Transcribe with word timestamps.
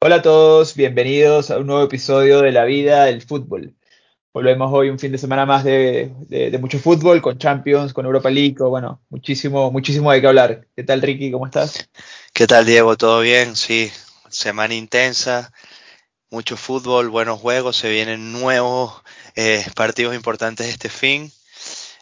Hola 0.00 0.16
a 0.16 0.22
todos, 0.22 0.76
bienvenidos 0.76 1.50
a 1.50 1.58
un 1.58 1.66
nuevo 1.66 1.82
episodio 1.82 2.40
de 2.40 2.52
La 2.52 2.64
Vida 2.64 3.06
del 3.06 3.20
Fútbol. 3.20 3.74
Volvemos 4.32 4.72
hoy 4.72 4.90
un 4.90 4.98
fin 5.00 5.10
de 5.10 5.18
semana 5.18 5.44
más 5.44 5.64
de, 5.64 6.12
mucho 6.60 6.78
fútbol, 6.78 7.20
con 7.20 7.36
Champions, 7.36 7.92
con 7.92 8.06
Europa 8.06 8.30
League, 8.30 8.54
bueno, 8.60 9.02
muchísimo, 9.08 9.72
muchísimo 9.72 10.12
de 10.12 10.20
qué 10.20 10.26
hablar. 10.28 10.68
¿Qué 10.76 10.84
tal, 10.84 11.02
Ricky? 11.02 11.32
¿Cómo 11.32 11.46
estás? 11.46 11.90
¿Qué 12.32 12.46
tal, 12.46 12.64
Diego? 12.64 12.96
¿Todo 12.96 13.22
bien? 13.22 13.56
Sí, 13.56 13.90
semana 14.28 14.74
intensa, 14.74 15.52
mucho 16.30 16.56
fútbol, 16.56 17.08
buenos 17.08 17.40
juegos, 17.40 17.76
se 17.76 17.90
vienen 17.90 18.30
nuevos 18.30 19.02
eh, 19.34 19.66
partidos 19.74 20.14
importantes 20.14 20.68
este 20.68 20.90
fin 20.90 21.32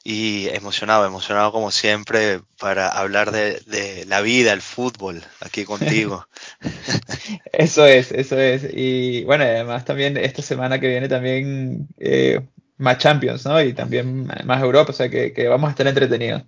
y 0.08 0.48
emocionado, 0.50 1.04
emocionado 1.04 1.50
como 1.52 1.70
siempre 1.72 2.40
para 2.58 2.88
hablar 2.88 3.32
de, 3.32 3.60
de 3.66 4.04
la 4.06 4.20
vida, 4.20 4.52
el 4.52 4.62
fútbol, 4.62 5.22
aquí 5.40 5.64
contigo. 5.64 6.28
Eso 7.52 7.86
es, 7.86 8.12
eso 8.12 8.38
es. 8.38 8.66
Y 8.72 9.24
bueno, 9.24 9.44
además 9.44 9.84
también 9.84 10.16
esta 10.16 10.42
semana 10.42 10.78
que 10.80 10.88
viene 10.88 11.08
también 11.08 11.88
eh, 11.98 12.40
más 12.78 12.98
Champions, 12.98 13.44
¿no? 13.46 13.60
Y 13.62 13.72
también 13.72 14.26
más 14.44 14.62
Europa, 14.62 14.90
o 14.92 14.94
sea 14.94 15.08
que, 15.08 15.32
que 15.32 15.48
vamos 15.48 15.68
a 15.68 15.70
estar 15.72 15.86
entretenidos. 15.86 16.42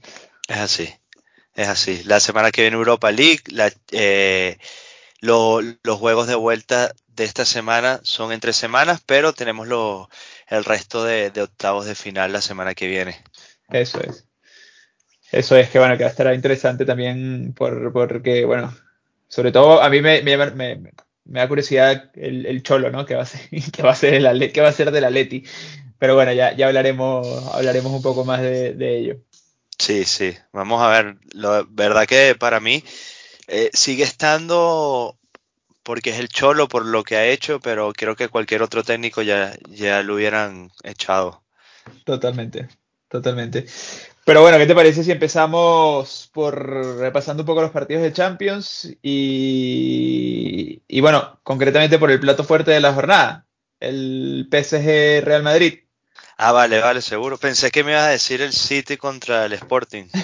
Es 0.49 0.57
así, 0.59 0.95
es 1.55 1.69
así. 1.69 2.03
La 2.05 2.21
semana 2.21 2.51
que 2.53 2.63
viene 2.63 2.77
Europa 2.77 3.11
League, 3.13 3.43
la- 3.49 3.73
eh, 3.93 4.59
lo- 5.21 5.61
los 5.63 5.99
juegos 5.99 6.27
de 6.29 6.35
vuelta 6.37 6.95
de 7.09 7.25
esta 7.25 7.45
semana 7.45 8.01
son 8.05 8.33
entre 8.33 8.53
semanas, 8.53 9.03
pero 9.07 9.33
tenemos 9.35 9.69
lo- 9.69 10.11
el 10.49 10.65
resto 10.65 11.05
de, 11.05 11.31
de 11.31 11.43
octavos 11.43 11.87
de 11.87 11.95
final 11.97 12.33
la 12.33 12.43
semana 12.43 12.75
que 12.75 12.89
viene. 12.89 13.23
Eso 13.71 14.01
es. 14.03 14.29
Eso 15.31 15.57
es 15.57 15.69
que 15.71 15.79
bueno, 15.79 15.97
que 15.97 16.05
va 16.05 16.09
a 16.09 16.11
estar 16.11 16.33
interesante 16.35 16.85
también 16.87 17.53
por, 17.55 17.93
porque, 17.93 18.45
bueno, 18.45 18.75
sobre 19.29 19.53
todo 19.53 19.83
a 19.83 19.91
mí 19.91 20.01
me, 20.01 20.23
me, 20.23 20.37
me- 20.53 20.93
me 21.25 21.41
da 21.41 21.49
curiosidad 21.49 22.11
el, 22.15 22.47
el 22.47 22.63
Cholo, 22.63 22.91
¿no? 22.91 23.05
Que 23.05 23.15
va 23.15 23.23
a 23.23 23.27
ser, 23.27 23.41
que 23.73 23.83
va 23.83 23.91
a 23.93 23.95
ser 23.95 24.15
el 24.15 24.27
Atle- 24.27 24.53
que 24.53 24.61
va 24.63 24.69
a 24.69 24.73
ser 24.73 24.91
del 24.91 25.05
Atleti. 25.05 25.45
Pero 25.99 26.15
bueno, 26.15 26.33
ya, 26.33 26.55
ya 26.57 26.69
hablaremos, 26.69 27.27
hablaremos 27.55 27.93
un 27.93 28.03
poco 28.03 28.25
más 28.25 28.41
de, 28.43 28.75
de 28.75 28.99
ello. 28.99 29.17
Sí, 29.79 30.05
sí, 30.05 30.37
vamos 30.53 30.83
a 30.83 30.89
ver. 30.89 31.19
La 31.33 31.65
verdad 31.69 32.07
que 32.07 32.35
para 32.39 32.61
mí 32.61 32.83
eh, 33.49 33.71
sigue 33.75 34.05
estando 34.05 35.19
porque 35.85 36.11
es 36.11 36.19
el 36.21 36.29
Cholo 36.31 36.69
por 36.69 36.87
lo 36.87 37.05
que 37.05 37.17
ha 37.17 37.27
hecho, 37.27 37.61
pero 37.61 37.93
creo 37.95 38.17
que 38.17 38.29
cualquier 38.31 38.63
otro 38.63 38.85
técnico 38.85 39.23
ya, 39.23 39.57
ya 39.71 40.03
lo 40.03 40.15
hubieran 40.17 40.71
echado. 40.85 41.45
Totalmente, 42.05 42.69
totalmente. 43.09 43.67
Pero 44.25 44.43
bueno, 44.43 44.59
¿qué 44.59 44.67
te 44.67 44.75
parece 44.75 45.03
si 45.03 45.11
empezamos 45.11 46.31
por 46.33 46.99
repasando 46.99 47.43
un 47.43 47.47
poco 47.47 47.63
los 47.63 47.71
partidos 47.71 48.03
de 48.03 48.13
Champions 48.13 48.95
y, 49.03 50.83
y 50.87 51.01
bueno, 51.01 51.41
concretamente 51.43 51.99
por 51.99 52.11
el 52.11 52.21
plato 52.21 52.45
fuerte 52.45 52.71
de 52.71 52.81
la 52.81 52.93
jornada, 52.93 53.47
el 53.81 54.49
PSG 54.51 55.25
Real 55.25 55.43
Madrid. 55.43 55.81
Ah, 56.37 56.53
vale, 56.53 56.79
vale, 56.79 57.03
seguro. 57.03 57.37
Pensé 57.37 57.71
que 57.71 57.83
me 57.83 57.93
ibas 57.93 58.05
a 58.05 58.11
decir 58.11 58.41
el 58.43 58.53
City 58.53 58.97
contra 58.97 59.45
el 59.47 59.53
Sporting. 59.55 60.05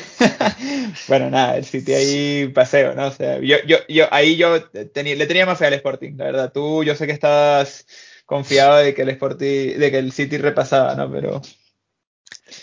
Bueno, 1.09 1.29
nada, 1.29 1.57
el 1.57 1.65
City 1.65 1.93
ahí 1.93 2.49
paseo, 2.49 2.95
¿no? 2.95 3.09
O 3.09 3.11
sea, 3.11 3.39
yo, 3.41 3.57
yo, 3.67 3.79
yo 3.89 4.07
ahí 4.13 4.37
yo 4.37 4.71
tenía, 4.71 5.17
le 5.17 5.27
tenía 5.27 5.45
más 5.45 5.59
fe 5.59 5.67
al 5.67 5.75
Sporting, 5.75 6.17
la 6.17 6.25
verdad. 6.27 6.53
Tú, 6.53 6.85
yo 6.85 6.95
sé 6.95 7.07
que 7.07 7.13
estabas 7.13 7.87
confiado 8.25 8.77
de 8.77 8.95
que 8.95 9.03
el 9.03 9.09
Sporting, 9.11 9.79
de 9.79 9.91
que 9.91 9.99
el 9.99 10.13
City 10.13 10.39
repasaba, 10.39 10.95
¿no? 10.95 11.11
Pero 11.11 11.43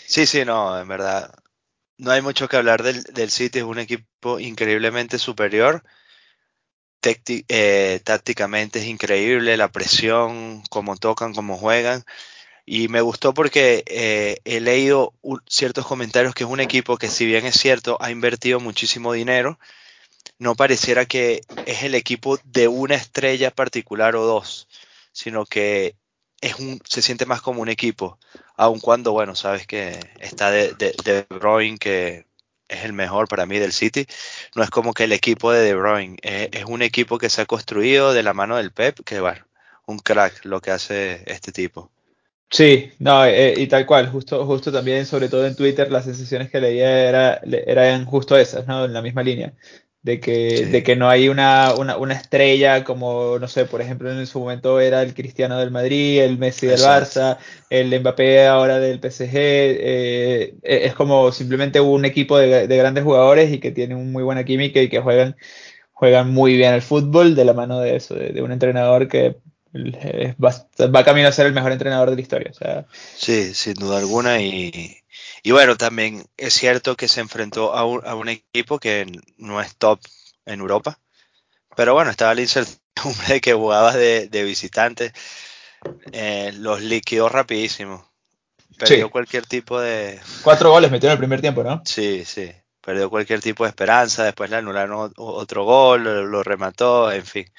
Sí, 0.06 0.26
sí, 0.26 0.44
no, 0.44 0.78
en 0.78 0.88
verdad. 0.88 1.34
No 1.98 2.10
hay 2.12 2.22
mucho 2.22 2.48
que 2.48 2.56
hablar 2.56 2.82
del, 2.82 3.02
del 3.04 3.30
City, 3.30 3.60
es 3.60 3.64
un 3.64 3.78
equipo 3.80 4.40
increíblemente 4.40 5.18
superior. 5.18 5.84
Eh, 7.04 8.00
tácticamente 8.04 8.78
es 8.78 8.86
increíble, 8.86 9.56
la 9.56 9.72
presión, 9.72 10.62
cómo 10.70 10.96
tocan, 10.96 11.34
cómo 11.34 11.58
juegan. 11.58 12.04
Y 12.66 12.88
me 12.88 13.00
gustó 13.02 13.34
porque 13.34 13.84
eh, 13.88 14.38
he 14.44 14.60
leído 14.60 15.14
ciertos 15.48 15.86
comentarios 15.86 16.34
que 16.34 16.44
es 16.44 16.50
un 16.50 16.60
equipo 16.60 16.98
que 16.98 17.08
si 17.08 17.26
bien 17.26 17.46
es 17.46 17.56
cierto, 17.56 17.98
ha 18.00 18.10
invertido 18.10 18.60
muchísimo 18.60 19.12
dinero, 19.14 19.58
no 20.38 20.56
pareciera 20.56 21.06
que 21.06 21.42
es 21.66 21.84
el 21.84 21.94
equipo 21.96 22.38
de 22.44 22.68
una 22.68 22.96
estrella 22.96 23.50
particular 23.52 24.16
o 24.16 24.24
dos, 24.26 24.68
sino 25.12 25.46
que 25.46 25.96
es 26.42 26.56
un, 26.60 26.80
se 26.86 27.02
siente 27.02 27.26
más 27.26 27.42
como 27.42 27.62
un 27.62 27.70
equipo, 27.70 28.18
aun 28.56 28.80
cuando, 28.80 29.12
bueno, 29.12 29.34
sabes 29.36 29.66
que 29.66 29.98
está 30.20 30.50
de, 30.52 30.74
de, 30.74 30.94
de 31.04 31.26
Bruyne, 31.30 31.78
que 31.78 32.26
es 32.68 32.84
el 32.84 32.92
mejor 32.94 33.28
para 33.28 33.46
mí 33.46 33.58
del 33.58 33.72
City, 33.72 34.06
no 34.56 34.62
es 34.64 34.70
como 34.70 34.94
que 34.94 35.04
el 35.04 35.12
equipo 35.12 35.52
de 35.52 35.62
De 35.62 35.74
Bruyne, 35.74 36.18
es, 36.22 36.64
un 36.66 36.82
equipo 36.82 37.18
que 37.18 37.30
se 37.30 37.42
ha 37.42 37.46
construido 37.46 38.12
de 38.14 38.22
la 38.24 38.34
mano 38.34 38.56
del 38.58 38.72
Pep, 38.72 39.00
que 39.04 39.20
bueno, 39.20 39.46
un 39.86 39.98
crack 40.00 40.44
lo 40.44 40.60
que 40.60 40.72
hace 40.72 41.22
este 41.26 41.52
tipo. 41.52 41.90
Sí, 42.50 42.92
no, 42.98 43.24
eh, 43.24 43.54
y 43.56 43.66
tal 43.66 43.86
cual, 43.86 44.10
justo, 44.10 44.44
justo 44.46 44.70
también, 44.70 45.06
sobre 45.06 45.28
todo 45.30 45.46
en 45.46 45.56
Twitter, 45.56 45.90
las 45.90 46.04
sensaciones 46.04 46.50
que 46.50 46.60
leía 46.60 47.08
era, 47.08 47.40
le- 47.44 47.64
eran 47.70 48.04
justo 48.04 48.36
esas, 48.36 48.66
¿no? 48.66 48.84
En 48.84 48.92
la 48.92 49.00
misma 49.00 49.22
línea, 49.22 49.54
de 50.02 50.18
que, 50.18 50.66
de 50.66 50.82
que 50.82 50.96
no 50.96 51.08
hay 51.08 51.28
una, 51.28 51.74
una, 51.74 51.96
una 51.96 52.14
estrella 52.14 52.82
como, 52.82 53.38
no 53.38 53.46
sé, 53.46 53.66
por 53.66 53.80
ejemplo, 53.80 54.10
en 54.10 54.26
su 54.26 54.40
momento 54.40 54.80
era 54.80 55.02
el 55.02 55.14
Cristiano 55.14 55.58
del 55.58 55.70
Madrid, 55.70 56.20
el 56.20 56.38
Messi 56.38 56.66
del. 56.66 56.80
Barça, 56.80 57.38
el 57.70 58.00
Mbappé 58.00 58.46
ahora 58.46 58.80
del 58.80 58.98
PSG, 58.98 59.30
eh, 59.34 60.54
es 60.62 60.94
como 60.94 61.30
simplemente 61.30 61.80
un 61.80 62.04
equipo 62.04 62.36
de, 62.36 62.66
de 62.66 62.76
grandes 62.76 63.04
jugadores 63.04 63.52
y 63.52 63.60
que 63.60 63.70
tienen 63.70 64.10
muy 64.10 64.24
buena 64.24 64.44
química 64.44 64.80
y 64.80 64.88
que 64.88 65.00
juegan 65.00 65.36
juegan 65.92 66.32
muy 66.32 66.56
bien 66.56 66.72
al 66.72 66.82
fútbol 66.82 67.36
de 67.36 67.44
la 67.44 67.52
mano 67.52 67.78
de 67.78 67.94
eso, 67.94 68.16
de, 68.16 68.30
de 68.30 68.42
un 68.42 68.50
entrenador 68.50 69.06
que 69.06 69.36
va, 70.42 70.52
va 70.88 71.04
camino 71.04 71.28
a 71.28 71.32
ser 71.32 71.46
el 71.46 71.52
mejor 71.52 71.70
entrenador 71.70 72.10
de 72.10 72.16
la 72.16 72.22
historia. 72.22 72.50
O 72.50 72.54
sea, 72.54 72.86
Sí, 73.14 73.54
sin 73.54 73.74
duda 73.74 73.98
alguna. 73.98 74.40
Y, 74.40 75.01
y 75.42 75.50
bueno, 75.50 75.76
también 75.76 76.24
es 76.36 76.54
cierto 76.54 76.96
que 76.96 77.08
se 77.08 77.20
enfrentó 77.20 77.74
a 77.74 77.84
un, 77.84 78.06
a 78.06 78.14
un 78.14 78.28
equipo 78.28 78.78
que 78.78 79.06
no 79.36 79.60
es 79.60 79.76
top 79.76 80.00
en 80.46 80.60
Europa. 80.60 80.98
Pero 81.76 81.94
bueno, 81.94 82.10
estaba 82.10 82.34
la 82.34 82.42
incertidumbre 82.42 83.26
de 83.28 83.40
que 83.40 83.54
jugabas 83.54 83.94
de, 83.94 84.28
de 84.28 84.44
visitante. 84.44 85.12
Eh, 86.12 86.52
los 86.56 86.80
liquidó 86.80 87.28
rapidísimo. 87.28 88.08
Perdió 88.78 89.06
sí, 89.06 89.10
cualquier 89.10 89.46
tipo 89.46 89.80
de... 89.80 90.20
cuatro 90.42 90.70
goles 90.70 90.90
metió 90.90 91.08
en 91.08 91.12
el 91.12 91.18
primer 91.18 91.40
tiempo, 91.40 91.62
¿no? 91.62 91.82
Sí, 91.84 92.24
sí. 92.24 92.50
Perdió 92.80 93.10
cualquier 93.10 93.40
tipo 93.40 93.64
de 93.64 93.70
esperanza. 93.70 94.24
Después 94.24 94.50
le 94.50 94.56
anularon 94.56 95.12
otro 95.16 95.64
gol, 95.64 96.04
lo, 96.04 96.24
lo 96.24 96.42
remató, 96.42 97.10
en 97.12 97.24
fin. 97.24 97.52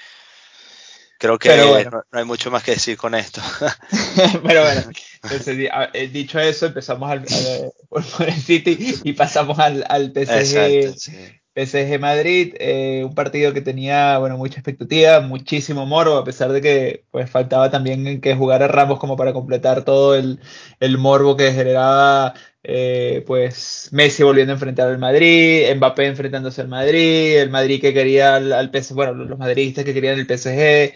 Creo 1.24 1.40
Pero 1.44 1.70
que 1.70 1.70
bueno, 1.70 1.92
no, 1.92 2.04
no 2.12 2.20
hay 2.20 2.26
mucho 2.26 2.52
más 2.52 2.64
que 2.64 2.72
decir 2.72 2.98
con 2.98 3.16
esto. 3.16 3.42
pero 4.46 4.64
bueno. 4.64 4.84
Entonces, 5.24 5.70
eh, 5.94 6.08
dicho 6.10 6.40
eso, 6.40 6.68
empezamos 6.68 7.10
al, 7.10 7.28
al- 7.32 7.72
por 7.90 8.28
el 8.28 8.34
City 8.36 8.78
y 9.04 9.14
pasamos 9.14 9.60
al, 9.60 9.86
al 9.90 10.12
Exacto, 10.38 10.90
PSG, 10.92 10.96
sí. 10.98 11.14
PSG 11.56 12.00
Madrid, 12.00 12.56
eh, 12.60 13.04
un 13.06 13.14
partido 13.16 13.54
que 13.54 13.62
tenía, 13.62 14.18
bueno, 14.18 14.38
mucha 14.38 14.56
expectativa, 14.60 15.22
muchísimo 15.22 15.86
morbo, 15.86 16.18
a 16.18 16.24
pesar 16.24 16.52
de 16.52 16.62
que 16.62 17.06
pues 17.12 17.30
faltaba 17.30 17.70
también 17.72 18.20
que 18.22 18.36
jugara 18.36 18.68
Ramos 18.68 19.00
como 19.00 19.16
para 19.16 19.34
completar 19.34 19.84
todo 19.86 20.16
el, 20.16 20.40
el 20.80 20.98
morbo 20.98 21.38
que 21.38 21.52
generaba 21.54 22.34
eh, 22.64 23.24
pues 23.28 23.90
Messi 23.92 24.24
volviendo 24.24 24.54
a 24.54 24.56
enfrentar 24.56 24.90
al 24.90 24.98
Madrid, 24.98 25.74
Mbappé 25.76 26.06
enfrentándose 26.08 26.62
al 26.62 26.70
Madrid, 26.70 27.38
el 27.40 27.50
Madrid 27.50 27.82
que 27.82 27.94
quería 27.94 28.36
al, 28.36 28.54
al 28.54 28.72
bueno, 28.92 29.14
los 29.14 29.38
madridistas 29.38 29.86
que 29.86 29.94
querían 29.94 30.20
el 30.20 30.28
PSG, 30.28 30.94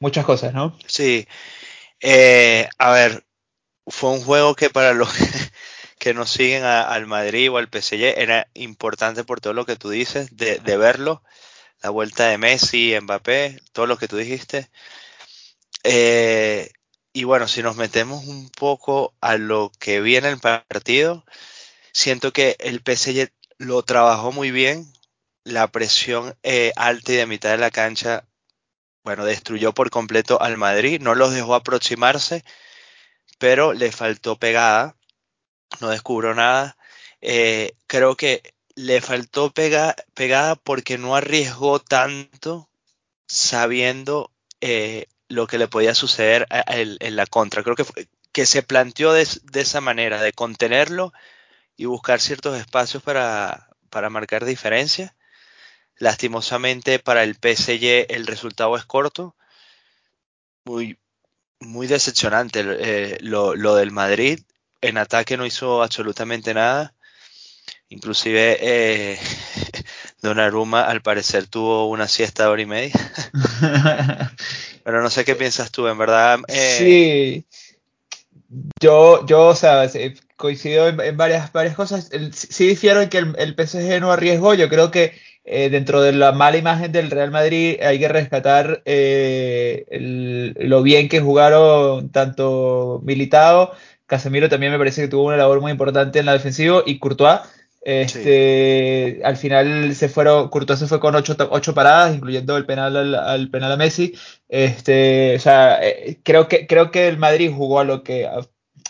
muchas 0.00 0.24
cosas, 0.24 0.54
¿no? 0.54 0.78
Sí, 0.86 1.26
eh, 2.00 2.68
a 2.78 2.92
ver, 2.92 3.24
fue 3.86 4.10
un 4.10 4.20
juego 4.22 4.54
que 4.54 4.70
para 4.70 4.94
los 4.94 5.10
que 5.98 6.14
no 6.14 6.26
siguen 6.26 6.64
al 6.64 7.06
Madrid 7.06 7.50
o 7.50 7.58
al 7.58 7.68
PSG 7.68 8.14
era 8.18 8.48
importante 8.54 9.24
por 9.24 9.40
todo 9.40 9.54
lo 9.54 9.66
que 9.66 9.76
tú 9.76 9.90
dices, 9.90 10.36
de, 10.36 10.58
de 10.58 10.76
verlo, 10.76 11.22
la 11.82 11.90
vuelta 11.90 12.28
de 12.28 12.38
Messi, 12.38 12.94
Mbappé, 13.00 13.60
todo 13.72 13.86
lo 13.86 13.98
que 13.98 14.08
tú 14.08 14.16
dijiste. 14.16 14.70
Eh, 15.84 16.70
y 17.18 17.24
bueno, 17.24 17.48
si 17.48 17.64
nos 17.64 17.74
metemos 17.74 18.26
un 18.26 18.48
poco 18.48 19.12
a 19.20 19.36
lo 19.38 19.72
que 19.80 20.00
viene 20.00 20.28
el 20.28 20.38
partido, 20.38 21.24
siento 21.90 22.32
que 22.32 22.56
el 22.60 22.80
PSG 22.80 23.32
lo 23.58 23.82
trabajó 23.82 24.30
muy 24.30 24.52
bien, 24.52 24.92
la 25.42 25.66
presión 25.66 26.36
eh, 26.44 26.72
alta 26.76 27.12
y 27.12 27.16
de 27.16 27.26
mitad 27.26 27.50
de 27.50 27.58
la 27.58 27.72
cancha, 27.72 28.24
bueno, 29.02 29.24
destruyó 29.24 29.74
por 29.74 29.90
completo 29.90 30.40
al 30.40 30.58
Madrid, 30.58 31.00
no 31.00 31.16
los 31.16 31.34
dejó 31.34 31.56
aproximarse, 31.56 32.44
pero 33.38 33.72
le 33.72 33.90
faltó 33.90 34.38
pegada. 34.38 34.94
No 35.80 35.88
descubro 35.88 36.36
nada. 36.36 36.76
Eh, 37.20 37.74
creo 37.88 38.16
que 38.16 38.54
le 38.76 39.00
faltó 39.00 39.50
pega, 39.50 39.96
pegada 40.14 40.54
porque 40.54 40.98
no 40.98 41.16
arriesgó 41.16 41.80
tanto 41.80 42.70
sabiendo 43.26 44.30
eh, 44.60 45.06
lo 45.28 45.46
que 45.46 45.58
le 45.58 45.68
podía 45.68 45.94
suceder 45.94 46.46
en 46.50 47.16
la 47.16 47.26
contra. 47.26 47.62
Creo 47.62 47.76
que, 47.76 47.84
que 48.32 48.46
se 48.46 48.62
planteó 48.62 49.12
de, 49.12 49.22
es- 49.22 49.44
de 49.46 49.60
esa 49.62 49.80
manera, 49.80 50.22
de 50.22 50.32
contenerlo 50.32 51.12
y 51.76 51.86
buscar 51.86 52.20
ciertos 52.20 52.58
espacios 52.58 53.02
para, 53.02 53.68
para 53.90 54.10
marcar 54.10 54.44
diferencia. 54.46 55.16
Lastimosamente 55.98 56.98
para 57.00 57.24
el 57.24 57.36
PSG 57.36 58.06
el 58.10 58.26
resultado 58.26 58.76
es 58.76 58.84
corto. 58.86 59.36
Muy, 60.64 60.98
muy 61.60 61.86
decepcionante 61.88 62.62
eh, 62.66 63.18
lo, 63.22 63.56
lo, 63.56 63.76
del 63.76 63.92
Madrid. 63.92 64.40
En 64.82 64.98
ataque 64.98 65.36
no 65.36 65.46
hizo 65.46 65.82
absolutamente 65.82 66.54
nada. 66.54 66.94
Inclusive 67.90 68.58
eh, 68.60 69.20
Donnarumma 70.22 70.82
al 70.82 71.02
parecer 71.02 71.46
tuvo 71.46 71.88
una 71.88 72.08
siesta 72.08 72.44
de 72.44 72.48
hora 72.48 72.62
y 72.62 72.66
media. 72.66 72.94
Pero 74.84 75.02
no 75.02 75.10
sé 75.10 75.24
qué 75.24 75.34
piensas 75.34 75.70
tú, 75.70 75.86
en 75.86 75.98
verdad. 75.98 76.40
Eh... 76.48 76.76
Sí. 76.78 77.44
Yo, 78.80 79.26
yo, 79.26 79.48
o 79.48 79.54
sea, 79.54 79.88
coincido 80.36 80.88
en, 80.88 81.16
varias, 81.16 81.52
varias 81.52 81.76
cosas. 81.76 82.10
sí 82.32 82.66
difiero 82.66 83.02
en 83.02 83.08
que 83.10 83.18
el, 83.18 83.34
el 83.38 83.54
PSG 83.54 84.00
no 84.00 84.10
arriesgó. 84.10 84.54
Yo 84.54 84.68
creo 84.68 84.90
que 84.90 85.12
eh, 85.50 85.70
dentro 85.70 86.02
de 86.02 86.12
la 86.12 86.32
mala 86.32 86.58
imagen 86.58 86.92
del 86.92 87.10
Real 87.10 87.30
Madrid 87.30 87.78
hay 87.80 87.98
que 87.98 88.08
rescatar 88.08 88.82
eh, 88.84 89.86
el, 89.88 90.54
lo 90.58 90.82
bien 90.82 91.08
que 91.08 91.20
jugaron 91.20 92.10
tanto 92.10 93.00
Militao, 93.02 93.72
Casemiro 94.04 94.50
también 94.50 94.72
me 94.72 94.78
parece 94.78 95.02
que 95.02 95.08
tuvo 95.08 95.24
una 95.24 95.38
labor 95.38 95.62
muy 95.62 95.72
importante 95.72 96.18
en 96.18 96.26
la 96.26 96.34
defensiva 96.34 96.82
y 96.84 96.98
Courtois. 96.98 97.40
Este, 97.80 99.14
sí. 99.16 99.22
Al 99.22 99.36
final 99.36 99.94
se 99.94 100.08
fueron, 100.08 100.48
Courtois 100.48 100.78
se 100.78 100.86
fue 100.86 101.00
con 101.00 101.14
ocho, 101.14 101.36
ocho 101.50 101.74
paradas, 101.74 102.14
incluyendo 102.14 102.56
el 102.56 102.66
penal 102.66 102.96
al, 102.96 103.14
al, 103.14 103.50
penal 103.50 103.72
a 103.72 103.76
Messi. 103.76 104.14
Este, 104.48 105.36
o 105.36 105.40
sea, 105.40 105.78
eh, 105.82 106.18
creo 106.22 106.48
que, 106.48 106.66
creo 106.66 106.90
que 106.90 107.08
el 107.08 107.18
Madrid 107.18 107.52
jugó 107.54 107.80
a 107.80 107.84
lo 107.84 108.02
que, 108.02 108.26
a, 108.26 108.40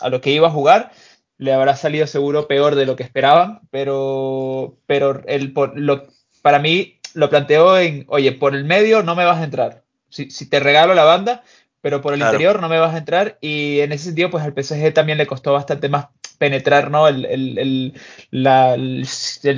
a 0.00 0.08
lo 0.08 0.20
que 0.20 0.30
iba 0.30 0.48
a 0.48 0.52
jugar 0.52 0.92
le 1.38 1.52
habrá 1.52 1.76
salido 1.76 2.06
seguro 2.06 2.48
peor 2.48 2.74
de 2.74 2.84
lo 2.84 2.96
que 2.96 3.04
esperaban, 3.04 3.60
pero, 3.70 4.76
pero 4.86 5.22
el, 5.26 5.52
por, 5.52 5.78
lo, 5.78 6.06
para 6.42 6.58
mí 6.58 6.98
lo 7.14 7.30
planteo 7.30 7.78
en, 7.78 8.04
oye, 8.08 8.32
por 8.32 8.54
el 8.54 8.64
medio 8.64 9.02
no 9.02 9.14
me 9.14 9.24
vas 9.24 9.38
a 9.38 9.44
entrar. 9.44 9.84
Si, 10.10 10.30
si 10.30 10.48
te 10.48 10.58
regalo 10.58 10.94
la 10.94 11.04
banda, 11.04 11.44
pero 11.80 12.00
por 12.00 12.12
el 12.12 12.18
claro. 12.18 12.32
interior 12.32 12.60
no 12.60 12.68
me 12.68 12.78
vas 12.78 12.94
a 12.94 12.98
entrar. 12.98 13.38
Y 13.40 13.80
en 13.80 13.92
ese 13.92 14.06
sentido, 14.06 14.30
pues 14.30 14.44
al 14.44 14.52
PSG 14.52 14.92
también 14.92 15.18
le 15.18 15.26
costó 15.26 15.52
bastante 15.52 15.88
más 15.88 16.08
penetrar 16.38 16.90
¿no? 16.90 17.08
el, 17.08 17.24
el, 17.24 17.58
el, 17.58 17.94
la, 18.30 18.74
el, 18.74 19.04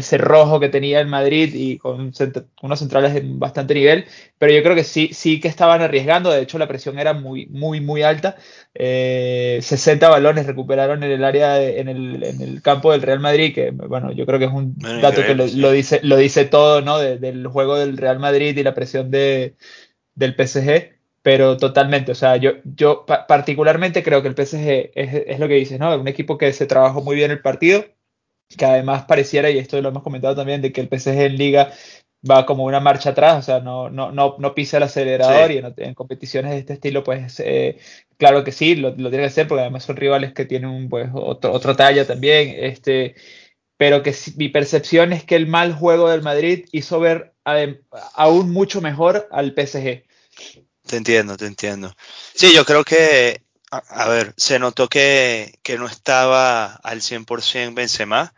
cerrojo 0.02 0.58
que 0.58 0.68
tenía 0.68 1.00
el 1.00 1.06
Madrid 1.06 1.52
y 1.54 1.78
con 1.78 2.12
cent 2.14 2.38
unos 2.62 2.78
centrales 2.78 3.14
de 3.14 3.22
bastante 3.24 3.74
nivel, 3.74 4.06
pero 4.38 4.52
yo 4.52 4.62
creo 4.62 4.74
que 4.74 4.84
sí, 4.84 5.10
sí 5.12 5.40
que 5.40 5.48
estaban 5.48 5.82
arriesgando, 5.82 6.30
de 6.30 6.42
hecho 6.42 6.58
la 6.58 6.68
presión 6.68 6.98
era 6.98 7.12
muy, 7.12 7.46
muy, 7.46 7.80
muy 7.80 8.02
alta, 8.02 8.36
eh, 8.74 9.60
60 9.62 10.08
balones 10.08 10.46
recuperaron 10.46 11.02
en 11.02 11.12
el 11.12 11.24
área, 11.24 11.54
de, 11.54 11.80
en, 11.80 11.88
el, 11.88 12.22
en, 12.24 12.40
el, 12.40 12.62
campo 12.62 12.92
del 12.92 13.02
Real 13.02 13.20
Madrid, 13.20 13.54
que 13.54 13.70
bueno, 13.70 14.12
yo 14.12 14.26
creo 14.26 14.38
que 14.38 14.46
es 14.46 14.52
un 14.52 14.74
bueno, 14.76 15.00
dato 15.00 15.22
que 15.22 15.34
lo, 15.34 15.70
dice, 15.70 16.00
lo 16.02 16.16
dice 16.16 16.46
todo, 16.46 16.80
¿no? 16.80 16.98
De, 16.98 17.18
del 17.18 17.46
juego 17.46 17.76
del 17.76 17.96
Real 17.96 18.18
Madrid 18.18 18.56
y 18.56 18.62
la 18.62 18.74
presión 18.74 19.10
de, 19.10 19.54
del 20.14 20.34
PSG 20.34 20.99
pero 21.22 21.56
totalmente, 21.56 22.12
o 22.12 22.14
sea, 22.14 22.36
yo, 22.36 22.52
yo 22.64 23.04
particularmente 23.04 24.02
creo 24.02 24.22
que 24.22 24.28
el 24.28 24.34
PSG 24.34 24.90
es, 24.94 25.14
es, 25.26 25.38
lo 25.38 25.48
que 25.48 25.54
dices, 25.54 25.78
¿no? 25.78 25.94
Un 25.94 26.08
equipo 26.08 26.38
que 26.38 26.52
se 26.52 26.66
trabajó 26.66 27.02
muy 27.02 27.16
bien 27.16 27.30
el 27.30 27.42
partido, 27.42 27.84
que 28.56 28.64
además 28.64 29.04
pareciera, 29.04 29.50
y 29.50 29.58
esto 29.58 29.80
lo 29.82 29.90
hemos 29.90 30.02
comentado 30.02 30.34
también, 30.34 30.62
de 30.62 30.72
que 30.72 30.80
el 30.80 30.88
PSG 30.88 31.20
en 31.20 31.36
liga 31.36 31.72
va 32.28 32.46
como 32.46 32.64
una 32.64 32.80
marcha 32.80 33.10
atrás, 33.10 33.38
o 33.38 33.42
sea, 33.42 33.60
no, 33.60 33.90
no, 33.90 34.12
no, 34.12 34.36
no 34.38 34.54
pisa 34.54 34.78
el 34.78 34.84
acelerador 34.84 35.48
sí. 35.48 35.54
y 35.54 35.58
en, 35.58 35.74
en, 35.76 35.94
competiciones 35.94 36.52
de 36.52 36.58
este 36.58 36.74
estilo, 36.74 37.02
pues 37.04 37.40
eh, 37.40 37.78
claro 38.18 38.44
que 38.44 38.52
sí, 38.52 38.76
lo, 38.76 38.90
lo, 38.90 39.10
tiene 39.10 39.18
que 39.18 39.24
hacer, 39.24 39.48
porque 39.48 39.62
además 39.62 39.84
son 39.84 39.96
rivales 39.96 40.32
que 40.32 40.44
tienen 40.44 40.88
pues, 40.88 41.10
otro, 41.12 41.52
otra 41.52 41.74
talla 41.76 42.06
también, 42.06 42.54
este, 42.58 43.14
pero 43.76 44.02
que 44.02 44.14
mi 44.36 44.48
percepción 44.48 45.12
es 45.12 45.24
que 45.24 45.36
el 45.36 45.46
mal 45.46 45.74
juego 45.74 46.10
del 46.10 46.22
Madrid 46.22 46.66
hizo 46.72 47.00
ver 47.00 47.34
aún 48.14 48.50
mucho 48.50 48.80
mejor 48.80 49.26
al 49.30 49.54
PSG. 49.54 50.04
Te 50.90 50.96
entiendo, 50.96 51.36
te 51.36 51.46
entiendo. 51.46 51.94
Sí, 52.34 52.52
yo 52.52 52.64
creo 52.64 52.82
que, 52.82 53.44
a, 53.70 54.08
ver, 54.08 54.34
se 54.36 54.58
notó 54.58 54.88
que, 54.88 55.60
que, 55.62 55.78
no 55.78 55.86
estaba 55.86 56.74
al 56.82 57.00
100% 57.00 57.74
Benzema 57.74 58.34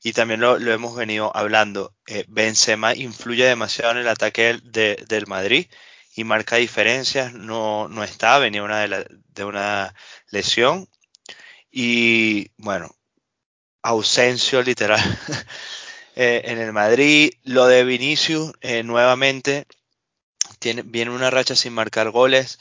y 0.00 0.12
también 0.12 0.40
lo, 0.40 0.60
lo 0.60 0.72
hemos 0.72 0.94
venido 0.94 1.36
hablando. 1.36 1.92
Eh, 2.06 2.24
Benzema 2.28 2.94
influye 2.94 3.46
demasiado 3.46 3.90
en 3.90 3.98
el 3.98 4.06
ataque 4.06 4.60
de, 4.62 5.04
del 5.08 5.26
Madrid 5.26 5.66
y 6.14 6.22
marca 6.22 6.54
diferencias. 6.54 7.32
No, 7.32 7.88
no 7.88 8.04
está, 8.04 8.38
venía 8.38 8.62
de, 8.62 9.04
de 9.34 9.44
una 9.44 9.92
lesión 10.30 10.88
y 11.72 12.52
bueno, 12.58 12.94
ausencio 13.82 14.62
literal 14.62 15.00
eh, 16.14 16.42
en 16.44 16.58
el 16.58 16.72
Madrid. 16.72 17.32
Lo 17.42 17.66
de 17.66 17.82
Vinicius, 17.82 18.52
eh, 18.60 18.84
nuevamente 18.84 19.66
viene 20.84 21.10
una 21.10 21.30
racha 21.30 21.56
sin 21.56 21.72
marcar 21.74 22.10
goles. 22.10 22.58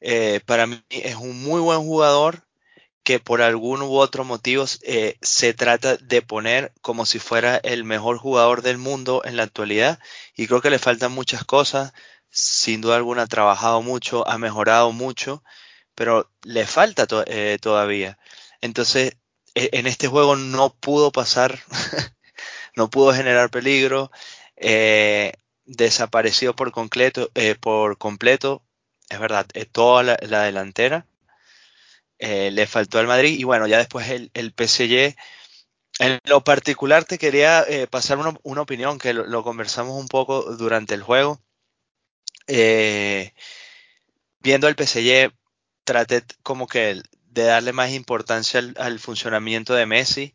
Eh, 0.00 0.40
para 0.46 0.66
mí 0.66 0.82
es 0.90 1.16
un 1.16 1.42
muy 1.42 1.60
buen 1.60 1.80
jugador 1.80 2.46
que 3.02 3.18
por 3.18 3.42
algún 3.42 3.82
u 3.82 3.96
otro 3.96 4.24
motivo 4.24 4.64
eh, 4.82 5.16
se 5.22 5.54
trata 5.54 5.96
de 5.96 6.22
poner 6.22 6.72
como 6.82 7.06
si 7.06 7.18
fuera 7.18 7.56
el 7.56 7.84
mejor 7.84 8.18
jugador 8.18 8.62
del 8.62 8.78
mundo 8.78 9.22
en 9.24 9.36
la 9.36 9.44
actualidad 9.44 9.98
y 10.36 10.46
creo 10.46 10.60
que 10.60 10.70
le 10.70 10.78
faltan 10.78 11.12
muchas 11.12 11.44
cosas. 11.44 11.92
Sin 12.30 12.80
duda 12.80 12.96
alguna 12.96 13.22
ha 13.22 13.26
trabajado 13.26 13.82
mucho, 13.82 14.26
ha 14.28 14.38
mejorado 14.38 14.92
mucho, 14.92 15.42
pero 15.94 16.30
le 16.42 16.66
falta 16.66 17.06
eh, 17.26 17.58
todavía. 17.60 18.18
Entonces, 18.60 19.16
e, 19.54 19.70
en 19.72 19.86
este 19.86 20.08
juego 20.08 20.36
no 20.36 20.74
pudo 20.74 21.10
pasar, 21.12 21.58
no 22.76 22.90
pudo 22.90 23.12
generar 23.12 23.50
peligro. 23.50 24.10
Desapareció 25.70 26.54
por 26.54 26.72
completo, 26.72 27.30
eh, 27.34 27.54
por 27.54 27.96
completo, 27.96 28.62
es 29.08 29.20
verdad, 29.20 29.46
eh, 29.54 29.66
toda 29.66 30.02
la, 30.02 30.18
la 30.22 30.42
delantera. 30.42 31.06
Eh, 32.18 32.50
le 32.50 32.66
faltó 32.66 32.98
al 32.98 33.06
Madrid 33.06 33.38
y 33.38 33.44
bueno, 33.44 33.66
ya 33.66 33.78
después 33.78 34.10
el, 34.10 34.30
el 34.34 34.52
PSG. 34.52 35.16
En 36.00 36.18
lo 36.24 36.42
particular 36.44 37.04
te 37.04 37.18
quería 37.18 37.66
pasar 37.90 38.18
una, 38.18 38.62
opinión 38.62 38.98
que 38.98 39.12
lo, 39.14 39.42
conversamos 39.44 39.98
un 39.98 40.08
poco 40.08 40.42
durante 40.56 40.94
el 40.94 41.02
juego. 41.02 41.40
Viendo 44.40 44.68
el 44.68 44.76
PSG, 44.76 45.32
traté 45.84 46.24
como 46.42 46.66
que 46.66 47.02
de 47.26 47.42
darle 47.44 47.72
más 47.72 47.92
importancia 47.92 48.60
al, 48.60 48.74
al 48.78 48.98
funcionamiento 48.98 49.74
de 49.74 49.86
Messi 49.86 50.34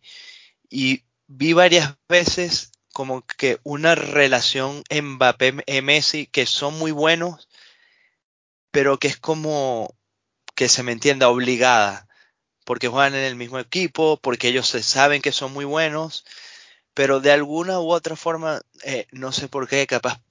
y 0.69 1.03
vi 1.27 1.53
varias 1.53 1.95
veces 2.07 2.71
como 2.95 3.25
que 3.25 3.59
una 3.63 3.93
relación 3.93 4.81
Mbappé-Messi 4.89 6.27
que 6.27 6.45
son 6.45 6.79
muy 6.79 6.91
buenos, 6.91 7.49
pero 8.71 8.99
que 8.99 9.09
es 9.09 9.17
como 9.17 9.93
que 10.55 10.69
se 10.69 10.81
me 10.81 10.93
entienda 10.93 11.27
obligada, 11.27 12.07
porque 12.63 12.87
juegan 12.87 13.13
en 13.13 13.25
el 13.25 13.35
mismo 13.35 13.59
equipo, 13.59 14.15
porque 14.15 14.47
ellos 14.47 14.69
se 14.69 14.81
saben 14.81 15.21
que 15.21 15.33
son 15.33 15.51
muy 15.51 15.65
buenos, 15.65 16.23
pero 16.93 17.19
de 17.19 17.33
alguna 17.33 17.81
u 17.81 17.91
otra 17.91 18.15
forma, 18.15 18.61
eh, 18.85 19.07
no 19.11 19.33
sé 19.33 19.49
por 19.49 19.67
qué, 19.67 19.85
capaz 19.87 20.21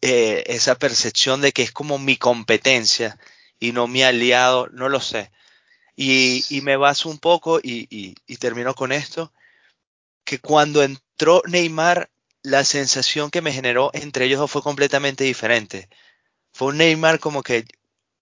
eh, 0.00 0.44
esa 0.46 0.76
percepción 0.76 1.40
de 1.40 1.50
que 1.50 1.64
es 1.64 1.72
como 1.72 1.98
mi 1.98 2.16
competencia 2.16 3.18
y 3.58 3.72
no 3.72 3.88
mi 3.88 4.04
aliado, 4.04 4.68
no 4.68 4.88
lo 4.88 5.00
sé. 5.00 5.32
Y, 5.96 6.44
y 6.50 6.60
me 6.60 6.76
baso 6.76 7.08
un 7.08 7.18
poco 7.18 7.58
y, 7.58 7.88
y, 7.90 8.14
y 8.28 8.36
termino 8.36 8.76
con 8.76 8.92
esto 8.92 9.32
que 10.30 10.38
cuando 10.38 10.84
entró 10.84 11.42
Neymar, 11.48 12.08
la 12.44 12.62
sensación 12.62 13.32
que 13.32 13.42
me 13.42 13.52
generó 13.52 13.90
entre 13.94 14.26
ellos 14.26 14.48
fue 14.48 14.62
completamente 14.62 15.24
diferente. 15.24 15.88
Fue 16.52 16.68
un 16.68 16.76
Neymar 16.76 17.18
como 17.18 17.42
que 17.42 17.64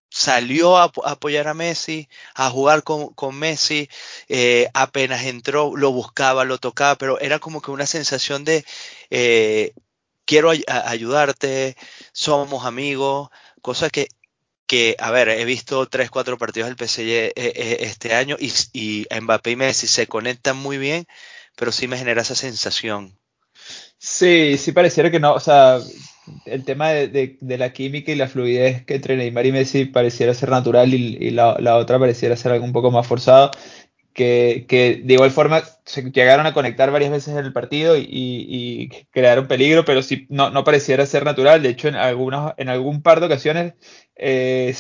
salió 0.08 0.78
a, 0.78 0.90
apoyar 1.04 1.48
a 1.48 1.52
Messi, 1.52 2.08
a 2.34 2.48
jugar 2.48 2.82
con, 2.82 3.12
con 3.12 3.38
Messi, 3.38 3.90
eh, 4.30 4.70
apenas 4.72 5.24
entró, 5.24 5.76
lo 5.76 5.92
buscaba, 5.92 6.46
lo 6.46 6.56
tocaba, 6.56 6.96
pero 6.96 7.20
era 7.20 7.40
como 7.40 7.60
que 7.60 7.72
una 7.72 7.84
sensación 7.84 8.42
de 8.44 8.64
eh, 9.10 9.74
quiero 10.24 10.48
ay 10.48 10.64
ayudarte, 10.66 11.76
somos 12.12 12.64
amigos, 12.64 13.28
cosa 13.60 13.90
que, 13.90 14.08
que, 14.66 14.96
a 14.98 15.10
ver, 15.10 15.28
he 15.28 15.44
visto 15.44 15.86
tres, 15.90 16.10
cuatro 16.10 16.38
partidos 16.38 16.70
del 16.70 16.88
PSG 16.88 17.32
eh, 17.36 17.76
este 17.80 18.14
año 18.14 18.36
y, 18.40 18.50
y 18.72 19.06
Mbappé 19.20 19.50
y 19.50 19.56
Messi 19.56 19.86
se 19.88 20.06
conectan 20.06 20.56
muy 20.56 20.78
bien, 20.78 21.06
pero 21.58 21.72
sí 21.72 21.88
me 21.88 21.98
genera 21.98 22.22
esa 22.22 22.34
sensación. 22.34 23.18
Sí, 23.98 24.56
sí 24.58 24.72
pareciera 24.72 25.10
que 25.10 25.18
no, 25.18 25.34
o 25.34 25.40
sea, 25.40 25.80
el 26.46 26.64
tema 26.64 26.90
de, 26.90 27.36
de, 27.40 27.58
la 27.58 27.72
química 27.72 28.12
y 28.12 28.14
la 28.14 28.28
fluidez 28.28 28.84
que 28.84 28.94
entre 28.94 29.16
Neymar 29.16 29.46
y 29.46 29.52
Messi 29.52 29.84
pareciera 29.86 30.34
ser 30.34 30.50
natural 30.50 30.94
y, 30.94 31.16
y 31.20 31.30
la, 31.30 31.56
la, 31.58 31.76
otra 31.76 31.98
pareciera 31.98 32.36
ser 32.36 32.52
algo 32.52 32.64
un 32.64 32.72
poco 32.72 32.90
más 32.90 33.06
forzado. 33.06 33.50
que, 34.14 34.66
que, 34.68 35.02
de 35.04 35.14
igual 35.14 35.30
forma 35.32 35.62
se 35.84 36.02
llegaron 36.12 36.46
a 36.46 36.54
conectar 36.54 36.90
varias 36.90 37.10
veces 37.10 37.34
en 37.34 37.44
el 37.44 37.52
partido 37.52 37.96
y, 37.96 38.06
y, 38.08 38.88
crearon 39.10 39.48
peligro, 39.48 39.84
pero 39.84 40.02
sí 40.02 40.26
no, 40.30 40.50
no, 40.50 40.64
pareciera 40.64 41.06
ser 41.06 41.24
natural. 41.24 41.62
De 41.62 41.70
hecho, 41.70 41.88
en, 41.88 41.96
algunas, 41.96 42.54
en 42.58 42.68
algún 42.68 43.02
par 43.02 43.20
de 43.20 43.26
ocasiones 43.26 43.74
eh, 44.16 44.72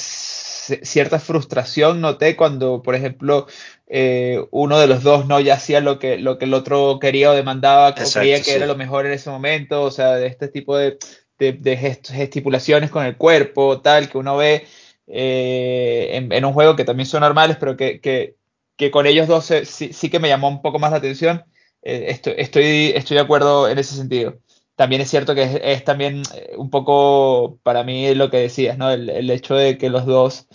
cierta 0.82 1.18
frustración 1.18 2.00
noté 2.00 2.36
cuando, 2.36 2.82
por 2.82 2.94
ejemplo, 2.94 3.46
eh, 3.86 4.44
uno 4.50 4.78
de 4.78 4.86
los 4.86 5.02
dos 5.02 5.26
no 5.26 5.40
ya 5.40 5.54
hacía 5.54 5.80
lo 5.80 5.98
que, 5.98 6.18
lo 6.18 6.38
que 6.38 6.44
el 6.44 6.54
otro 6.54 6.98
quería 7.00 7.30
o 7.30 7.34
demandaba, 7.34 7.90
o 7.90 7.94
creía 7.94 8.42
que 8.42 8.54
era 8.54 8.66
lo 8.66 8.76
mejor 8.76 9.06
en 9.06 9.12
ese 9.12 9.30
momento, 9.30 9.82
o 9.82 9.90
sea, 9.90 10.14
de 10.16 10.26
este 10.26 10.48
tipo 10.48 10.76
de, 10.76 10.98
de, 11.38 11.52
de 11.52 11.76
gesticulaciones 11.76 12.90
con 12.90 13.04
el 13.04 13.16
cuerpo, 13.16 13.80
tal, 13.80 14.08
que 14.08 14.18
uno 14.18 14.36
ve. 14.36 14.66
Eh, 15.10 16.10
en, 16.12 16.30
en, 16.32 16.44
un 16.44 16.52
juego 16.52 16.76
que 16.76 16.84
también 16.84 17.06
son 17.06 17.22
normales, 17.22 17.56
pero 17.58 17.78
que, 17.78 17.98
que, 18.00 18.36
que 18.76 18.90
con 18.90 19.06
ellos 19.06 19.26
dos 19.26 19.46
sí, 19.64 19.92
sí, 19.92 20.10
que 20.10 20.18
me 20.20 20.28
llamó 20.28 20.48
un 20.48 20.60
poco 20.60 20.78
más 20.78 20.90
la 20.90 20.98
atención. 20.98 21.44
Eh, 21.82 22.06
estoy, 22.08 22.34
estoy, 22.36 22.92
estoy, 22.94 23.16
de 23.16 23.22
acuerdo 23.22 23.68
en 23.68 23.78
ese 23.78 23.96
sentido. 23.96 24.38
También 24.78 25.02
es 25.02 25.10
cierto 25.10 25.34
que 25.34 25.60
es, 25.64 25.82
también 25.84 26.22
eh, 26.36 26.54
un 26.56 26.70
poco 26.70 27.58
para 27.64 27.82
mí 27.82 28.14
lo 28.14 28.30
que 28.30 28.36
decías, 28.38 28.78
¿no? 28.78 28.90
El, 28.92 29.28
hecho 29.30 29.56
de 29.56 29.76
que 29.76 29.90
los 29.90 30.06
dos, 30.06 30.46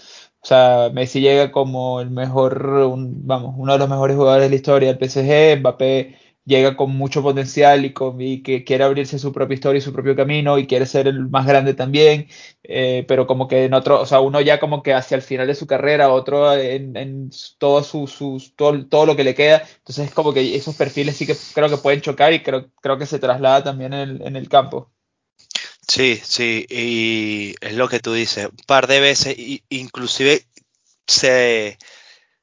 o 0.41 0.45
sea, 0.45 0.89
Messi 0.93 1.19
llega 1.19 1.51
como 1.51 1.99
el 1.99 2.09
mejor, 2.09 2.65
un, 2.65 3.27
vamos, 3.27 3.53
uno 3.57 3.73
de 3.73 3.79
los 3.79 3.89
mejores 3.89 4.15
jugadores 4.15 4.45
de 4.45 4.49
la 4.51 4.55
historia 4.55 4.93
del 4.93 5.09
PSG, 5.09 5.59
Mbappé 5.59 6.17
llega 6.45 6.75
con 6.75 6.91
mucho 6.91 7.21
potencial 7.21 7.85
y, 7.85 7.93
con, 7.93 8.19
y 8.21 8.43
que 8.43 8.63
quiere 8.63 8.83
abrirse 8.83 9.19
su 9.19 9.31
propia 9.31 9.55
historia 9.55 9.79
y 9.79 9.81
su 9.81 9.93
propio 9.93 10.15
camino 10.15 10.57
y 10.57 10.67
quiere 10.67 10.85
ser 10.85 11.07
el 11.07 11.29
más 11.29 11.45
grande 11.45 11.73
también, 11.73 12.27
eh, 12.63 13.05
pero 13.07 13.27
como 13.27 13.47
que 13.47 13.65
en 13.65 13.73
otro, 13.73 14.01
o 14.01 14.05
sea, 14.05 14.19
uno 14.19 14.41
ya 14.41 14.59
como 14.59 14.83
que 14.83 14.93
hacia 14.93 15.15
el 15.15 15.21
final 15.21 15.47
de 15.47 15.55
su 15.55 15.67
carrera, 15.67 16.11
otro 16.11 16.53
en, 16.53 16.97
en 16.97 17.31
todo, 17.57 17.83
su, 17.83 18.07
su, 18.07 18.41
todo, 18.55 18.85
todo, 18.87 19.05
lo 19.05 19.15
que 19.15 19.23
le 19.23 19.35
queda, 19.35 19.63
entonces 19.77 20.07
es 20.07 20.13
como 20.13 20.33
que 20.33 20.55
esos 20.55 20.75
perfiles 20.75 21.15
sí 21.17 21.25
que 21.25 21.35
creo 21.53 21.69
que 21.69 21.77
pueden 21.77 22.01
chocar 22.01 22.33
y 22.33 22.43
creo, 22.43 22.69
creo 22.81 22.97
que 22.97 23.05
se 23.05 23.19
traslada 23.19 23.63
también 23.63 23.93
en 23.93 24.09
el, 24.09 24.21
en 24.27 24.35
el 24.35 24.49
campo. 24.49 24.91
Sí, 25.87 26.19
sí, 26.23 26.65
y 26.69 27.55
es 27.61 27.73
lo 27.73 27.89
que 27.89 27.99
tú 27.99 28.13
dices, 28.13 28.45
un 28.45 28.65
par 28.67 28.87
de 28.87 28.99
veces, 29.01 29.35
inclusive 29.69 30.45
se, 31.07 31.77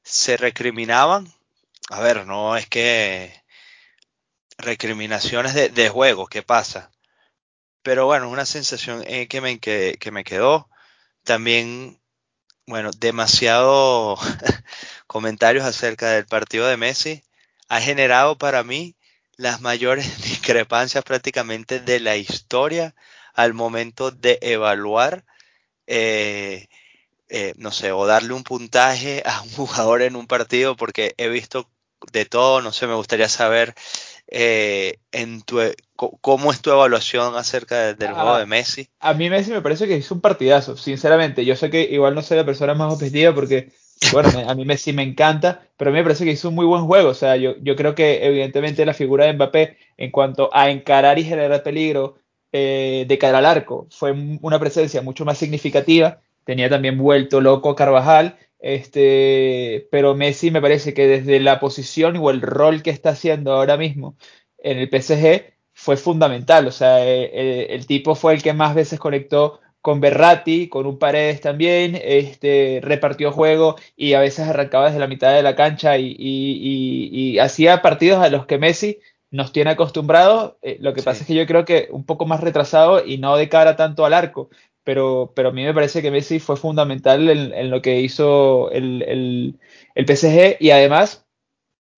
se 0.03 0.37
recriminaban, 0.37 1.27
a 1.89 1.99
ver, 2.01 2.25
no 2.27 2.55
es 2.55 2.67
que 2.67 3.40
recriminaciones 4.61 5.53
de, 5.53 5.89
juego, 5.89 6.27
¿qué 6.27 6.43
pasa? 6.43 6.91
Pero 7.83 8.05
bueno, 8.05 8.29
una 8.29 8.45
sensación 8.45 9.03
eh, 9.07 9.27
que, 9.27 9.41
me, 9.41 9.59
que, 9.59 9.97
que 9.99 10.11
me 10.11 10.23
quedó. 10.23 10.69
También, 11.23 11.99
bueno, 12.67 12.91
demasiado 12.97 14.17
comentarios 15.07 15.65
acerca 15.65 16.11
del 16.11 16.25
partido 16.25 16.67
de 16.67 16.77
Messi 16.77 17.23
ha 17.69 17.81
generado 17.81 18.37
para 18.37 18.63
mí 18.63 18.95
las 19.37 19.61
mayores 19.61 20.21
discrepancias 20.23 21.03
prácticamente 21.03 21.79
de 21.79 21.99
la 21.99 22.17
historia 22.17 22.95
al 23.33 23.53
momento 23.53 24.11
de 24.11 24.37
evaluar, 24.41 25.25
eh, 25.87 26.67
eh, 27.29 27.53
no 27.57 27.71
sé, 27.71 27.91
o 27.91 28.05
darle 28.05 28.33
un 28.33 28.43
puntaje 28.43 29.23
a 29.25 29.41
un 29.41 29.49
jugador 29.55 30.01
en 30.01 30.15
un 30.15 30.27
partido, 30.27 30.75
porque 30.75 31.13
he 31.17 31.29
visto 31.29 31.69
de 32.11 32.25
todo, 32.25 32.61
no 32.61 32.71
sé, 32.71 32.87
me 32.87 32.95
gustaría 32.95 33.29
saber 33.29 33.75
eh, 34.27 34.99
en 35.11 35.41
tu, 35.41 35.59
e, 35.59 35.75
¿cómo 35.95 36.51
es 36.51 36.61
tu 36.61 36.71
evaluación 36.71 37.35
acerca 37.35 37.93
del 37.93 38.13
juego 38.13 38.37
de 38.37 38.45
Messi? 38.45 38.89
A 38.99 39.13
mí 39.13 39.29
Messi 39.29 39.51
me 39.51 39.61
parece 39.61 39.87
que 39.87 39.97
hizo 39.97 40.15
un 40.15 40.21
partidazo, 40.21 40.77
sinceramente. 40.77 41.45
Yo 41.45 41.55
sé 41.55 41.69
que 41.69 41.83
igual 41.83 42.15
no 42.15 42.21
soy 42.21 42.37
la 42.37 42.45
persona 42.45 42.73
más 42.73 42.93
objetiva 42.93 43.33
porque, 43.33 43.71
bueno, 44.11 44.29
a 44.47 44.55
mí 44.55 44.65
Messi 44.65 44.93
me 44.93 45.03
encanta, 45.03 45.67
pero 45.77 45.89
a 45.89 45.93
mí 45.93 45.99
me 45.99 46.03
parece 46.03 46.25
que 46.25 46.31
hizo 46.31 46.49
un 46.49 46.55
muy 46.55 46.65
buen 46.65 46.85
juego. 46.85 47.09
O 47.09 47.13
sea, 47.13 47.35
yo, 47.35 47.55
yo 47.61 47.75
creo 47.75 47.93
que 47.95 48.25
evidentemente 48.25 48.85
la 48.85 48.93
figura 48.93 49.25
de 49.25 49.33
Mbappé 49.33 49.77
en 49.97 50.11
cuanto 50.11 50.49
a 50.53 50.69
encarar 50.69 51.19
y 51.19 51.23
generar 51.23 51.63
peligro 51.63 52.15
eh, 52.53 53.05
de 53.07 53.17
cara 53.17 53.37
al 53.37 53.45
arco 53.45 53.87
fue 53.89 54.11
una 54.41 54.59
presencia 54.59 55.01
mucho 55.01 55.25
más 55.25 55.37
significativa. 55.37 56.19
Tenía 56.43 56.69
también 56.69 56.97
vuelto 56.97 57.39
loco 57.39 57.75
Carvajal 57.75 58.37
este, 58.61 59.87
pero 59.91 60.15
Messi 60.15 60.51
me 60.51 60.61
parece 60.61 60.93
que 60.93 61.07
desde 61.07 61.39
la 61.39 61.59
posición 61.59 62.17
o 62.17 62.29
el 62.29 62.41
rol 62.41 62.83
que 62.83 62.91
está 62.91 63.11
haciendo 63.11 63.53
ahora 63.53 63.77
mismo 63.77 64.15
en 64.59 64.77
el 64.77 64.89
PSG 64.89 65.53
fue 65.73 65.97
fundamental. 65.97 66.67
O 66.67 66.71
sea, 66.71 67.01
el, 67.03 67.07
eh, 67.07 67.31
eh, 67.33 67.67
el 67.71 67.87
tipo 67.87 68.15
fue 68.15 68.33
el 68.33 68.43
que 68.43 68.53
más 68.53 68.75
veces 68.75 68.99
conectó 68.99 69.59
con 69.81 69.99
Berratti, 69.99 70.69
con 70.69 70.85
un 70.85 70.99
Paredes 70.99 71.41
también, 71.41 71.99
este, 72.03 72.79
repartió 72.83 73.31
juego 73.31 73.75
y 73.95 74.13
a 74.13 74.19
veces 74.19 74.47
arrancaba 74.47 74.85
desde 74.85 74.99
la 74.99 75.07
mitad 75.07 75.33
de 75.33 75.41
la 75.41 75.55
cancha 75.55 75.97
y, 75.97 76.15
y, 76.19 77.09
y, 77.09 77.31
y 77.33 77.39
hacía 77.39 77.81
partidos 77.81 78.19
a 78.23 78.29
los 78.29 78.45
que 78.45 78.59
Messi 78.59 78.99
nos 79.31 79.51
tiene 79.51 79.71
acostumbrados. 79.71 80.55
Eh, 80.61 80.77
lo 80.81 80.93
que 80.93 81.01
sí. 81.01 81.05
pasa 81.05 81.21
es 81.21 81.27
que 81.27 81.33
yo 81.35 81.47
creo 81.47 81.65
que 81.65 81.87
un 81.91 82.05
poco 82.05 82.25
más 82.27 82.41
retrasado 82.41 83.03
y 83.03 83.17
no 83.17 83.35
de 83.37 83.49
cara 83.49 83.75
tanto 83.75 84.05
al 84.05 84.13
arco 84.13 84.49
pero, 84.83 85.31
pero 85.35 85.49
a 85.49 85.51
mí 85.51 85.63
me 85.63 85.73
parece 85.73 86.01
que 86.01 86.11
Messi 86.11 86.39
fue 86.39 86.57
fundamental 86.57 87.29
en, 87.29 87.53
en 87.53 87.69
lo 87.69 87.81
que 87.81 87.99
hizo 88.01 88.71
el, 88.71 89.03
el, 89.03 89.59
el, 89.95 90.05
PSG 90.05 90.57
y 90.59 90.71
además, 90.71 91.25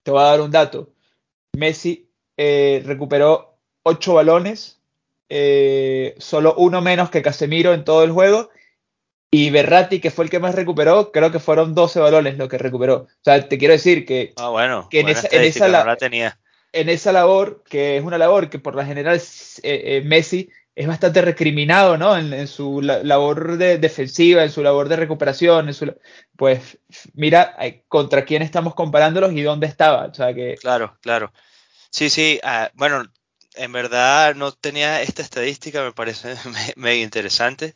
te 0.03 0.11
voy 0.11 0.21
a 0.21 0.25
dar 0.25 0.41
un 0.41 0.51
dato, 0.51 0.91
Messi 1.53 2.09
eh, 2.37 2.81
recuperó 2.85 3.57
ocho 3.83 4.15
balones, 4.15 4.81
eh, 5.29 6.15
solo 6.17 6.55
uno 6.57 6.81
menos 6.81 7.09
que 7.09 7.21
Casemiro 7.21 7.73
en 7.73 7.83
todo 7.83 8.03
el 8.03 8.11
juego, 8.11 8.49
y 9.31 9.49
Berratti, 9.49 9.99
que 9.99 10.11
fue 10.11 10.25
el 10.25 10.31
que 10.31 10.39
más 10.39 10.53
recuperó, 10.53 11.11
creo 11.11 11.31
que 11.31 11.39
fueron 11.39 11.73
12 11.73 11.99
balones 11.99 12.37
lo 12.37 12.47
que 12.47 12.59
recuperó. 12.59 12.95
O 12.95 13.23
sea, 13.23 13.47
te 13.47 13.57
quiero 13.57 13.73
decir 13.73 14.05
que, 14.05 14.33
ah, 14.35 14.49
bueno, 14.49 14.87
que 14.91 14.99
en, 14.99 15.09
esa, 15.09 15.27
en, 15.31 15.41
esa 15.41 15.67
no 15.69 15.85
la 15.85 15.97
tenía. 15.97 16.39
en 16.71 16.89
esa 16.89 17.11
labor, 17.11 17.63
que 17.67 17.97
es 17.97 18.03
una 18.03 18.19
labor 18.19 18.51
que 18.51 18.59
por 18.59 18.75
la 18.75 18.85
general 18.85 19.19
eh, 19.63 20.03
Messi 20.05 20.51
es 20.75 20.87
bastante 20.87 21.21
recriminado, 21.21 21.97
¿no? 21.97 22.17
En, 22.17 22.33
en 22.33 22.47
su 22.47 22.81
la, 22.81 23.03
labor 23.03 23.57
de, 23.57 23.77
defensiva, 23.77 24.43
en 24.43 24.51
su 24.51 24.63
labor 24.63 24.89
de 24.89 24.95
recuperación, 24.95 25.67
en 25.67 25.73
su, 25.73 25.95
pues 26.35 26.79
mira 27.13 27.55
contra 27.87 28.25
quién 28.25 28.41
estamos 28.41 28.73
comparándolos 28.73 29.33
y 29.33 29.41
dónde 29.41 29.67
estaba. 29.67 30.05
O 30.05 30.13
sea 30.13 30.33
que... 30.33 30.55
Claro, 30.55 30.97
claro. 31.01 31.31
Sí, 31.89 32.09
sí, 32.09 32.39
uh, 32.43 32.69
bueno, 32.73 33.05
en 33.55 33.71
verdad 33.71 34.35
no 34.35 34.51
tenía 34.51 35.01
esta 35.01 35.21
estadística, 35.21 35.83
me 35.83 35.93
parece 35.93 36.35
medio 36.75 37.03
interesante. 37.03 37.75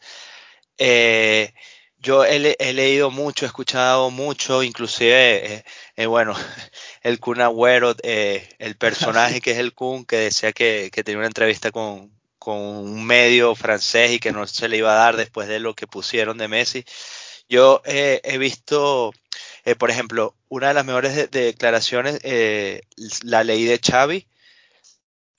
Eh, 0.77 1.54
yo 2.00 2.25
he, 2.25 2.56
he, 2.60 2.74
leído 2.74 3.12
mucho, 3.12 3.46
he 3.46 3.48
escuchado 3.48 4.12
mucho, 4.12 4.63
inclusive, 4.63 5.56
eh, 5.56 5.66
eh, 5.96 6.06
bueno, 6.06 6.36
el 7.04 7.20
Kun 7.20 7.42
Agüero, 7.42 7.96
eh, 8.04 8.48
el 8.60 8.77
personaje 8.77 9.42
que 9.42 9.51
es 9.51 9.58
el 9.58 9.74
Kun, 9.74 10.06
que 10.06 10.18
decía 10.18 10.51
que, 10.54 10.89
que 10.92 11.04
tenía 11.04 11.20
una 11.20 11.27
entrevista 11.27 11.72
con, 11.72 12.17
con 12.48 12.60
un 12.60 13.06
medio 13.06 13.56
francés 13.56 14.12
y 14.12 14.20
que 14.20 14.32
no 14.32 14.48
se 14.48 14.70
le 14.70 14.77
iba 14.77 14.94
a 14.94 15.04
dar 15.04 15.18
después 15.18 15.50
de 15.50 15.60
lo 15.60 15.75
que 15.75 15.86
pusieron 15.86 16.38
de 16.38 16.48
Messi. 16.48 16.86
Yo 17.50 17.82
eh, 17.84 18.22
he 18.24 18.38
visto, 18.38 19.12
eh, 19.66 19.75
por 19.75 19.92
ejemplo, 19.92 20.34
una 20.48 20.70
de 20.70 20.74
las 20.75 20.86
mejores 20.86 21.13
de, 21.13 21.27
de 21.27 21.42
declaraciones, 21.42 22.22
eh, 22.24 22.84
la 23.24 23.44
ley 23.44 23.66
de 23.66 23.82
Xavi, 23.86 24.27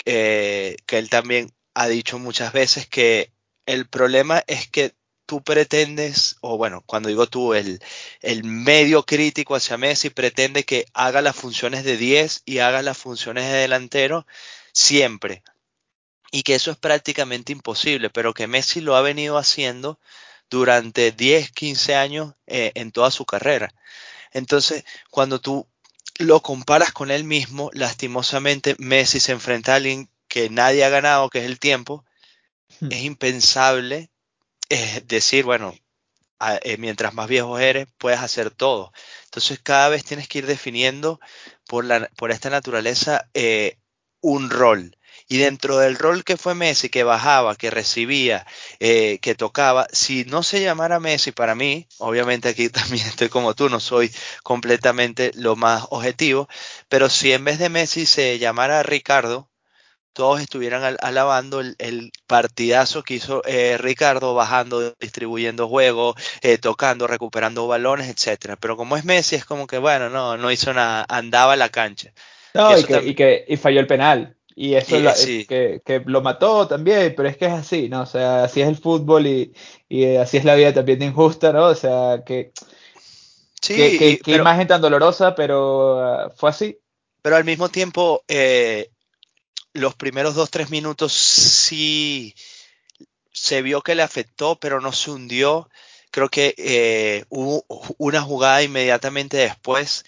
que 0.04 0.76
él 0.86 1.08
también 1.08 1.50
ha 1.72 1.88
dicho 1.88 2.18
muchas 2.18 2.52
veces 2.52 2.86
que 2.86 3.32
el 3.64 3.88
problema 3.88 4.44
es 4.46 4.68
que 4.68 4.92
tú 5.24 5.42
pretendes, 5.42 6.36
o 6.42 6.58
bueno, 6.58 6.82
cuando 6.84 7.08
digo 7.08 7.26
tú, 7.26 7.54
el, 7.54 7.80
el, 8.20 8.44
medio 8.44 9.06
crítico 9.06 9.54
hacia 9.54 9.78
Messi 9.78 10.10
pretende 10.10 10.64
que 10.64 10.84
haga 10.92 11.22
las 11.22 11.36
funciones 11.36 11.84
de 11.84 11.96
10 11.96 12.42
y 12.44 12.58
haga 12.58 12.82
las 12.82 12.98
funciones 12.98 13.44
de 13.44 13.60
delantero 13.60 14.26
siempre 14.72 15.42
y 16.30 16.42
que 16.42 16.54
eso 16.54 16.70
es 16.70 16.76
prácticamente 16.76 17.52
imposible, 17.52 18.10
pero 18.10 18.34
que 18.34 18.46
Messi 18.46 18.80
lo 18.80 18.96
ha 18.96 19.02
venido 19.02 19.38
haciendo 19.38 19.98
durante 20.50 21.12
10, 21.12 21.52
15 21.52 21.94
años 21.94 22.34
eh, 22.46 22.72
en 22.74 22.92
toda 22.92 23.10
su 23.10 23.24
carrera. 23.24 23.74
Entonces, 24.32 24.84
cuando 25.10 25.40
tú 25.40 25.66
lo 26.18 26.40
comparas 26.42 26.92
con 26.92 27.10
él 27.10 27.24
mismo, 27.24 27.70
lastimosamente 27.72 28.76
Messi 28.78 29.20
se 29.20 29.32
enfrenta 29.32 29.72
a 29.72 29.76
alguien 29.76 30.10
que 30.26 30.50
nadie 30.50 30.84
ha 30.84 30.90
ganado, 30.90 31.30
que 31.30 31.40
es 31.40 31.46
el 31.46 31.58
tiempo. 31.58 32.04
Hmm. 32.80 32.92
Es 32.92 33.02
impensable 33.02 34.10
eh, 34.68 35.02
decir, 35.06 35.44
bueno, 35.44 35.74
a, 36.38 36.56
eh, 36.62 36.76
mientras 36.76 37.14
más 37.14 37.28
viejo 37.28 37.58
eres, 37.58 37.88
puedes 37.96 38.20
hacer 38.20 38.50
todo. 38.50 38.92
Entonces, 39.24 39.60
cada 39.62 39.88
vez 39.88 40.04
tienes 40.04 40.28
que 40.28 40.38
ir 40.38 40.46
definiendo 40.46 41.20
por, 41.66 41.84
la, 41.84 42.10
por 42.16 42.30
esta 42.30 42.50
naturaleza 42.50 43.30
un 44.20 44.50
rol 44.50 44.97
y 45.28 45.38
dentro 45.38 45.78
del 45.78 45.96
rol 45.96 46.24
que 46.24 46.36
fue 46.36 46.54
Messi, 46.54 46.88
que 46.88 47.04
bajaba, 47.04 47.54
que 47.54 47.70
recibía, 47.70 48.46
eh, 48.80 49.18
que 49.20 49.34
tocaba, 49.34 49.86
si 49.92 50.24
no 50.24 50.42
se 50.42 50.62
llamara 50.62 51.00
Messi 51.00 51.32
para 51.32 51.54
mí, 51.54 51.86
obviamente 51.98 52.48
aquí 52.48 52.68
también 52.70 53.06
estoy 53.06 53.28
como 53.28 53.54
tú, 53.54 53.68
no 53.68 53.80
soy 53.80 54.10
completamente 54.42 55.30
lo 55.34 55.54
más 55.56 55.86
objetivo, 55.90 56.48
pero 56.88 57.10
si 57.10 57.32
en 57.32 57.44
vez 57.44 57.58
de 57.58 57.68
Messi 57.68 58.06
se 58.06 58.38
llamara 58.38 58.82
Ricardo, 58.82 59.50
todos 60.14 60.40
estuvieran 60.40 60.96
alabando 61.00 61.60
el, 61.60 62.10
partidazo 62.26 63.04
que 63.04 63.14
hizo 63.14 63.42
eh, 63.46 63.78
Ricardo, 63.78 64.34
bajando, 64.34 64.94
distribuyendo 64.98 65.68
juegos, 65.68 66.16
eh, 66.42 66.58
tocando, 66.58 67.06
recuperando 67.06 67.68
balones, 67.68 68.08
etcétera. 68.08 68.56
Pero 68.56 68.76
como 68.76 68.96
es 68.96 69.04
Messi, 69.04 69.36
es 69.36 69.44
como 69.44 69.68
que, 69.68 69.78
bueno, 69.78 70.10
no, 70.10 70.36
no 70.36 70.50
hizo 70.50 70.74
nada, 70.74 71.06
andaba 71.08 71.54
la 71.54 71.68
cancha. 71.68 72.12
No, 72.52 72.76
y, 72.76 72.84
que, 72.84 73.02
y, 73.04 73.14
que, 73.14 73.44
y 73.46 73.56
falló 73.56 73.78
el 73.78 73.86
penal. 73.86 74.37
Y 74.60 74.74
eso 74.74 74.96
es 74.96 75.46
que, 75.46 75.82
que, 75.84 76.02
lo 76.04 76.20
mató 76.20 76.66
también, 76.66 77.14
pero 77.16 77.28
es 77.28 77.36
que 77.36 77.46
es 77.46 77.52
así, 77.52 77.88
¿no? 77.88 78.02
O 78.02 78.06
sea, 78.06 78.42
así 78.42 78.60
es 78.60 78.66
el 78.66 78.76
fútbol 78.76 79.28
y, 79.28 79.54
y 79.88 80.16
así 80.16 80.36
es 80.36 80.44
la 80.44 80.56
vida 80.56 80.74
también 80.74 80.98
de 80.98 81.04
injusta, 81.04 81.52
¿no? 81.52 81.66
O 81.66 81.76
sea, 81.76 82.24
que, 82.26 82.50
sí, 83.62 84.20
que, 84.20 84.34
imagen 84.34 84.66
tan 84.66 84.80
dolorosa, 84.80 85.36
pero 85.36 86.00
ah, 86.00 86.32
fue 86.36 86.50
así. 86.50 86.76
Pero 87.22 87.36
al 87.36 87.44
mismo 87.44 87.68
tiempo, 87.68 88.24
eh, 88.26 88.90
los 89.74 89.94
primeros 89.94 90.34
dos, 90.34 90.50
tres 90.50 90.70
minutos 90.70 91.12
sí 91.12 92.34
se 93.30 93.62
vio 93.62 93.80
que 93.82 93.94
le 93.94 94.02
afectó, 94.02 94.58
pero 94.58 94.80
no 94.80 94.90
se 94.90 95.12
hundió. 95.12 95.70
Creo 96.10 96.30
que 96.30 96.56
eh, 96.58 97.24
hubo 97.28 97.64
una 97.96 98.22
jugada 98.22 98.60
inmediatamente 98.64 99.36
después 99.36 100.04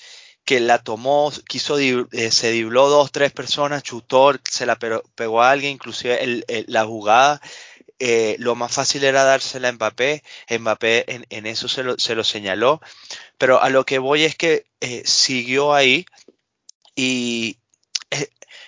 que 0.51 0.59
la 0.59 0.83
tomó, 0.83 1.33
quiso, 1.47 1.79
eh, 1.79 2.31
se 2.33 2.51
dibló 2.51 2.89
dos, 2.89 3.13
tres 3.13 3.31
personas, 3.31 3.85
chutó, 3.85 4.33
se 4.43 4.67
la 4.67 4.77
pegó 4.77 5.43
a 5.43 5.53
alguien, 5.53 5.75
inclusive 5.75 6.45
la 6.67 6.85
jugada. 6.85 7.41
Eh, 8.01 8.35
lo 8.41 8.57
más 8.57 8.73
fácil 8.73 9.05
era 9.05 9.23
dársela 9.23 9.69
a 9.69 9.73
Mbappé, 9.73 10.25
Mbappé 10.59 11.05
en, 11.29 11.47
eso 11.47 11.69
se 11.69 11.85
lo, 11.85 11.97
se 12.01 12.17
lo, 12.17 12.25
señaló, 12.25 12.81
pero 13.39 13.63
a 13.63 13.69
lo 13.71 13.85
que 13.85 14.01
voy 14.01 14.25
es 14.25 14.35
que 14.35 14.67
siguió 15.05 15.73
ahí 15.73 16.05
y, 16.97 17.57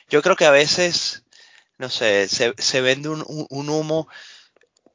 yo 0.09 0.23
creo 0.23 0.37
que 0.37 0.45
a 0.45 0.53
veces, 0.53 1.25
no 1.79 1.91
sé, 1.91 2.29
se, 2.29 2.81
vende 2.81 3.09
un, 3.09 3.25
humo, 3.51 4.07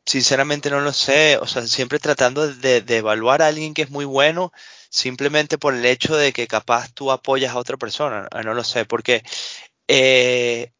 sinceramente 0.06 0.70
no 0.70 0.80
lo 0.80 0.94
sé, 0.94 1.38
o 1.38 1.48
sea, 1.48 1.68
siempre 1.68 2.00
tratando 2.00 2.48
de, 2.48 2.78
evaluar 2.88 3.42
a 3.42 3.48
alguien 3.48 3.74
que 3.74 3.82
es 3.82 3.90
muy 3.90 4.06
bueno 4.06 4.54
simplemente 4.90 5.58
por 5.58 5.74
el 5.74 5.86
hecho 5.86 6.16
de 6.16 6.34
que 6.34 6.48
capaz 6.48 6.92
tú 6.94 7.12
apoyas 7.12 7.54
a 7.54 7.60
otra 7.60 7.78
persona, 7.78 8.28
ah, 8.32 8.42
no 8.44 8.54
lo 8.54 8.64
sé, 8.64 8.86
porque 8.86 9.24
eh, 9.88 10.72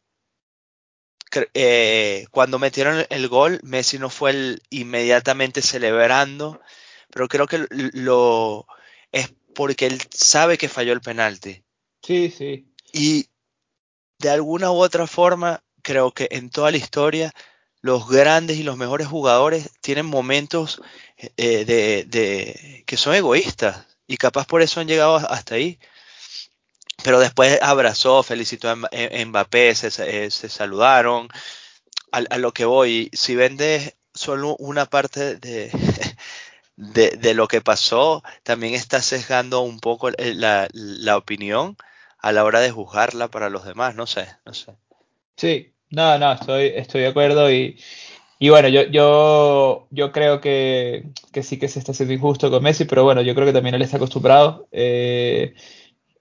eh, 1.54 2.26
cuando 2.30 2.58
metieron 2.58 3.04
el 3.10 3.28
gol, 3.28 3.60
Messi 3.62 3.98
no 3.98 4.10
fue 4.10 4.30
el 4.30 4.62
inmediatamente 4.70 5.62
celebrando, 5.62 6.60
pero 7.10 7.28
creo 7.28 7.46
que 7.46 7.66
lo 7.70 8.66
es 9.12 9.32
porque 9.54 9.86
él 9.86 10.00
sabe 10.10 10.58
que 10.58 10.68
falló 10.68 10.92
el 10.92 11.00
penalti. 11.00 11.62
Sí, 12.02 12.30
sí. 12.30 12.72
Y 12.92 13.26
de 14.18 14.30
alguna 14.30 14.70
u 14.70 14.76
otra 14.76 15.06
forma, 15.06 15.62
creo 15.82 16.12
que 16.12 16.28
en 16.30 16.50
toda 16.50 16.70
la 16.70 16.76
historia, 16.76 17.32
los 17.80 18.08
grandes 18.08 18.58
y 18.58 18.62
los 18.62 18.76
mejores 18.76 19.06
jugadores 19.06 19.70
tienen 19.80 20.06
momentos 20.06 20.80
eh, 21.36 21.64
de, 21.64 22.84
que 22.86 22.96
son 22.96 23.14
egoístas 23.14 23.86
y 24.08 24.16
capaz 24.16 24.46
por 24.46 24.62
eso 24.62 24.80
han 24.80 24.88
llegado 24.88 25.16
hasta 25.16 25.54
ahí. 25.54 25.78
Pero 27.04 27.20
después 27.20 27.60
abrazó, 27.62 28.24
felicitó 28.24 28.70
a 28.70 28.74
Mbappé, 28.74 29.74
se, 29.76 29.90
se 30.30 30.48
saludaron. 30.48 31.28
A, 32.10 32.38
lo 32.38 32.52
que 32.52 32.64
voy, 32.64 33.10
si 33.12 33.36
vendes 33.36 33.94
solo 34.14 34.56
una 34.56 34.86
parte 34.86 35.36
de, 35.36 35.70
de, 36.76 37.34
lo 37.34 37.46
que 37.46 37.60
pasó, 37.60 38.24
también 38.42 38.74
está 38.74 39.02
sesgando 39.02 39.60
un 39.60 39.78
poco 39.78 40.10
la, 40.10 40.68
la 40.72 41.16
opinión 41.16 41.76
a 42.18 42.32
la 42.32 42.44
hora 42.44 42.60
de 42.60 42.70
juzgarla 42.70 43.28
para 43.28 43.50
los 43.50 43.64
demás, 43.64 43.94
no 43.94 44.06
sé, 44.06 44.26
no 44.44 44.54
sé. 44.54 44.74
Sí, 45.36 45.72
no, 45.90 46.18
no, 46.18 46.32
estoy, 46.32 46.72
estoy 46.74 47.02
de 47.02 47.08
acuerdo 47.08 47.52
y, 47.52 47.78
y 48.38 48.50
bueno, 48.50 48.68
yo, 48.68 48.82
yo, 48.84 49.88
yo 49.90 50.12
creo 50.12 50.40
que, 50.40 51.06
que, 51.32 51.42
sí 51.42 51.58
que 51.58 51.68
se 51.68 51.80
está 51.80 51.92
haciendo 51.92 52.14
injusto 52.14 52.50
con 52.50 52.62
Messi, 52.62 52.84
pero 52.84 53.02
bueno, 53.02 53.20
yo 53.22 53.34
creo 53.34 53.46
que 53.46 53.52
también 53.52 53.74
él 53.74 53.82
está 53.82 53.96
acostumbrado 53.96 54.68
eh, 54.70 55.54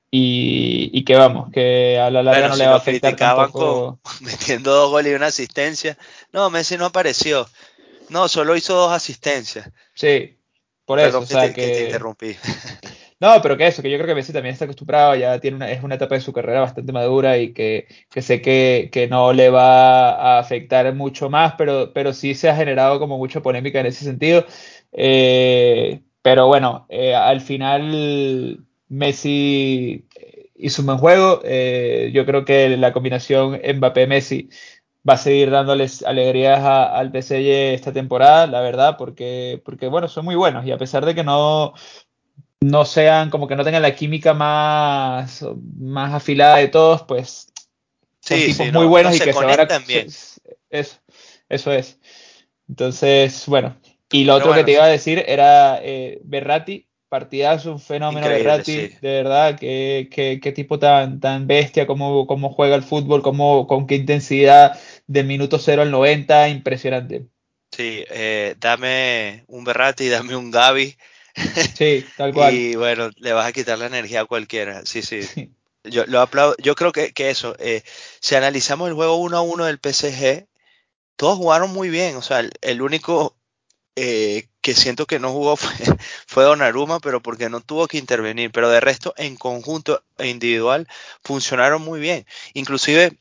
y, 0.09 0.89
y, 0.93 1.05
que 1.05 1.15
vamos, 1.15 1.51
que 1.51 1.99
a 1.99 2.09
la 2.09 2.23
larga 2.23 2.47
no 2.47 2.55
le 2.55 2.65
va 2.65 2.73
a 2.73 2.77
afectar 2.77 3.15
tampoco. 3.15 3.99
metiendo 4.21 4.73
dos 4.73 4.89
goles 4.89 5.11
y 5.11 5.15
una 5.15 5.27
asistencia. 5.27 5.95
No, 6.31 6.49
Messi 6.49 6.75
no 6.75 6.85
apareció. 6.85 7.47
No, 8.09 8.27
solo 8.27 8.55
hizo 8.55 8.73
dos 8.73 8.91
asistencias. 8.91 9.69
Sí, 9.93 10.37
por 10.85 10.99
eso. 10.99 11.19
o 11.19 11.25
sea, 11.25 11.53
que, 11.53 11.61
que 11.61 11.67
te 11.67 11.83
interrumpí. 11.83 12.35
No, 13.19 13.41
pero 13.41 13.57
que 13.57 13.65
eso, 13.65 13.81
que 13.81 13.89
yo 13.89 13.97
creo 13.97 14.07
que 14.07 14.13
Messi 14.15 14.31
también 14.31 14.53
está 14.53 14.65
acostumbrado, 14.65 15.15
ya 15.15 15.39
tiene 15.39 15.57
una, 15.57 15.71
es 15.71 15.83
una 15.83 15.95
etapa 15.95 16.13
de 16.15 16.21
su 16.21 16.31
carrera 16.33 16.61
bastante 16.61 16.91
madura 16.93 17.39
y 17.39 17.51
que, 17.51 17.87
que 18.11 18.21
sé 18.21 18.41
que, 18.43 18.89
que, 18.91 19.07
no 19.07 19.33
le 19.33 19.49
va 19.49 20.11
a 20.35 20.39
afectar 20.39 20.93
mucho 20.93 21.27
más, 21.27 21.55
pero, 21.57 21.93
pero 21.93 22.13
sí 22.13 22.35
se 22.35 22.47
ha 22.47 22.55
generado 22.55 22.99
como 22.99 23.17
mucha 23.17 23.41
polémica 23.41 23.79
en 23.79 23.87
ese 23.87 24.05
sentido. 24.05 24.45
Eh, 24.91 26.01
pero 26.21 26.45
bueno, 26.47 26.85
eh, 26.89 27.15
al 27.15 27.41
final 27.41 28.63
Messi 28.87 30.05
hizo 30.55 30.81
un 30.83 30.85
buen 30.85 30.97
juego. 30.99 31.41
Eh, 31.43 32.11
yo 32.13 32.23
creo 32.25 32.45
que 32.45 32.69
la 32.77 32.93
combinación 32.93 33.53
Mbappé-Messi 33.63 34.49
va 35.09 35.13
a 35.13 35.17
seguir 35.17 35.49
dándoles 35.51 36.03
alegrías 36.03 36.59
al 36.63 37.11
PSG 37.11 37.73
esta 37.73 37.93
temporada, 37.93 38.45
la 38.47 38.61
verdad, 38.61 38.95
porque, 38.97 39.61
porque 39.65 39.87
bueno, 39.87 40.07
son 40.07 40.25
muy 40.25 40.35
buenos 40.35 40.65
y 40.65 40.71
a 40.71 40.77
pesar 40.77 41.05
de 41.05 41.15
que 41.15 41.23
no, 41.23 41.73
no 42.61 42.85
sean, 42.85 43.29
como 43.29 43.47
que 43.47 43.55
no 43.55 43.63
tengan 43.63 43.81
la 43.81 43.95
química 43.95 44.33
más, 44.33 45.45
más 45.77 46.13
afilada 46.13 46.57
de 46.57 46.67
todos, 46.67 47.03
pues 47.03 47.47
son 48.21 48.39
tipos 48.39 48.73
muy 48.73 48.85
buenos 48.85 49.15
y 49.15 49.19
que 49.19 49.33
se 49.33 49.45
van 49.45 49.59
a... 49.59 49.79
Bien. 49.79 50.07
Eso, 50.69 50.97
eso 51.49 51.71
es. 51.71 51.99
Entonces, 52.67 53.45
bueno. 53.47 53.77
Y 54.11 54.23
lo 54.23 54.35
otro 54.35 54.53
que 54.53 54.63
te 54.63 54.71
iba 54.71 54.85
a 54.85 54.89
decir 54.89 55.23
era 55.27 55.79
eh, 55.81 56.19
Berratti, 56.23 56.87
partidazo, 57.09 57.73
un 57.73 57.79
fenómeno 57.79 58.27
Berratti, 58.27 58.87
de 58.87 58.97
verdad, 59.01 59.57
qué, 59.59 60.07
qué, 60.09 60.51
tipo 60.51 60.79
tan, 60.79 61.19
tan 61.19 61.45
bestia, 61.45 61.85
cómo, 61.87 62.25
cómo 62.25 62.49
juega 62.49 62.75
el 62.75 62.83
fútbol, 62.83 63.21
cómo, 63.21 63.67
con 63.67 63.85
qué 63.85 63.95
intensidad 63.95 64.79
del 65.07 65.25
minuto 65.25 65.59
0 65.59 65.81
al 65.81 65.91
90, 65.91 66.49
impresionante. 66.49 67.27
Sí, 67.71 68.05
eh, 68.09 68.55
dame 68.59 69.43
un 69.47 69.65
Berratti, 69.65 70.07
dame 70.07 70.35
un 70.35 70.51
Gaby 70.51 70.95
Sí, 71.77 72.05
tal 72.15 72.33
cual. 72.33 72.53
y 72.53 72.75
bueno, 72.75 73.09
le 73.17 73.33
vas 73.33 73.45
a 73.45 73.53
quitar 73.53 73.77
la 73.77 73.85
energía 73.85 74.21
a 74.21 74.25
cualquiera. 74.25 74.85
Sí, 74.85 75.01
sí. 75.01 75.51
Yo 75.83 76.05
lo 76.05 76.21
aplaudo. 76.21 76.55
Yo 76.61 76.75
creo 76.75 76.91
que, 76.91 77.13
que 77.13 77.29
eso, 77.29 77.55
eh, 77.59 77.83
si 78.19 78.35
analizamos 78.35 78.89
el 78.89 78.95
juego 78.95 79.15
1 79.15 79.37
a 79.37 79.41
1 79.41 79.65
del 79.65 79.79
PSG, 79.79 80.47
todos 81.15 81.37
jugaron 81.37 81.71
muy 81.71 81.89
bien. 81.89 82.15
O 82.17 82.21
sea, 82.21 82.43
el, 82.61 82.81
único 82.81 83.35
eh, 83.95 84.47
que 84.61 84.73
siento 84.75 85.05
que 85.05 85.19
no 85.19 85.31
jugó 85.31 85.55
fue, 85.57 85.71
fue 86.27 86.43
Donnarumma, 86.43 86.99
pero 86.99 87.21
porque 87.21 87.49
no 87.49 87.61
tuvo 87.61 87.87
que 87.87 87.97
intervenir. 87.97 88.51
Pero 88.51 88.69
de 88.69 88.79
resto, 88.79 89.13
en 89.17 89.35
conjunto 89.37 90.03
e 90.17 90.27
individual, 90.27 90.87
funcionaron 91.23 91.81
muy 91.83 91.99
bien. 91.99 92.25
Inclusive, 92.53 93.17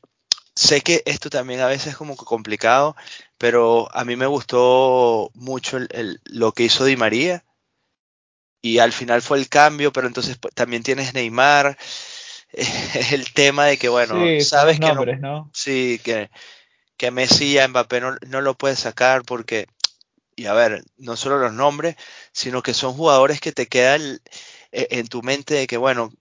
sé 0.55 0.81
que 0.81 1.03
esto 1.05 1.29
también 1.29 1.61
a 1.61 1.67
veces 1.67 1.87
es 1.87 1.97
como 1.97 2.15
complicado, 2.17 2.95
pero 3.37 3.87
a 3.95 4.03
mí 4.03 4.15
me 4.15 4.25
gustó 4.25 5.31
mucho 5.35 5.77
el, 5.77 6.19
lo 6.25 6.51
que 6.51 6.63
hizo 6.63 6.83
Di 6.83 6.97
María 6.97 7.45
y 8.67 8.79
al 8.79 8.91
final 8.91 9.21
fue 9.21 9.37
el 9.37 9.49
cambio, 9.49 9.91
pero 9.91 10.07
entonces 10.07 10.37
pues, 10.37 10.53
también 10.53 10.83
tienes 10.83 11.13
Neymar. 11.13 11.77
el 13.11 13.33
tema 13.33 13.65
de 13.65 13.77
que, 13.77 13.89
bueno, 13.89 14.15
sabes 14.41 14.79
que 14.79 14.93
no, 14.93 15.51
Sí, 15.53 15.99
que, 16.03 16.29
que 16.95 17.11
Messi 17.11 17.53
y 17.53 17.57
a 17.59 17.67
Mbappé 17.67 18.01
no, 18.01 18.15
no 18.27 18.41
lo 18.41 18.55
puedes 18.55 18.79
sacar 18.79 19.23
porque, 19.23 19.67
y 20.35 20.45
a 20.45 20.53
ver, 20.53 20.83
no 20.97 21.15
solo 21.15 21.37
los 21.37 21.53
nombres, 21.53 21.95
sino 22.31 22.63
que 22.63 22.73
son 22.73 22.93
jugadores 22.93 23.41
que 23.41 23.51
te 23.51 23.67
quedan 23.67 24.19
e, 24.71 24.87
en 24.91 25.07
tu 25.07 25.21
mente 25.21 25.53
de 25.55 25.67
que, 25.67 25.77
bueno, 25.77 26.11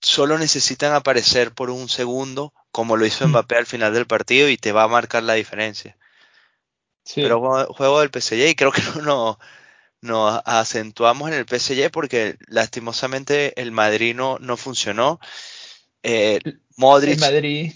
solo 0.00 0.38
necesitan 0.38 0.94
aparecer 0.94 1.52
por 1.52 1.70
un 1.70 1.88
segundo, 1.88 2.54
como 2.72 2.96
lo 2.96 3.06
hizo 3.06 3.26
mm. 3.26 3.30
Mbappé 3.30 3.56
al 3.56 3.66
final 3.66 3.92
del 3.92 4.06
partido, 4.06 4.48
y 4.48 4.56
te 4.56 4.72
va 4.72 4.84
a 4.84 4.88
marcar 4.88 5.22
la 5.22 5.34
diferencia. 5.34 5.96
Pero 7.14 7.66
juego 7.72 8.00
del 8.00 8.10
PSG 8.10 8.50
y 8.50 8.54
creo 8.54 8.72
que 8.72 8.82
no, 9.02 9.38
nos 10.02 10.40
acentuamos 10.44 11.30
en 11.30 11.34
el 11.36 11.46
PSG 11.46 11.90
porque 11.90 12.36
lastimosamente 12.48 13.60
el 13.60 13.72
Madrid 13.72 14.14
no, 14.14 14.38
funcionó. 14.56 15.20
Eh, 16.02 16.40
Modric. 16.76 17.20
Madrid. 17.20 17.72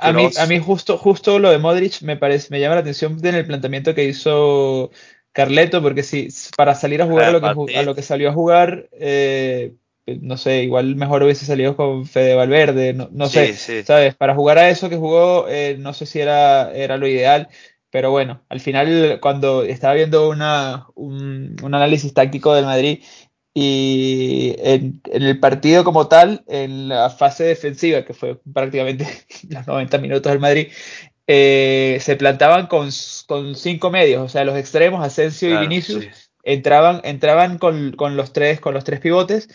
A 0.00 0.12
mí, 0.12 0.30
a 0.38 0.46
mí 0.46 0.58
justo, 0.58 0.96
justo 0.96 1.38
lo 1.38 1.50
de 1.50 1.58
Modric 1.58 2.00
me 2.00 2.16
parece, 2.16 2.48
me 2.50 2.60
llama 2.60 2.76
la 2.76 2.80
atención 2.80 3.18
en 3.22 3.34
el 3.34 3.46
planteamiento 3.46 3.94
que 3.94 4.04
hizo 4.04 4.90
Carleto, 5.32 5.82
porque 5.82 6.02
si 6.02 6.28
para 6.56 6.74
salir 6.74 7.02
a 7.02 7.06
jugar 7.06 7.26
a 7.26 7.30
lo, 7.32 7.66
que, 7.66 7.76
a 7.76 7.82
lo 7.82 7.94
que 7.94 8.00
salió 8.00 8.30
a 8.30 8.32
jugar, 8.32 8.88
eh, 8.92 9.74
no 10.06 10.38
sé, 10.38 10.62
igual 10.62 10.96
mejor 10.96 11.24
hubiese 11.24 11.44
salido 11.44 11.76
con 11.76 12.06
Fede 12.06 12.34
Valverde, 12.34 12.94
no, 12.94 13.28
sé, 13.28 13.52
¿sabes? 13.84 14.14
Para 14.14 14.34
jugar 14.34 14.56
a 14.56 14.70
eso 14.70 14.88
que 14.88 14.96
jugó, 14.96 15.46
eh, 15.46 15.76
no 15.78 15.92
sé 15.92 16.06
si 16.06 16.20
era, 16.20 16.72
era 16.72 16.96
lo 16.96 17.06
ideal. 17.06 17.48
Pero 17.96 18.10
bueno, 18.10 18.42
al 18.50 18.60
final 18.60 19.20
cuando 19.22 19.62
estaba 19.62 19.94
viendo 19.94 20.28
una, 20.28 20.86
un, 20.96 21.56
análisis 21.62 22.12
táctico 22.12 22.54
del 22.54 22.66
Madrid, 22.66 23.02
Y 23.54 24.54
en, 24.58 25.00
el 25.10 25.40
partido 25.40 25.82
como 25.82 26.06
tal, 26.06 26.44
en 26.46 26.88
la 26.88 27.08
fase 27.08 27.44
defensiva, 27.44 28.04
que 28.04 28.12
fue 28.12 28.38
prácticamente 28.52 29.06
los 29.48 29.66
90 29.66 29.96
minutos 29.96 30.30
del 30.30 30.40
Madrid, 30.40 30.68
eh, 31.26 31.96
se 32.02 32.16
plantaban 32.16 32.66
con, 32.66 32.92
cinco 32.92 33.90
medios, 33.90 34.22
o 34.22 34.28
sea, 34.28 34.44
los 34.44 34.58
extremos, 34.58 35.02
Asensio 35.02 35.48
y 35.48 35.56
Vinicius, 35.56 36.30
entraban, 36.42 37.00
entraban 37.02 37.56
con, 37.56 37.96
los 38.14 38.34
tres, 38.34 38.60
con 38.60 38.74
los 38.74 38.84
tres 38.84 39.00
pivotes 39.00 39.48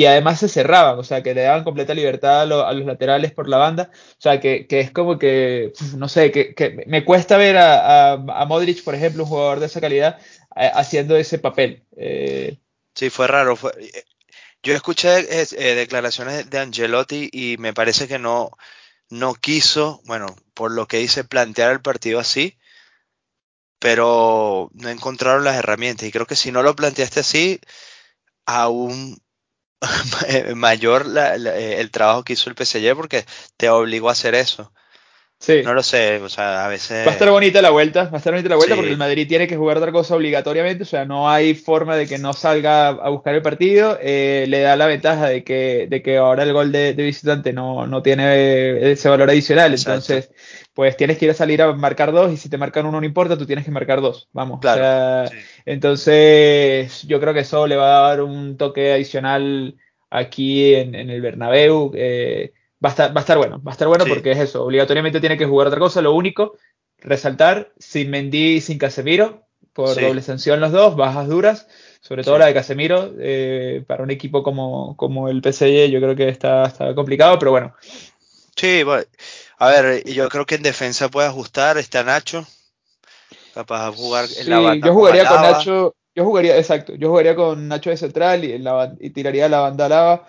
y 0.00 0.06
además 0.06 0.40
se 0.40 0.48
cerraban, 0.48 0.98
o 0.98 1.04
sea, 1.04 1.22
que 1.22 1.34
le 1.34 1.42
daban 1.42 1.62
completa 1.62 1.92
libertad 1.92 2.40
a, 2.40 2.46
los 2.46 2.86
laterales 2.86 3.32
por 3.32 3.50
la 3.50 3.58
banda, 3.58 3.90
o 3.92 4.16
sea, 4.16 4.40
que, 4.40 4.66
es 4.66 4.90
como 4.92 5.18
que, 5.18 5.74
no 5.98 6.08
sé, 6.08 6.32
que, 6.32 6.84
me 6.86 7.04
cuesta 7.04 7.36
ver 7.36 7.58
a, 7.58 8.16
Modric, 8.48 8.82
por 8.82 8.94
ejemplo, 8.94 9.24
un 9.24 9.28
jugador 9.28 9.60
de 9.60 9.66
esa 9.66 9.82
calidad, 9.82 10.18
haciendo 10.56 11.16
ese 11.16 11.38
papel. 11.38 11.84
Eh, 11.98 12.56
sí, 12.94 13.10
fue 13.10 13.26
raro. 13.26 13.58
Yo 14.62 14.74
escuché 14.74 15.18
eh, 15.18 15.74
declaraciones 15.74 16.48
de 16.48 16.58
Angelotti 16.60 17.28
y 17.30 17.58
me 17.58 17.74
parece 17.74 18.08
que 18.08 18.18
no, 18.18 18.52
no 19.10 19.34
quiso, 19.34 20.00
bueno, 20.06 20.34
por 20.54 20.70
lo 20.72 20.88
que 20.88 20.96
dice, 20.96 21.24
plantear 21.24 21.72
el 21.72 21.82
partido 21.82 22.20
así, 22.20 22.56
pero 23.78 24.70
no 24.72 24.88
encontraron 24.88 25.44
las 25.44 25.56
herramientas. 25.56 26.08
Y 26.08 26.10
creo 26.10 26.24
que 26.24 26.36
si 26.36 26.52
no 26.52 26.62
lo 26.62 26.74
planteaste 26.74 27.20
así, 27.20 27.60
aún 28.46 29.20
mayor 30.56 31.06
el 31.16 31.90
trabajo 31.90 32.24
que 32.24 32.34
hizo 32.34 32.50
el 32.50 32.56
PSG 32.56 32.94
porque 32.94 33.24
te 33.56 33.68
obligó 33.70 34.08
a 34.08 34.12
hacer 34.12 34.34
eso. 34.34 34.72
Sí. 35.40 35.62
No 35.64 35.72
lo 35.72 35.82
sé, 35.82 36.18
o 36.18 36.28
sea, 36.28 36.66
a 36.66 36.68
veces... 36.68 37.06
Va 37.06 37.12
a 37.12 37.14
estar 37.14 37.30
bonita 37.30 37.62
la 37.62 37.70
vuelta, 37.70 38.04
va 38.04 38.10
a 38.12 38.16
estar 38.18 38.30
bonita 38.30 38.50
la 38.50 38.56
vuelta 38.56 38.76
porque 38.76 38.90
el 38.90 38.98
Madrid 38.98 39.26
tiene 39.26 39.46
que 39.46 39.56
jugar 39.56 39.78
otra 39.78 39.90
cosa 39.90 40.14
obligatoriamente, 40.14 40.82
o 40.82 40.86
sea, 40.86 41.06
no 41.06 41.30
hay 41.30 41.54
forma 41.54 41.96
de 41.96 42.06
que 42.06 42.18
no 42.18 42.34
salga 42.34 42.88
a 42.88 43.08
buscar 43.08 43.34
el 43.34 43.40
partido, 43.40 43.98
eh, 44.02 44.44
le 44.48 44.60
da 44.60 44.76
la 44.76 44.86
ventaja 44.86 45.28
de 45.28 45.42
que, 45.42 45.86
de 45.88 46.02
que 46.02 46.18
ahora 46.18 46.42
el 46.42 46.52
gol 46.52 46.72
de, 46.72 46.92
visitante 46.92 47.54
no, 47.54 47.86
no, 47.86 48.02
tiene 48.02 48.92
ese 48.92 49.08
valor 49.08 49.30
adicional, 49.30 49.72
entonces, 49.72 50.30
pues 50.74 50.94
tienes 50.98 51.16
que 51.16 51.24
ir 51.24 51.30
a 51.30 51.34
salir 51.34 51.62
a 51.62 51.72
marcar 51.72 52.12
dos 52.12 52.30
y 52.30 52.36
si 52.36 52.50
te 52.50 52.58
marcan 52.58 52.84
uno 52.84 53.00
no 53.00 53.06
importa, 53.06 53.38
tú 53.38 53.46
tienes 53.46 53.64
que 53.64 53.70
marcar 53.70 54.02
dos, 54.02 54.28
vamos. 54.34 54.60
Claro, 54.60 55.30
Entonces, 55.64 57.02
yo 57.04 57.18
creo 57.18 57.32
que 57.32 57.40
eso 57.40 57.66
le 57.66 57.76
va 57.76 58.04
a 58.04 58.08
dar 58.10 58.20
un 58.20 58.58
toque 58.58 58.92
adicional 58.92 59.74
aquí 60.10 60.74
en, 60.74 60.94
en 60.94 61.08
el 61.08 61.22
Bernabéu. 61.22 61.92
Eh, 61.94 62.52
va 62.84 62.88
a 62.88 62.92
estar, 62.92 63.14
va 63.14 63.20
a 63.20 63.22
estar 63.22 63.38
bueno, 63.38 63.62
va 63.62 63.72
a 63.72 63.74
estar 63.74 63.88
bueno 63.88 64.04
porque 64.06 64.32
es 64.32 64.38
eso, 64.38 64.64
obligatoriamente 64.64 65.20
tiene 65.20 65.36
que 65.36 65.46
jugar 65.46 65.68
otra 65.68 65.78
cosa, 65.78 66.00
lo 66.00 66.14
único, 66.14 66.56
resaltar, 66.98 67.72
sin 67.78 68.10
Mendy 68.10 68.56
y 68.56 68.60
sin 68.60 68.78
Casemiro, 68.78 69.46
por 69.72 70.00
doble 70.00 70.22
sanción 70.22 70.60
los 70.60 70.72
dos, 70.72 70.96
bajas 70.96 71.28
duras, 71.28 71.68
sobre 72.00 72.24
todo 72.24 72.38
la 72.38 72.46
de 72.46 72.54
Casemiro, 72.54 73.12
eh, 73.18 73.84
para 73.86 74.02
un 74.02 74.10
equipo 74.10 74.42
como, 74.42 74.96
como 74.96 75.28
el 75.28 75.42
PSG 75.42 75.90
yo 75.90 76.00
creo 76.00 76.16
que 76.16 76.28
está, 76.28 76.64
está 76.64 76.94
complicado, 76.94 77.38
pero 77.38 77.50
bueno. 77.50 77.74
Sí, 78.56 78.82
a 79.58 79.68
ver, 79.68 80.04
yo 80.04 80.28
creo 80.28 80.46
que 80.46 80.56
en 80.56 80.62
defensa 80.62 81.08
puede 81.08 81.28
ajustar, 81.28 81.78
está 81.78 82.02
Nacho, 82.02 82.46
capaz 83.54 83.90
de 83.90 83.96
jugar 83.96 84.24
en 84.38 84.50
la 84.50 84.58
banda. 84.58 84.86
Yo 84.86 84.94
jugaría 84.94 85.28
con 85.28 85.42
Nacho, 85.42 85.94
yo 86.14 86.24
jugaría, 86.24 86.56
exacto, 86.56 86.94
yo 86.94 87.10
jugaría 87.10 87.36
con 87.36 87.68
Nacho 87.68 87.90
de 87.90 87.96
central 87.96 88.44
y, 88.44 88.58
la, 88.58 88.94
y 88.98 89.10
tiraría 89.10 89.48
la 89.48 89.60
banda 89.60 89.88
lava 89.88 90.28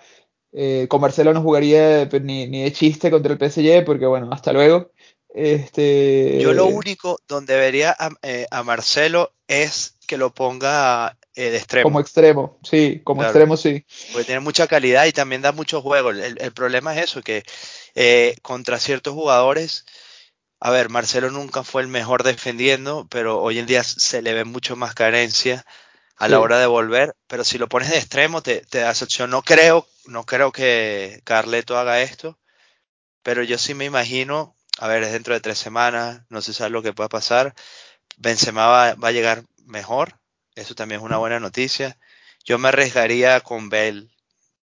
eh, 0.52 0.86
con 0.88 1.00
Marcelo 1.00 1.32
no 1.32 1.40
jugaría 1.40 2.04
ni, 2.20 2.62
de 2.62 2.72
chiste 2.72 3.10
contra 3.10 3.32
el 3.32 3.38
PSG 3.38 3.84
porque, 3.84 4.06
bueno, 4.06 4.30
hasta 4.32 4.52
luego. 4.52 4.90
Este... 5.34 6.38
Yo 6.42 6.52
lo 6.52 6.66
único 6.66 7.18
donde 7.26 7.56
vería 7.56 7.96
a, 7.98 8.10
eh, 8.22 8.46
Marcelo 8.64 9.32
es 9.48 9.94
que 10.06 10.18
lo 10.18 10.34
ponga 10.34 11.16
eh, 11.34 11.48
de 11.50 11.56
extremo. 11.56 11.84
Como 11.84 12.00
extremo, 12.00 12.58
sí, 12.62 13.00
como 13.02 13.22
extremo 13.22 13.56
sí. 13.56 13.86
Porque 14.12 14.26
tiene 14.26 14.40
mucha 14.40 14.66
calidad 14.66 15.06
y 15.06 15.12
también 15.12 15.40
da 15.40 15.52
muchos 15.52 15.82
juegos. 15.82 16.16
El, 16.18 16.52
problema 16.52 16.94
es 16.94 17.04
eso, 17.04 17.22
que 17.22 17.44
contra 18.42 18.78
ciertos 18.78 19.14
jugadores, 19.14 19.86
a 20.60 20.70
ver, 20.70 20.90
Marcelo 20.90 21.30
nunca 21.30 21.64
fue 21.64 21.80
el 21.80 21.88
mejor 21.88 22.24
defendiendo, 22.24 23.06
pero 23.10 23.40
hoy 23.40 23.58
en 23.58 23.66
día 23.66 23.82
se 23.84 24.20
le 24.20 24.34
ve 24.34 24.44
mucho 24.44 24.76
más 24.76 24.92
carencia 24.94 25.64
a 26.18 26.28
la 26.28 26.38
hora 26.38 26.60
de 26.60 26.66
volver, 26.66 27.16
pero 27.26 27.42
si 27.42 27.58
lo 27.58 27.68
pones 27.68 27.90
de 27.90 27.96
extremo 27.96 28.42
te, 28.42 28.60
te 28.60 28.78
da 28.78 28.92
esa 28.92 29.06
opción. 29.06 29.30
No 29.30 29.42
creo 29.42 29.88
no 30.06 30.24
creo 30.24 30.52
que 30.52 31.20
Carleto 31.24 31.78
haga 31.78 32.02
esto, 32.02 32.38
pero 33.22 33.42
yo 33.42 33.58
sí 33.58 33.74
me 33.74 33.84
imagino, 33.84 34.56
a 34.78 34.88
ver, 34.88 35.02
es 35.02 35.12
dentro 35.12 35.34
de 35.34 35.40
tres 35.40 35.58
semanas, 35.58 36.22
no 36.28 36.42
se 36.42 36.52
sabe 36.52 36.70
lo 36.70 36.82
que 36.82 36.92
pueda 36.92 37.08
pasar. 37.08 37.54
Benzema 38.18 38.66
va, 38.66 38.94
va 38.94 39.08
a 39.08 39.12
llegar 39.12 39.44
mejor, 39.66 40.18
eso 40.54 40.74
también 40.74 41.00
es 41.00 41.04
una 41.04 41.18
buena 41.18 41.40
noticia. 41.40 41.98
Yo 42.44 42.58
me 42.58 42.68
arriesgaría 42.68 43.40
con 43.40 43.68
Bell 43.68 44.10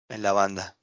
en 0.10 0.22
la 0.22 0.34
banda. 0.34 0.78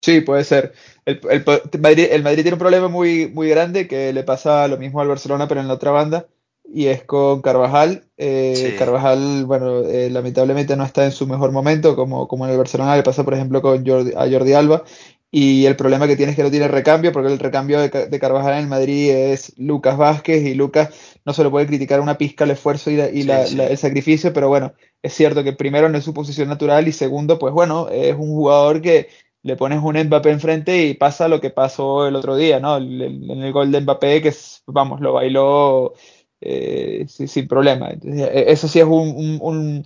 Sí, 0.00 0.20
puede 0.20 0.44
ser. 0.44 0.74
El, 1.04 1.20
el, 1.28 1.44
Madrid, 1.80 2.06
el, 2.10 2.22
Madrid, 2.22 2.42
tiene 2.42 2.54
un 2.54 2.60
problema 2.60 2.88
muy, 2.88 3.26
muy 3.26 3.48
grande 3.48 3.88
que 3.88 4.12
le 4.12 4.22
pasa 4.22 4.68
lo 4.68 4.78
mismo 4.78 5.00
al 5.00 5.08
Barcelona, 5.08 5.48
pero 5.48 5.60
en 5.60 5.68
la 5.68 5.74
otra 5.74 5.90
banda, 5.90 6.28
y 6.72 6.86
es 6.86 7.02
con 7.04 7.40
Carvajal. 7.40 8.04
Eh, 8.16 8.76
Carvajal, 8.78 9.44
bueno, 9.46 9.80
eh, 9.80 10.10
lamentablemente 10.10 10.76
no 10.76 10.84
está 10.84 11.04
en 11.04 11.12
su 11.12 11.26
mejor 11.26 11.52
momento, 11.52 11.96
como, 11.96 12.28
como 12.28 12.44
en 12.44 12.52
el 12.52 12.58
Barcelona 12.58 12.96
le 12.96 13.02
pasa, 13.02 13.24
por 13.24 13.34
ejemplo, 13.34 13.62
con 13.62 13.86
Jordi, 13.86 14.12
a 14.16 14.30
Jordi 14.30 14.52
Alba. 14.52 14.84
Y 15.30 15.66
el 15.66 15.76
problema 15.76 16.06
que 16.06 16.16
tiene 16.16 16.30
es 16.30 16.36
que 16.36 16.42
no 16.42 16.50
tiene 16.50 16.68
recambio, 16.68 17.12
porque 17.12 17.30
el 17.30 17.38
recambio 17.38 17.80
de, 17.80 18.18
Carvajal 18.18 18.54
en 18.54 18.60
el 18.60 18.66
Madrid 18.66 19.10
es 19.10 19.52
Lucas 19.58 19.98
Vázquez, 19.98 20.42
y 20.42 20.54
Lucas 20.54 20.88
no 21.26 21.34
se 21.34 21.44
lo 21.44 21.50
puede 21.50 21.66
criticar 21.66 22.00
una 22.00 22.16
pizca 22.16 22.44
el 22.44 22.52
esfuerzo 22.52 22.90
y, 22.90 22.94
y 22.94 23.30
el 23.30 23.76
sacrificio, 23.76 24.32
pero 24.32 24.48
bueno, 24.48 24.72
es 25.02 25.12
cierto 25.12 25.44
que 25.44 25.52
primero 25.52 25.90
no 25.90 25.98
es 25.98 26.04
su 26.04 26.14
posición 26.14 26.48
natural, 26.48 26.88
y 26.88 26.92
segundo, 26.92 27.38
pues 27.38 27.52
bueno, 27.52 27.90
es 27.90 28.14
un 28.14 28.28
jugador 28.28 28.80
que 28.80 29.08
le 29.42 29.56
pones 29.56 29.80
un 29.82 29.98
Mbappé 29.98 30.30
enfrente 30.30 30.86
y 30.86 30.94
pasa 30.94 31.28
lo 31.28 31.40
que 31.40 31.50
pasó 31.50 32.06
el 32.06 32.16
otro 32.16 32.36
día, 32.36 32.58
¿no? 32.60 32.76
En 32.78 33.40
el, 33.42 33.52
gol 33.52 33.70
de 33.70 33.80
Mbappé, 33.80 34.22
que 34.22 34.32
vamos, 34.66 35.00
lo 35.00 35.12
bailó 35.12 35.94
eh, 36.40 37.06
sin 37.08 37.48
problema. 37.48 37.90
E, 37.90 38.44
eso 38.48 38.68
sí 38.68 38.78
es 38.78 38.84
un, 38.84 39.38
un, 39.40 39.84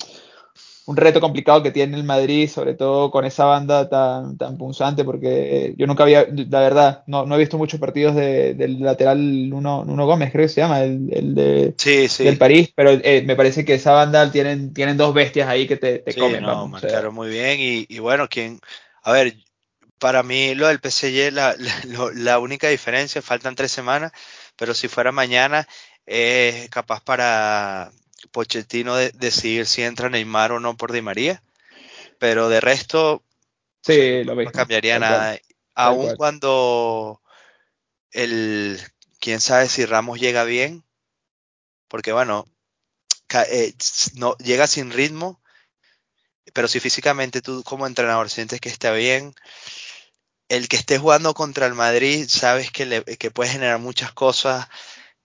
un, 0.87 0.97
reto 0.97 1.21
complicado 1.21 1.63
que 1.63 1.71
tiene 1.71 1.97
el 1.97 2.05
Madrid, 2.05 2.49
sobre 2.49 2.75
todo 2.75 3.11
con 3.11 3.25
esa 3.25 3.47
banda 3.47 3.89
tan, 3.89 4.37
tan 4.37 4.59
punzante, 4.59 5.05
porque 5.05 5.75
yo 5.79 5.87
nunca 5.87 6.03
había, 6.03 6.27
la 6.31 6.61
verdad, 6.61 7.05
no, 7.07 7.25
no 7.25 7.37
he 7.37 7.39
visto 7.39 7.57
muchos 7.57 7.81
partidos 7.81 8.15
de, 8.15 8.55
del 8.55 8.81
lateral 8.81 9.49
Nuno, 9.49 9.85
Gómez, 10.07 10.31
creo 10.31 10.45
que 10.45 10.53
se 10.53 10.61
llama, 10.61 10.83
el, 10.83 11.09
el 11.13 11.35
de, 11.35 11.75
del 12.19 12.39
París, 12.39 12.73
pero 12.75 12.91
eh, 12.91 13.23
me 13.25 13.37
parece 13.37 13.65
que 13.65 13.75
esa 13.75 13.93
banda 13.93 14.31
tienen, 14.31 14.75
tienen 14.75 14.97
dos 14.97 15.15
bestias 15.15 15.49
ahí 15.49 15.67
que 15.67 15.77
te, 15.77 16.01
te 16.01 16.15
comen. 16.15 16.43
No, 16.43 16.69
marcaron 16.69 17.15
muy 17.15 17.31
bien 17.31 17.59
y, 17.61 17.87
y 17.89 17.99
bueno, 17.99 18.29
quien, 18.29 18.61
a 19.03 19.13
ver, 19.13 19.35
para 20.03 20.25
mí 20.25 20.57
lo 20.57 20.67
del 20.67 20.81
PSG, 20.81 21.33
la, 21.33 21.55
la, 21.87 22.11
la, 22.15 22.39
única 22.41 22.69
diferencia, 22.69 23.23
faltan 23.23 23.55
tres 23.55 23.71
semanas, 23.71 24.11
pero 24.57 24.75
si 24.75 24.89
fuera 24.89 25.13
mañana, 25.13 25.69
es 26.07 26.69
capaz 26.71 27.03
para 27.03 27.93
Pochettino 28.31 28.97
de, 28.97 29.11
decidir 29.11 29.67
si 29.67 29.83
entra 29.83 30.09
Neymar 30.09 30.53
o 30.53 30.61
no 30.61 30.77
por 30.77 30.93
Di 30.93 31.03
María. 31.03 31.43
Pero 32.19 32.49
de 32.49 32.61
resto, 32.61 33.23
sí, 33.83 34.23
no 34.25 34.51
cambiaría 34.53 34.99
nada. 34.99 35.39
Aún 35.75 36.15
cuando 36.17 37.21
el, 38.11 38.81
quién 39.19 39.41
sabe 39.41 39.69
si 39.69 39.85
Ramos 39.87 40.21
llega 40.21 40.45
bien, 40.45 40.85
porque 41.89 42.13
bueno, 42.13 42.47
eh, 43.49 43.75
no, 44.15 44.37
llega 44.39 44.67
sin 44.67 44.91
ritmo, 44.91 45.41
pero 46.53 46.69
si 46.69 46.81
físicamente 46.81 47.41
tú 47.41 47.63
como 47.65 47.87
entrenador 47.87 48.31
sientes 48.31 48.61
que 48.61 48.69
está 48.69 48.93
bien, 48.93 49.35
el 50.49 50.69
que 50.69 50.77
esté 50.77 50.99
jugando 50.99 51.35
contra 51.35 51.67
el 51.67 51.75
Madrid, 51.75 52.27
sabes 52.29 52.71
que, 52.71 52.85
le, 52.85 53.03
que 53.05 53.31
puede 53.31 53.51
generar 53.51 53.79
muchas 53.79 54.13
cosas 54.13 54.69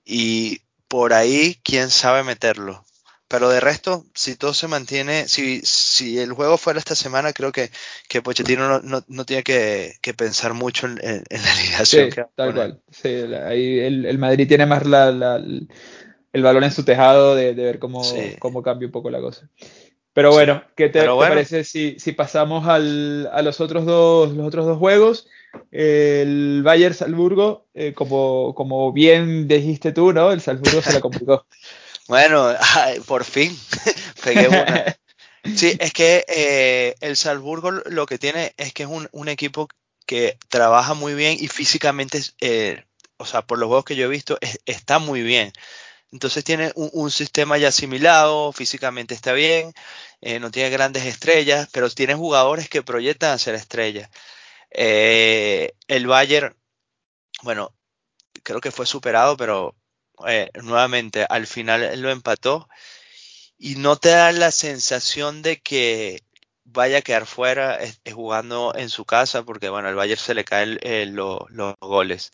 y 0.05 0.61
por 0.87 1.13
ahí, 1.13 1.59
quién 1.63 1.89
sabe 1.89 2.23
meterlo. 2.23 2.83
Pero 3.29 3.49
de 3.49 3.59
resto, 3.59 4.05
si 4.13 4.35
todo 4.35 4.53
se 4.53 4.69
mantiene, 4.69 5.27
si, 5.27 5.59
si 5.61 6.17
el 6.17 6.31
juego 6.31 6.57
fuera 6.57 6.79
esta 6.79 6.95
semana, 6.95 7.33
creo 7.33 7.51
que, 7.51 7.71
que 8.07 8.21
Pochettino 8.21 8.79
no, 8.79 9.03
no, 9.05 9.25
tiene 9.25 9.43
que, 9.43 9.97
pensar 10.15 10.53
mucho 10.53 10.87
en, 10.87 10.95
la 10.97 11.51
alineación. 11.51 12.11
Sí, 12.11 12.21
tal 12.35 12.53
cual. 12.53 12.81
Sí, 12.89 13.09
ahí 13.09 13.79
el, 13.79 14.17
Madrid 14.17 14.47
tiene 14.47 14.65
más 14.65 14.85
la, 14.85 15.09
el 16.31 16.43
balón 16.43 16.63
en 16.63 16.71
su 16.71 16.85
tejado 16.85 17.35
de, 17.35 17.53
ver 17.53 17.79
cómo, 17.79 18.01
cómo 18.39 18.63
cambia 18.63 18.87
un 18.87 18.93
poco 18.93 19.09
la 19.09 19.19
cosa. 19.19 19.49
Pero 20.13 20.31
bueno, 20.31 20.63
¿qué 20.75 20.89
te, 20.89 21.05
parece 21.05 21.63
si, 21.63 21.99
si 21.99 22.13
pasamos 22.13 22.67
al, 22.67 23.29
a 23.31 23.41
los 23.41 23.59
otros 23.59 23.85
dos, 23.85 24.33
los 24.33 24.47
otros 24.47 24.65
dos 24.65 24.77
juegos? 24.77 25.27
El 25.71 26.61
Bayern 26.63 26.95
Salzburgo, 26.95 27.67
eh, 27.73 27.93
como, 27.93 28.53
como 28.55 28.91
bien 28.93 29.47
dijiste 29.47 29.91
tú, 29.91 30.13
¿no? 30.13 30.31
El 30.31 30.41
Salzburgo 30.41 30.81
se 30.81 30.93
la 30.93 31.01
complicó. 31.01 31.45
bueno, 32.07 32.53
por 33.05 33.23
fin. 33.23 33.57
Sí, 35.55 35.77
es 35.79 35.93
que 35.93 36.25
eh, 36.27 36.95
el 36.99 37.15
Salzburgo 37.15 37.71
lo 37.71 38.05
que 38.05 38.17
tiene 38.17 38.53
es 38.57 38.73
que 38.73 38.83
es 38.83 38.89
un, 38.89 39.07
un 39.13 39.29
equipo 39.29 39.69
que 40.05 40.37
trabaja 40.49 40.93
muy 40.93 41.13
bien 41.13 41.37
y 41.39 41.47
físicamente, 41.47 42.21
eh, 42.41 42.83
o 43.15 43.25
sea, 43.25 43.43
por 43.43 43.57
los 43.57 43.67
juegos 43.67 43.85
que 43.85 43.95
yo 43.95 44.07
he 44.07 44.09
visto, 44.09 44.37
está 44.65 44.99
muy 44.99 45.21
bien. 45.21 45.53
Entonces 46.11 46.43
tiene 46.43 46.73
un, 46.75 47.11
sistema 47.11 47.57
ya 47.57 47.69
asimilado, 47.69 48.51
físicamente 48.51 49.13
está 49.13 49.31
bien, 49.31 49.71
no 50.41 50.51
tiene 50.51 50.69
grandes 50.69 51.05
estrellas, 51.05 51.69
pero 51.71 51.89
tiene 51.89 52.15
jugadores 52.15 52.67
que 52.67 52.83
proyectan 52.83 53.31
a 53.31 53.37
ser 53.37 53.55
estrellas. 53.55 54.09
Eh, 54.71 55.73
el 55.87 56.07
Bayern, 56.07 56.55
bueno, 57.43 57.73
creo 58.43 58.61
que 58.61 58.71
fue 58.71 58.85
superado, 58.85 59.37
pero 59.37 59.75
eh, 60.27 60.49
nuevamente 60.63 61.25
al 61.27 61.47
final 61.47 62.01
lo 62.01 62.09
empató 62.09 62.67
y 63.57 63.75
no 63.75 63.95
te 63.97 64.09
da 64.09 64.31
la 64.31 64.51
sensación 64.51 65.41
de 65.41 65.59
que 65.61 66.23
vaya 66.63 66.99
a 66.99 67.01
quedar 67.01 67.25
fuera 67.25 67.79
jugando 68.13 68.73
en 68.75 68.89
su 68.89 69.05
casa, 69.05 69.43
porque 69.43 69.69
bueno, 69.69 69.87
al 69.87 69.95
Bayern 69.95 70.19
se 70.19 70.33
le 70.33 70.43
caen 70.43 70.77
los 71.15 71.39
goles. 71.79 72.31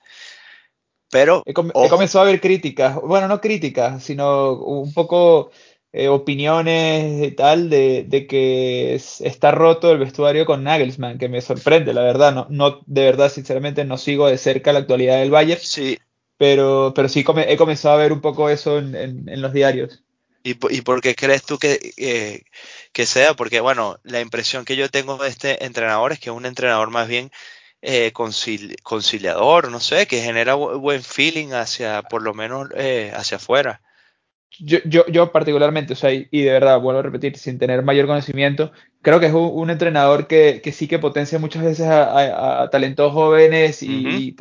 Pero 1.13 1.43
he, 1.45 1.53
comenzado 1.53 2.25
a 2.25 2.27
ver 2.27 2.41
críticas, 2.41 2.95
bueno, 2.95 3.27
no 3.27 3.39
críticas, 3.39 4.03
sino 4.03 4.53
un 4.53 4.91
poco 4.93 5.51
eh, 5.93 6.07
opiniones 6.07 7.23
y 7.25 7.31
tal 7.31 7.69
de, 7.69 8.25
que 8.29 8.95
está 8.95 9.51
roto 9.51 9.91
el 9.91 9.99
vestuario 9.99 10.45
con 10.45 10.63
Nagelsmann, 10.63 11.17
que 11.17 11.29
me 11.29 11.39
sorprende, 11.41 11.93
la 11.93 12.01
verdad. 12.01 12.33
No, 12.33 12.47
no, 12.49 12.81
de 12.85 13.03
verdad, 13.03 13.31
sinceramente, 13.31 13.85
no 13.85 13.97
sigo 13.97 14.27
de 14.27 14.37
cerca 14.37 14.73
la 14.73 14.79
actualidad 14.79 15.19
del 15.19 15.31
Bayern. 15.31 15.61
Sí. 15.61 15.97
Pero, 16.37 16.93
pero 16.95 17.07
sí 17.07 17.23
he 17.47 17.57
comenzado 17.57 17.95
a 17.95 18.01
ver 18.01 18.11
un 18.11 18.19
poco 18.19 18.49
eso 18.49 18.79
en, 18.79 19.41
los 19.41 19.53
diarios. 19.53 20.03
¿Y, 20.43 20.55
por 20.55 20.99
qué 20.99 21.15
crees 21.15 21.43
tú 21.43 21.57
que, 21.57 22.43
que 22.91 23.05
sea? 23.05 23.33
Porque, 23.33 23.61
bueno, 23.61 23.99
la 24.03 24.19
impresión 24.19 24.65
que 24.65 24.75
yo 24.75 24.89
tengo 24.89 25.17
de 25.17 25.29
este 25.29 25.63
entrenador 25.63 26.11
es 26.11 26.19
que 26.19 26.31
es 26.31 26.35
un 26.35 26.45
entrenador 26.45 26.89
más 26.89 27.07
bien 27.07 27.31
eh, 27.85 28.13
conciliador, 28.13 29.69
no 29.69 29.81
sé, 29.81 30.07
que 30.07 30.21
genera 30.21 30.55
buen 30.55 31.03
feeling 31.03 31.51
hacia, 31.51 32.01
por 32.01 32.21
lo 32.21 32.33
menos, 32.33 32.69
eh, 32.75 33.11
hacia 33.13 33.37
afuera. 33.37 33.81
Yo, 34.59 34.77
yo, 34.85 35.05
yo, 35.07 35.31
particularmente, 35.31 35.93
o 35.93 35.95
sea, 35.95 36.11
y, 36.11 36.27
de 36.29 36.51
verdad, 36.51 36.79
vuelvo 36.79 36.99
a 36.99 37.03
repetir, 37.03 37.37
sin 37.37 37.57
tener 37.57 37.81
mayor 37.83 38.05
conocimiento, 38.05 38.71
creo 39.01 39.19
que 39.19 39.25
es 39.25 39.33
un, 39.33 39.69
entrenador 39.69 40.27
que, 40.27 40.61
que, 40.63 40.71
sí 40.71 40.87
que 40.87 40.99
potencia 40.99 41.39
muchas 41.39 41.63
veces 41.63 41.87
a, 41.89 42.69
talentos 42.71 43.11
jóvenes 43.11 43.81
y, 43.81 43.87
y, 43.87 44.35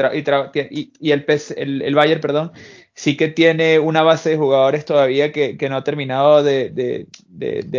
y, 1.00 1.12
el, 1.12 1.24
el, 1.56 1.82
el 1.82 1.94
Bayern, 1.94 2.20
perdón, 2.20 2.52
sí 2.94 3.16
que 3.16 3.28
tiene 3.28 3.78
una 3.78 4.02
base 4.02 4.30
de 4.30 4.36
jugadores 4.36 4.84
todavía 4.84 5.32
que, 5.32 5.56
no 5.68 5.76
ha 5.76 5.84
terminado 5.84 6.42
de, 6.42 7.06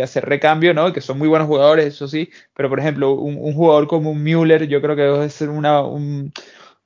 hacer 0.02 0.24
recambio, 0.24 0.74
¿no? 0.74 0.92
Que 0.92 1.00
son 1.00 1.18
muy 1.18 1.28
buenos 1.28 1.48
jugadores, 1.48 1.86
eso 1.86 2.08
sí, 2.08 2.30
pero 2.54 2.68
por 2.68 2.80
ejemplo, 2.80 3.12
un, 3.12 3.54
jugador 3.54 3.86
como 3.86 4.10
un 4.10 4.22
Müller, 4.22 4.66
yo 4.66 4.80
creo 4.80 4.96
que 4.96 5.02
debe 5.02 5.30
ser 5.30 5.50
una, 5.50 5.82
un, 5.82 6.32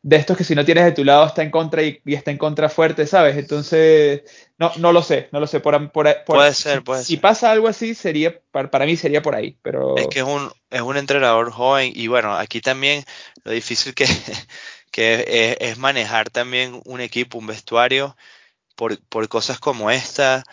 de 0.02 0.16
estos 0.16 0.36
que 0.36 0.44
si 0.44 0.54
no 0.54 0.64
tienes 0.64 0.84
de 0.84 0.92
tu 0.92 1.04
lado 1.04 1.26
está 1.26 1.42
en 1.42 1.50
contra 1.50 1.82
y, 1.82 2.00
está 2.06 2.30
en 2.30 2.38
contra 2.38 2.68
fuerte, 2.68 3.06
¿sabes? 3.06 3.36
Entonces, 3.36 4.22
no, 4.56 4.70
no 4.76 4.92
lo 4.92 5.02
sé, 5.02 5.28
no 5.32 5.40
lo 5.40 5.46
sé. 5.46 5.60
Por, 5.60 5.92
puede 5.92 6.54
ser, 6.54 6.84
puede 6.84 7.04
si, 7.04 7.16
pasa 7.16 7.50
algo 7.50 7.68
así, 7.68 7.94
sería 7.94 8.40
para, 8.50 8.86
mí 8.86 8.96
sería 8.96 9.22
por 9.22 9.34
ahí. 9.34 9.58
Pero... 9.62 9.96
Es 9.96 10.06
que 10.06 10.20
es 10.20 10.24
un, 10.24 10.50
es 10.70 10.80
un 10.80 10.96
entrenador 10.96 11.50
joven 11.50 11.92
y 11.94 12.06
bueno, 12.06 12.34
aquí 12.36 12.60
también 12.60 13.04
lo 13.42 13.52
difícil 13.52 13.94
que, 13.94 14.06
que 14.92 15.56
es, 15.58 15.78
manejar 15.78 16.30
también 16.30 16.80
un 16.84 17.00
equipo, 17.00 17.38
un 17.38 17.46
vestuario, 17.48 18.16
por, 18.76 19.28
cosas 19.28 19.58
como 19.58 19.90
esta. 19.90 20.44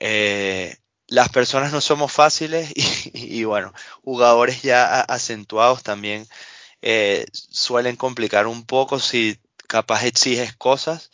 Eh, 0.00 0.76
las 1.06 1.28
personas 1.28 1.72
no 1.72 1.80
somos 1.80 2.12
fáciles 2.12 2.72
y, 3.14 3.44
bueno, 3.44 3.72
jugadores 4.02 4.62
ya 4.62 5.00
acentuados 5.00 5.82
también 5.82 6.26
eh, 6.82 7.26
suelen 7.32 7.96
complicar 7.96 8.46
un 8.46 8.64
poco 8.66 8.98
si 8.98 9.38
capaz 9.68 10.04
exiges 10.04 10.56
cosas. 10.56 11.10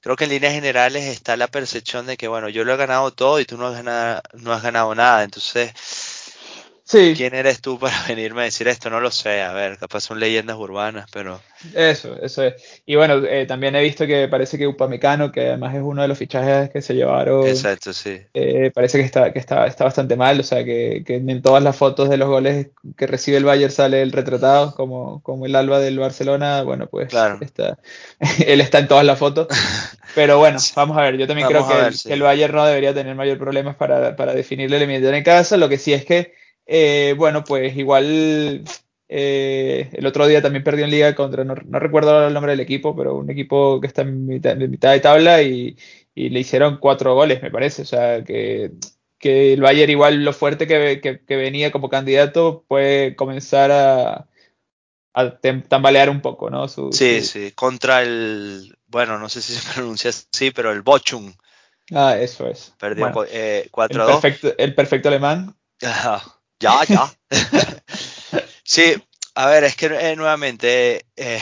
Creo 0.00 0.16
que 0.16 0.24
en 0.24 0.30
líneas 0.30 0.54
generales 0.54 1.04
está 1.04 1.36
la 1.36 1.48
percepción 1.48 2.06
de 2.06 2.16
que, 2.16 2.28
bueno, 2.28 2.48
yo 2.48 2.64
lo 2.64 2.74
he 2.74 2.76
ganado 2.76 3.12
todo 3.12 3.40
y 3.40 3.44
tú 3.44 3.56
no 3.56 3.68
has 3.68 3.74
ganado, 3.74 4.22
no 4.34 4.52
has 4.52 4.62
ganado 4.62 4.94
nada. 4.94 5.22
Entonces, 5.24 5.72
¿Quién 6.90 7.34
eres 7.34 7.60
tú 7.60 7.78
para 7.78 7.94
venirme 8.08 8.42
a 8.42 8.44
decir 8.44 8.68
esto? 8.68 8.90
No 8.90 9.00
lo 9.00 9.10
sé. 9.10 9.42
A 9.42 9.52
ver, 9.52 9.78
capaz 9.78 10.00
son 10.00 10.20
leyendas 10.20 10.56
urbanas, 10.56 11.06
pero. 11.12 11.40
Eso, 11.74 12.16
eso 12.20 12.42
es. 12.42 12.82
Y 12.86 12.96
bueno, 12.96 13.24
eh, 13.24 13.46
también 13.46 13.74
he 13.76 13.82
visto 13.82 14.06
que 14.06 14.28
parece 14.28 14.58
que 14.58 14.66
Upamecano, 14.66 15.30
que 15.30 15.48
además 15.48 15.74
es 15.74 15.82
uno 15.82 16.02
de 16.02 16.08
los 16.08 16.18
fichajes 16.18 16.70
que 16.70 16.82
se 16.82 16.94
llevaron. 16.94 17.46
Exacto, 17.46 17.92
sí. 17.92 18.20
Eh, 18.34 18.70
parece 18.74 18.98
que 18.98 19.04
está, 19.04 19.32
que 19.32 19.38
está, 19.38 19.66
está 19.66 19.84
bastante 19.84 20.16
mal. 20.16 20.40
O 20.40 20.42
sea, 20.42 20.64
que, 20.64 21.04
en 21.06 21.42
todas 21.42 21.62
las 21.62 21.76
fotos 21.76 22.08
de 22.08 22.16
los 22.16 22.28
goles 22.28 22.68
que 22.96 23.06
recibe 23.06 23.36
el 23.36 23.44
Bayern 23.44 23.72
sale 23.72 24.02
el 24.02 24.12
retratado, 24.12 24.74
como, 24.74 25.22
como 25.22 25.46
el 25.46 25.54
Alba 25.54 25.78
del 25.78 25.98
Barcelona. 25.98 26.62
Bueno, 26.62 26.88
pues 26.88 27.08
claro. 27.08 27.38
está, 27.40 27.78
él 28.46 28.60
está 28.60 28.80
en 28.80 28.88
todas 28.88 29.04
las 29.04 29.18
fotos. 29.18 29.48
Pero 30.14 30.38
bueno, 30.38 30.58
vamos 30.76 30.98
a 30.98 31.02
ver. 31.02 31.16
Yo 31.16 31.26
también 31.26 31.48
creo 31.48 31.66
que, 31.66 32.12
el, 32.12 32.22
Bayern 32.22 32.54
no 32.54 32.66
debería 32.66 32.92
tener 32.92 33.14
mayor 33.14 33.38
problemas 33.38 33.76
para, 33.76 34.14
para 34.14 34.34
definir 34.34 34.70
la 34.70 34.76
eliminatoria 34.76 35.16
en 35.16 35.24
casa. 35.24 35.56
Lo 35.56 35.70
que 35.70 35.78
sí 35.78 35.94
es 35.94 36.04
que 36.04 36.41
eh, 36.66 37.14
bueno, 37.16 37.44
pues 37.44 37.76
igual 37.76 38.64
eh, 39.14 39.90
el 39.92 40.06
otro 40.06 40.26
día 40.26 40.40
también 40.40 40.64
perdió 40.64 40.86
en 40.86 40.90
liga 40.90 41.14
contra, 41.14 41.44
no, 41.44 41.54
recuerdo 41.54 42.26
el 42.26 42.32
nombre 42.32 42.52
del 42.52 42.60
equipo, 42.60 42.96
pero 42.96 43.16
un 43.16 43.30
equipo 43.30 43.78
que 43.78 43.86
está 43.86 44.00
en 44.00 44.24
mitad, 44.26 44.56
de 44.56 45.00
tabla 45.00 45.42
y, 45.42 45.76
le 46.14 46.40
hicieron 46.40 46.78
cuatro 46.78 47.14
goles, 47.14 47.42
me 47.42 47.50
parece. 47.50 47.82
O 47.82 47.84
sea, 47.84 48.24
que, 48.24 48.72
el 49.20 49.60
Bayern 49.60 49.90
igual 49.90 50.24
lo 50.24 50.32
fuerte 50.32 50.66
que, 50.66 51.20
venía 51.28 51.70
como 51.70 51.90
candidato 51.90 52.64
puede 52.66 53.14
comenzar 53.14 53.70
a, 53.70 54.28
tambalear 55.68 56.08
un 56.08 56.22
poco, 56.22 56.48
¿no? 56.48 56.66
sí, 56.68 57.20
sí, 57.20 57.52
contra 57.52 58.02
el, 58.02 58.74
bueno, 58.86 59.18
no 59.18 59.28
sé 59.28 59.42
si 59.42 59.52
se 59.52 59.72
pronuncia 59.74 60.08
así, 60.08 60.52
pero 60.52 60.72
el 60.72 60.80
Bochum. 60.80 61.34
Ah, 61.92 62.16
eso 62.18 62.46
es. 62.46 62.72
Perdió 62.78 63.08
4-2. 63.08 63.26
Eh, 63.30 63.68
el, 63.74 64.06
perfecto, 64.06 64.54
el 64.56 64.74
perfecto 64.74 65.08
alemán. 65.08 65.54
Ya, 66.62 66.84
ya. 66.84 67.12
sí, 68.62 68.94
a 69.34 69.46
ver, 69.46 69.64
es 69.64 69.74
que 69.74 69.86
eh, 69.86 70.14
nuevamente, 70.14 71.04
eh, 71.16 71.40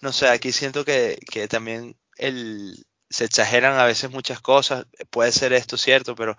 no 0.00 0.10
sé, 0.10 0.28
aquí 0.28 0.52
siento 0.52 0.86
que, 0.86 1.18
también 1.50 1.98
el, 2.16 2.86
se 3.10 3.26
exageran 3.26 3.78
a 3.78 3.84
veces 3.84 4.10
muchas 4.10 4.40
cosas. 4.40 4.86
Puede 5.10 5.32
ser 5.32 5.52
esto 5.52 5.76
cierto, 5.76 6.14
pero 6.14 6.34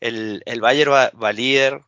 el, 0.00 0.42
el 0.44 0.60
Bayern 0.60 0.92
va, 0.92 1.32
líder. 1.32 1.80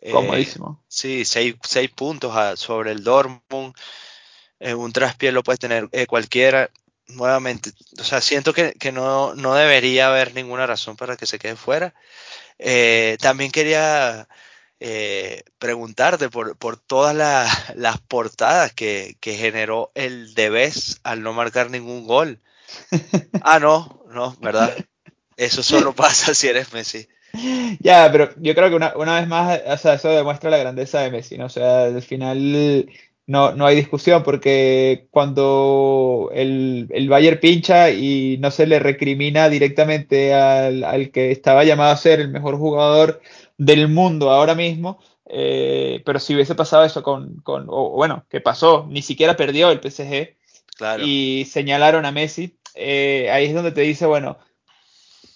Eh, 0.00 0.12
Comodísimo. 0.12 0.82
Sí, 0.88 1.26
seis, 1.26 1.56
seis 1.62 1.90
puntos 1.90 2.58
sobre 2.58 2.92
el 2.92 3.04
Dortmund. 3.04 3.74
un 4.60 4.92
traspié 4.92 5.30
lo 5.30 5.42
puede 5.42 5.58
tener 5.58 5.90
cualquiera. 6.06 6.70
Nuevamente, 7.08 7.72
o 7.98 8.04
sea, 8.04 8.20
siento 8.20 8.52
que, 8.54 8.72
que 8.72 8.92
no, 8.92 9.34
no, 9.34 9.54
debería 9.54 10.08
haber 10.08 10.34
ninguna 10.34 10.66
razón 10.66 10.96
para 10.96 11.16
que 11.16 11.26
se 11.26 11.38
quede 11.38 11.56
fuera. 11.56 11.94
Eh, 12.58 13.16
también 13.20 13.50
quería 13.50 14.28
eh, 14.80 15.42
preguntarte 15.58 16.28
por, 16.28 16.56
todas 16.78 17.14
las 17.76 18.00
portadas 18.02 18.72
que, 18.72 19.16
generó 19.22 19.90
el 19.94 20.34
Debes 20.34 21.00
al 21.02 21.22
no 21.22 21.32
marcar 21.32 21.70
ningún 21.70 22.06
gol. 22.06 22.40
Ah, 23.42 23.58
no, 23.58 24.04
no, 24.10 24.36
¿verdad? 24.40 24.74
Eso 25.36 25.62
solo 25.62 25.92
pasa 25.94 26.34
si 26.34 26.48
eres 26.48 26.72
Messi. 26.72 27.08
Ya, 27.80 28.10
pero 28.10 28.30
yo 28.36 28.54
creo 28.54 28.70
que 28.70 28.76
una, 28.76 29.20
vez 29.20 29.28
más, 29.28 29.60
o 29.66 29.76
sea, 29.76 29.94
eso 29.94 30.08
demuestra 30.08 30.50
la 30.50 30.58
grandeza 30.58 31.00
de 31.00 31.10
Messi, 31.10 31.36
¿no? 31.36 31.46
O 31.46 31.50
sea, 31.50 31.84
al 31.84 32.02
final 32.02 32.88
no, 33.28 33.52
no 33.52 33.66
hay 33.66 33.76
discusión 33.76 34.22
porque 34.22 35.06
cuando 35.10 36.30
el, 36.32 36.88
el 36.88 37.10
Bayern 37.10 37.38
pincha 37.38 37.90
y 37.90 38.38
no 38.40 38.50
se 38.50 38.66
le 38.66 38.78
recrimina 38.78 39.50
directamente 39.50 40.32
al, 40.32 41.10
que 41.10 41.30
estaba 41.30 41.62
llamado 41.62 41.92
a 41.92 41.96
ser 41.98 42.20
el 42.20 42.30
mejor 42.30 42.56
jugador 42.56 43.20
del 43.58 43.88
mundo 43.88 44.30
ahora 44.30 44.54
mismo, 44.54 44.98
eh, 45.26 46.00
pero 46.06 46.20
si 46.20 46.34
hubiese 46.34 46.54
pasado 46.54 46.84
eso 46.84 47.02
con, 47.02 47.36
con 47.42 47.66
o, 47.68 47.90
bueno, 47.90 48.24
que 48.30 48.40
pasó, 48.40 48.86
ni 48.88 49.02
siquiera 49.02 49.36
perdió 49.36 49.70
el 49.70 49.80
PSG 49.80 50.34
y 51.04 51.44
señalaron 51.50 52.06
a 52.06 52.12
Messi, 52.12 52.56
eh, 52.74 53.28
ahí 53.30 53.44
es 53.44 53.54
donde 53.54 53.72
te 53.72 53.82
dice, 53.82 54.06
bueno, 54.06 54.38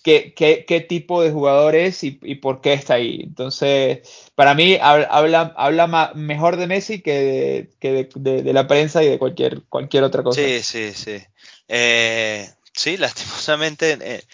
qué, 0.03 0.35
qué, 0.35 0.81
tipo 0.81 1.23
de 1.23 1.31
jugador 1.31 1.75
es 1.75 2.03
y, 2.03 2.11
por 2.37 2.61
qué 2.61 2.73
está 2.73 2.95
ahí. 2.95 3.21
Entonces, 3.23 4.01
para 4.35 4.55
mí 4.55 4.79
habla, 4.81 5.55
habla 5.57 6.13
mejor 6.15 6.57
de 6.57 6.67
Messi 6.67 7.01
que, 7.01 7.71
de, 7.81 8.43
de, 8.43 8.53
la 8.53 8.67
prensa 8.67 9.03
y 9.03 9.09
de 9.09 9.19
cualquier, 9.19 9.63
cualquier 9.69 10.05
otra 10.05 10.23
cosa. 10.23 10.41
Sí, 10.41 10.63
sí, 10.63 10.93
sí. 10.93 11.23
Eh, 11.69 12.51
sí, 12.73 12.97
lastimosamente, 12.97 13.99
eh, 14.01 14.25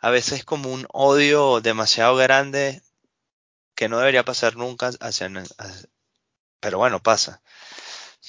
a 0.00 0.10
veces 0.10 0.44
como 0.44 0.72
un 0.72 0.86
odio 0.92 1.60
demasiado 1.60 2.16
grande 2.16 2.82
que 3.74 3.88
no 3.88 3.98
debería 3.98 4.24
pasar 4.24 4.56
nunca 4.56 4.90
hacia, 5.00 5.30
pero 6.60 6.78
bueno, 6.78 7.02
pasa. 7.02 7.42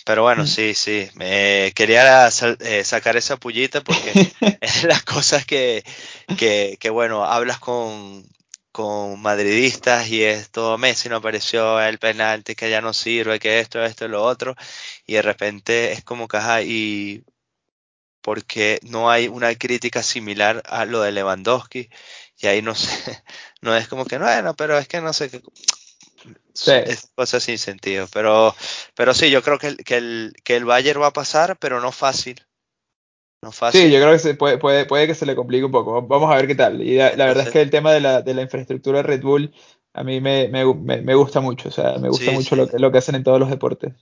Pero 0.06 0.24
bueno, 0.24 0.44
mm. 0.44 0.48
sí, 0.48 0.74
sí. 0.74 1.10
Me 1.16 1.72
quería 1.76 2.28
eh, 2.28 2.84
sacar 2.84 3.18
esa 3.18 3.38
pullita 3.38 3.82
porque 3.82 4.12
es 4.62 4.84
las 4.84 5.04
cosas 5.04 5.46
que, 5.46 5.84
que, 6.38 6.78
que, 6.80 6.90
bueno, 6.90 7.26
hablas 7.26 7.60
con, 7.60 8.26
con 8.72 9.22
madridistas 9.22 10.08
y 10.10 10.24
esto, 10.24 10.78
Messi 10.78 11.10
no 11.10 11.18
apareció, 11.18 11.82
el 11.82 12.00
penalti 12.00 12.56
que 12.56 12.70
ya 12.70 12.82
no 12.82 12.94
sirve, 12.94 13.40
que 13.40 13.60
esto, 13.60 13.84
esto 13.84 14.08
lo 14.08 14.24
otro, 14.24 14.56
y 15.06 15.14
de 15.14 15.22
repente 15.22 15.92
es 15.92 16.04
como 16.04 16.28
que, 16.28 16.38
y 16.66 17.24
porque 18.22 18.80
no 18.84 19.10
hay 19.10 19.28
una 19.28 19.54
crítica 19.56 20.04
similar 20.04 20.62
a 20.66 20.86
lo 20.86 21.02
de 21.02 21.12
Lewandowski 21.12 21.90
y 22.38 22.48
ahí 22.48 22.62
no 22.62 22.76
sé, 22.76 23.24
no 23.62 23.76
es 23.76 23.88
como 23.88 24.06
que 24.06 24.18
bueno, 24.18 24.56
pero 24.56 24.78
es 24.78 24.88
que 24.88 25.02
no 25.02 25.14
sé 25.14 25.30
qué 25.30 25.42
Sí. 26.54 26.72
es 26.72 27.10
cosas 27.16 27.44
sin 27.44 27.58
sentido, 27.58 28.08
pero 28.12 28.54
pero 28.96 29.14
sí, 29.14 29.30
yo 29.30 29.42
creo 29.42 29.58
que 29.60 29.68
el, 29.68 29.78
que 29.78 29.98
el 29.98 30.34
que 30.44 30.56
el 30.58 30.66
Bayern 30.66 31.02
va 31.02 31.08
a 31.08 31.14
pasar, 31.14 31.58
pero 31.58 31.80
no 31.80 31.92
fácil. 31.92 32.44
No 33.42 33.52
fácil. 33.54 33.84
Sí, 33.84 33.92
yo 33.92 34.00
creo 34.02 34.12
que 34.12 34.20
se 34.20 34.34
puede, 34.36 34.58
puede, 34.58 34.86
puede 34.86 35.08
que 35.08 35.16
se 35.16 35.26
le 35.26 35.36
complique 35.36 35.64
un 35.64 35.72
poco. 35.72 36.02
Vamos 36.02 36.30
a 36.32 36.36
ver 36.36 36.48
qué 36.48 36.56
tal. 36.56 36.82
Y 36.82 36.96
la, 36.98 37.16
la 37.16 37.26
verdad 37.28 37.48
es 37.48 37.54
que 37.54 37.62
el 37.62 37.70
tema 37.70 37.94
de 37.94 38.02
la, 38.02 38.22
de 38.22 38.34
la 38.34 38.42
infraestructura 38.42 38.98
de 38.98 39.04
Red 39.04 39.22
Bull 39.22 39.54
a 39.94 40.04
mí 40.04 40.20
me, 40.20 40.50
me, 40.50 40.66
me- 40.74 41.02
me 41.02 41.16
gusta 41.16 41.40
mucho. 41.40 41.70
O 41.70 41.72
sea, 41.72 41.98
me 42.00 42.10
gusta 42.10 42.26
sí, 42.26 42.32
mucho 42.32 42.50
sí. 42.50 42.56
lo 42.58 42.68
que, 42.68 42.78
lo 42.80 42.92
que 42.92 42.98
hacen 42.98 43.16
en 43.16 43.24
todos 43.24 43.40
los 43.40 43.50
deportes. 43.50 43.94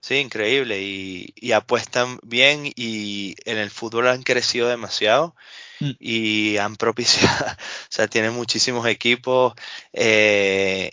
Sí, 0.00 0.16
increíble. 0.16 0.82
Y, 0.82 1.32
y 1.36 1.52
apuestan 1.52 2.18
bien 2.24 2.72
y 2.74 3.36
en 3.44 3.58
el 3.58 3.70
fútbol 3.70 4.08
han 4.08 4.22
crecido 4.22 4.68
demasiado 4.68 5.36
Mm. 5.80 5.90
y 5.98 6.56
han 6.58 6.76
propiciado, 6.76 7.46
o 7.52 7.56
sea, 7.88 8.06
tienen 8.08 8.32
muchísimos 8.34 8.86
equipos. 8.86 9.54
eh, 9.92 10.90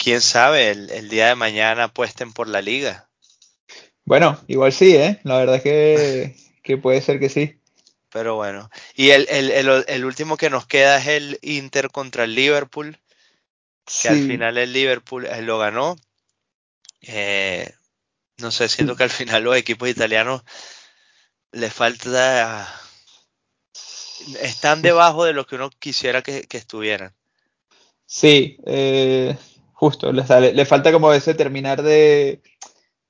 quién 0.00 0.22
sabe, 0.22 0.70
el, 0.70 0.90
el 0.90 1.10
día 1.10 1.28
de 1.28 1.34
mañana 1.34 1.84
apuesten 1.84 2.32
por 2.32 2.48
la 2.48 2.62
liga. 2.62 3.10
Bueno, 4.06 4.40
igual 4.48 4.72
sí, 4.72 4.96
¿eh? 4.96 5.20
La 5.24 5.36
verdad 5.36 5.56
es 5.56 5.62
que, 5.62 6.36
que 6.62 6.78
puede 6.78 7.02
ser 7.02 7.20
que 7.20 7.28
sí. 7.28 7.60
Pero 8.10 8.34
bueno. 8.34 8.70
Y 8.96 9.10
el, 9.10 9.26
el, 9.28 9.50
el, 9.50 9.84
el 9.86 10.04
último 10.04 10.38
que 10.38 10.50
nos 10.50 10.66
queda 10.66 10.98
es 10.98 11.06
el 11.06 11.38
Inter 11.42 11.90
contra 11.90 12.24
el 12.24 12.34
Liverpool, 12.34 12.98
que 14.02 14.08
al 14.08 14.16
final 14.16 14.56
el 14.56 14.72
Liverpool 14.72 15.26
eh, 15.26 15.42
lo 15.42 15.58
ganó. 15.58 15.96
Eh, 17.02 17.70
no 18.38 18.50
sé, 18.50 18.68
siento 18.68 18.96
que 18.96 19.04
al 19.04 19.10
final 19.10 19.44
los 19.44 19.56
equipos 19.56 19.88
italianos 19.88 20.42
les 21.52 21.72
falta 21.72 22.66
están 24.40 24.82
debajo 24.82 25.24
de 25.24 25.34
lo 25.34 25.46
que 25.46 25.56
uno 25.56 25.70
quisiera 25.70 26.22
que, 26.22 26.42
que 26.42 26.56
estuvieran. 26.56 27.14
sí, 28.06 28.56
eh, 28.66 29.36
justo. 29.80 30.12
Le, 30.12 30.64
falta 30.66 30.92
como 30.92 31.12
ese 31.12 31.34
terminar 31.34 31.82
de, 31.82 32.42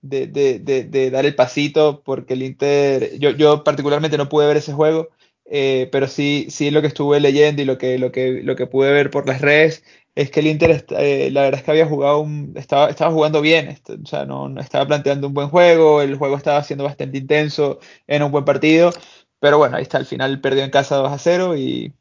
de, 0.02 0.26
de- 0.28 0.58
de- 0.60 0.84
de 0.84 1.10
dar 1.10 1.26
el 1.26 1.34
pasito, 1.34 2.02
porque 2.04 2.34
el 2.34 2.42
Inter, 2.44 3.18
yo, 3.18 3.30
yo 3.32 3.64
particularmente 3.64 4.18
no 4.18 4.28
pude 4.28 4.46
ver 4.48 4.58
ese 4.58 4.72
juego, 4.74 5.10
eh, 5.46 5.88
pero 5.92 6.08
sí, 6.08 6.46
sí 6.50 6.70
lo 6.70 6.80
que 6.82 6.88
estuve 6.88 7.20
leyendo 7.20 7.62
y 7.62 7.64
lo 7.66 7.78
que, 7.78 7.98
lo 7.98 8.12
que, 8.12 8.42
lo 8.44 8.56
que 8.56 8.66
pude 8.66 8.92
ver 8.92 9.10
por 9.10 9.26
las 9.28 9.40
redes 9.42 9.84
es 10.16 10.30
que 10.30 10.40
el 10.40 10.48
Inter, 10.48 10.86
eh, 10.98 11.30
la 11.32 11.42
verdad 11.42 11.60
es 11.60 11.64
que 11.64 11.70
había 11.72 11.86
jugado 11.86 12.20
un, 12.20 12.54
estaba, 12.56 12.90
estaba 12.90 13.12
jugando 13.12 13.40
bien, 13.42 13.68
est- 13.68 13.90
o 13.90 14.06
sea, 14.06 14.26
no, 14.26 14.48
no 14.48 14.60
estaba 14.60 14.86
planteando 14.86 15.28
un 15.28 15.34
buen 15.34 15.48
juego, 15.50 16.02
el 16.02 16.16
juego 16.16 16.36
estaba 16.36 16.62
siendo 16.64 16.84
bastante 16.84 17.18
intenso, 17.18 17.80
en 18.06 18.22
un 18.24 18.32
buen 18.32 18.44
partido, 18.44 18.92
pero 19.40 19.58
bueno, 19.58 19.76
ahí 19.76 19.82
está, 19.84 19.98
al 19.98 20.06
final 20.06 20.40
perdió 20.40 20.64
en 20.64 20.70
casa 20.70 20.96
2 20.96 21.12
a 21.12 21.18
0 21.18 21.56
y, 21.56 21.94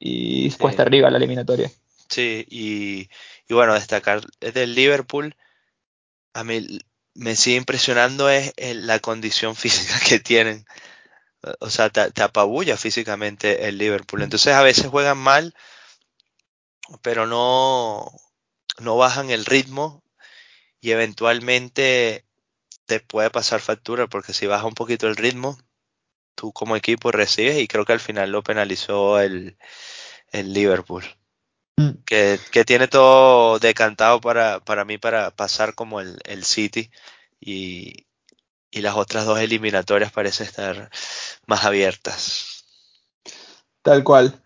y 0.00 0.50
cuesta 0.52 0.82
arriba 0.82 1.10
la 1.10 1.18
eliminatoria. 1.18 1.70
sí, 2.08 2.44
y, 2.50 3.08
y 3.50 3.54
bueno, 3.54 3.74
destacar 3.74 4.22
del 4.40 4.76
Liverpool, 4.76 5.36
a 6.34 6.44
mí 6.44 6.80
me 7.14 7.36
sigue 7.36 7.56
impresionando 7.56 8.30
es 8.30 8.52
el- 8.56 8.86
la 8.86 8.98
condición 9.00 9.56
física 9.56 10.00
que 10.08 10.20
tienen. 10.20 10.64
O 11.60 11.70
sea, 11.70 11.90
te, 11.90 12.10
te 12.12 12.22
apabulla 12.22 12.76
físicamente 12.76 13.68
el 13.68 13.78
Liverpool. 13.78 14.22
Entonces 14.22 14.54
a 14.54 14.62
veces 14.62 14.88
juegan 14.88 15.18
mal, 15.18 15.54
pero 17.02 17.26
no, 17.26 18.06
no 18.80 18.96
bajan 18.96 19.30
el 19.30 19.44
ritmo 19.46 20.02
y 20.80 20.92
eventualmente 20.92 22.26
te 22.86 23.00
puede 23.00 23.30
pasar 23.30 23.60
factura, 23.60 24.08
porque 24.08 24.34
si 24.34 24.46
baja 24.46 24.66
un 24.66 24.74
poquito 24.74 25.08
el 25.08 25.16
ritmo, 25.16 25.58
tú 26.36 26.52
como 26.52 26.76
equipo 26.76 27.12
recibes 27.12 27.58
y 27.58 27.68
creo 27.68 27.84
que 27.86 27.94
al 27.94 28.00
final 28.00 28.32
lo 28.32 28.42
penalizó 28.44 29.20
el, 29.20 29.58
el 30.32 30.52
Liverpool. 30.54 31.04
Mm. 31.78 31.96
que, 32.04 32.40
que 32.52 32.64
tiene 32.64 32.88
todo 32.88 33.58
decantado 33.58 34.20
para, 34.20 34.60
para 34.60 34.84
mí 34.84 34.98
para 34.98 35.30
pasar 35.30 35.74
como 35.74 36.00
el, 36.00 36.18
el 36.24 36.44
City 36.44 36.90
y, 37.40 38.06
y 38.70 38.82
las 38.82 38.96
otras 38.96 39.26
dos 39.26 39.40
eliminatorias 39.40 40.12
parecen 40.12 40.46
estar 40.48 40.90
más 41.46 41.64
abiertas. 41.66 42.64
Tal 43.82 44.04
cual. 44.04 44.42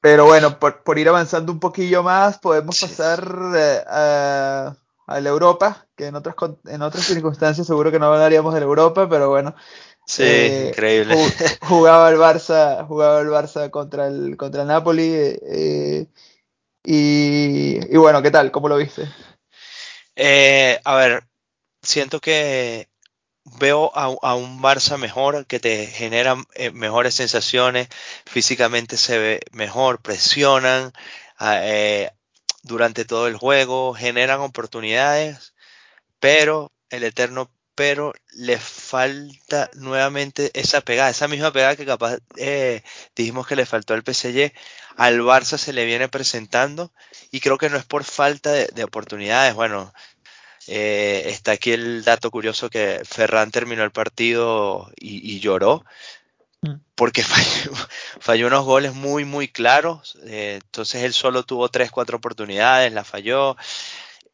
Pero 0.00 0.24
bueno, 0.26 0.58
por, 0.58 0.82
por 0.82 0.98
ir 0.98 1.08
avanzando 1.08 1.52
un 1.52 1.60
poquillo 1.60 2.02
más, 2.02 2.38
podemos 2.38 2.76
Sí, 2.78 2.86
pasar 2.88 3.22
eh, 3.56 3.84
a, 3.86 4.74
a 5.06 5.20
la 5.20 5.28
Europa, 5.28 5.86
que 5.96 6.06
en 6.06 6.14
otras, 6.16 6.34
en 6.66 6.82
otras 6.82 7.04
circunstancias 7.04 7.66
seguro 7.66 7.90
que 7.90 7.98
no 7.98 8.06
hablaríamos 8.06 8.54
de 8.54 8.60
la 8.60 8.66
Europa, 8.66 9.08
pero 9.08 9.28
bueno, 9.28 9.54
sí, 10.10 10.22
eh, 10.22 10.76
increíble. 10.76 11.16
ju- 11.16 11.34
jugaba 11.62 12.10
el 12.10 12.16
Barça, 12.18 12.86
jugaba 12.86 13.20
el 13.20 13.28
Barça 13.28 13.70
contra 13.70 14.08
el, 14.08 14.36
contra 14.36 14.62
el 14.62 14.68
Napoli, 14.68 15.10
eh, 15.14 16.06
y, 16.84 17.94
y 17.94 17.98
bueno, 17.98 18.22
¿qué 18.22 18.30
tal? 18.30 18.50
¿Cómo 18.52 18.68
lo 18.68 18.76
viste? 18.78 19.08
Eh, 20.16 20.80
a 20.84 20.94
ver, 20.96 21.24
siento 21.82 22.20
que 22.20 22.88
veo 23.60 23.92
a, 23.96 24.06
a 24.22 24.34
un 24.36 24.62
Barça 24.62 24.98
mejor, 24.98 25.46
que 25.46 25.60
te 25.60 25.86
genera 25.88 26.36
mejores 26.74 27.14
sensaciones, 27.16 27.88
físicamente 28.26 28.96
se 28.98 29.18
ve 29.18 29.40
mejor, 29.52 30.02
presionan 30.02 30.92
ah, 31.38 31.60
durante 32.62 33.04
todo 33.04 33.26
el 33.28 33.36
juego, 33.36 33.94
generan 33.94 34.40
oportunidades 34.40 35.54
pero 36.20 36.72
el 36.90 37.04
eterno 37.04 37.50
pero 37.80 38.12
le 38.34 38.58
falta 38.58 39.70
nuevamente 39.72 40.50
esa 40.52 40.82
pegada, 40.82 41.08
esa 41.08 41.28
misma 41.28 41.50
pegada 41.50 41.76
que 41.76 41.86
capaz 41.86 42.18
eh, 42.36 42.82
dijimos 43.16 43.46
que 43.46 43.56
le 43.56 43.64
faltó 43.64 43.94
al 43.94 44.02
PSG, 44.02 44.52
al 44.96 45.20
Barça 45.22 45.56
se 45.56 45.72
le 45.72 45.86
viene 45.86 46.06
presentando 46.06 46.92
y 47.30 47.40
creo 47.40 47.56
que 47.56 47.70
no 47.70 47.78
es 47.78 47.86
por 47.86 48.04
falta 48.04 48.52
de, 48.52 48.66
de 48.66 48.84
oportunidades. 48.84 49.54
Bueno, 49.54 49.94
eh, 50.66 51.22
está 51.28 51.52
aquí 51.52 51.72
el 51.72 52.04
dato 52.04 52.30
curioso 52.30 52.68
que 52.68 53.00
Ferran 53.04 53.50
terminó 53.50 53.82
el 53.82 53.92
partido 53.92 54.90
y, 54.98 55.36
y 55.36 55.40
lloró 55.40 55.82
Mm. 56.62 56.74
porque 56.94 57.22
falló, 57.24 57.72
falló 58.20 58.46
unos 58.48 58.64
goles 58.64 58.94
muy, 58.94 59.24
muy 59.24 59.48
claros. 59.48 60.18
eh, 60.26 60.58
entonces 60.62 61.02
él 61.02 61.14
solo 61.14 61.42
tuvo 61.44 61.68
tres, 61.70 61.90
cuatro 61.90 62.18
oportunidades, 62.18 62.92
la 62.92 63.04
falló. 63.04 63.56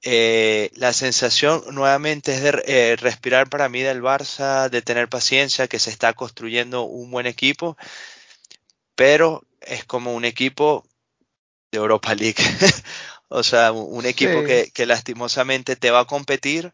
Eh, 0.08 0.70
la 0.76 0.92
sensación 0.92 1.64
nuevamente 1.72 2.32
es 2.32 2.40
de 2.40 2.62
eh, 2.66 2.94
respirar 2.94 3.48
para 3.48 3.68
mí 3.68 3.82
del 3.82 4.02
Barça, 4.02 4.70
de 4.70 4.80
tener 4.80 5.08
paciencia, 5.08 5.66
que 5.66 5.80
se 5.80 5.90
está 5.90 6.12
construyendo 6.12 6.82
un 6.82 7.10
buen 7.10 7.26
equipo, 7.26 7.76
pero 8.94 9.42
es 9.60 9.84
como 9.84 10.14
un 10.14 10.24
equipo 10.24 10.86
de 11.72 11.78
Europa 11.78 12.14
League. 12.14 12.36
o 13.28 13.42
sea, 13.42 13.72
un 13.72 14.06
equipo 14.06 14.42
Sí, 14.42 14.46
que, 14.46 14.70
que 14.72 14.86
lastimosamente 14.86 15.74
te 15.74 15.90
va 15.90 15.98
a 15.98 16.04
competir 16.04 16.72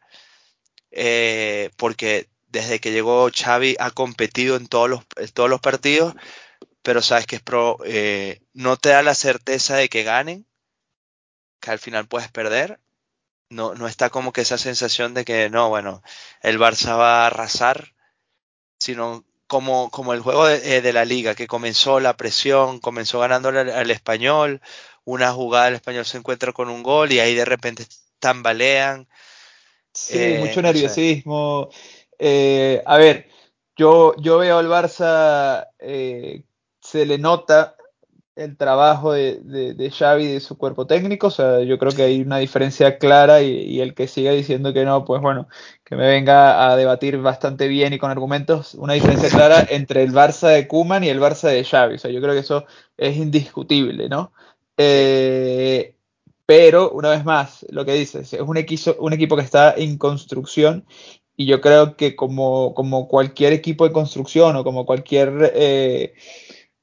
eh, 0.91 1.71
porque 1.79 2.29
desde 2.49 2.81
que 2.81 2.93
llegó 2.93 3.31
Xavi 3.35 3.77
ha 3.79 3.93
competido 3.93 4.57
en 4.57 4.67
todos 4.67 4.91
los, 4.91 5.05
en 5.17 5.29
todos 5.29 5.49
los 5.49 5.63
partidos, 5.63 6.15
pero 6.83 7.01
sabes 7.01 7.25
que 7.25 7.37
es 7.37 7.43
pro, 7.43 7.79
no 8.53 8.77
te 8.77 8.91
da 8.91 9.03
la 9.03 9.15
certeza 9.15 9.77
de 9.77 9.89
que 9.89 10.03
ganen, 10.03 10.47
que 11.61 11.71
al 11.71 11.79
final 11.79 12.07
puedes 12.07 12.31
perder. 12.31 12.79
No, 13.53 13.75
no 13.75 13.87
está 13.87 14.11
como 14.11 14.33
que 14.33 14.41
esa 14.43 14.59
sensación 14.59 15.15
de 15.15 15.25
que 15.25 15.51
no, 15.51 15.69
bueno, 15.69 16.03
el 16.43 16.59
Barça 16.59 16.97
va 16.99 17.23
a 17.23 17.27
arrasar, 17.27 17.93
sino 18.79 19.25
como, 19.47 19.91
como 19.91 20.15
el 20.15 20.21
juego 20.21 20.47
de, 20.47 20.77
eh, 20.77 20.81
de 20.81 20.93
la 20.93 21.05
liga, 21.05 21.35
que 21.35 21.47
comenzó 21.47 22.01
la 22.01 22.17
presión, 22.17 22.81
comenzó 22.81 23.21
ganando 23.21 23.51
al, 23.51 23.71
al 23.71 23.91
español, 23.91 24.61
una 25.05 25.33
jugada 25.33 25.69
el 25.69 25.75
español 25.75 26.05
se 26.07 26.19
encuentra 26.19 26.53
con 26.53 26.69
un 26.71 26.83
gol 26.83 27.13
y 27.13 27.21
ahí 27.21 27.35
de 27.35 27.45
repente 27.45 27.87
tambalean, 28.19 29.07
sí, 29.93 30.19
eh, 30.19 30.39
mucho 30.41 30.63
nerviosismo. 30.63 31.69
Eh, 32.19 32.83
a 32.87 32.97
ver, 32.97 33.29
yo, 33.77 34.15
yo 34.19 34.39
veo 34.39 34.59
al 34.59 34.69
Barça, 34.69 35.69
eh, 35.79 36.45
se 36.81 37.05
le 37.05 37.19
nota 37.19 37.77
el 38.35 38.57
trabajo 38.57 39.13
de, 39.13 39.41
de, 39.43 39.75
de 39.75 39.91
Xavi 39.91 40.25
y 40.25 40.33
de 40.35 40.41
su 40.41 40.57
cuerpo 40.57 40.87
técnico. 40.87 41.29
O 41.29 41.31
sea, 41.31 41.61
yo 41.63 41.79
creo 41.79 41.93
que 41.93 42.03
hay 42.03 42.21
una 42.23 42.39
diferencia 42.39 42.99
clara 42.99 43.43
y, 43.43 43.51
y 43.51 43.81
el 43.81 43.95
que 43.95 44.09
siga 44.09 44.33
diciendo 44.33 44.73
que 44.73 44.85
no, 44.85 45.05
pues 45.05 45.21
bueno, 45.21 45.49
que 45.85 45.97
me 45.97 46.07
venga 46.09 46.71
a 46.71 46.77
debatir 46.77 47.19
bastante 47.19 47.69
bien 47.69 47.93
y 47.93 47.99
con 47.99 48.11
argumentos, 48.11 48.75
una 48.75 48.95
diferencia 48.95 49.29
clara 49.29 49.67
entre 49.71 50.03
el 50.03 50.13
Barça 50.13 50.49
de 50.49 50.67
Koeman 50.69 51.05
y 51.05 51.09
el 51.09 51.21
Barça 51.21 51.49
de 51.49 51.65
Xavi. 51.65 51.97
O 51.97 51.99
sea, 51.99 52.11
yo 52.11 52.21
creo 52.21 52.35
que 52.35 52.41
eso 52.41 52.65
es 52.97 53.17
indiscutible, 53.17 54.09
¿no? 54.09 54.33
Eh, 54.77 55.95
pero, 56.47 56.91
una 56.91 57.11
vez 57.11 57.25
más, 57.25 57.65
lo 57.71 57.85
que 57.85 57.95
dices, 57.95 58.33
es 58.33 58.41
un 58.41 58.57
equipo, 58.57 58.95
un 58.99 59.13
equipo 59.13 59.37
que 59.37 59.43
está 59.43 59.75
en 59.77 59.97
construcción 59.99 60.85
y 61.37 61.47
yo 61.47 61.61
creo 61.61 61.97
que 61.97 62.15
como, 62.17 62.75
como 62.75 63.09
cualquier 63.09 63.53
equipo 63.53 63.87
de 63.87 63.93
construcción 63.93 64.57
o 64.57 64.65
como 64.65 64.85
cualquier 64.87 65.53
eh, 65.55 66.15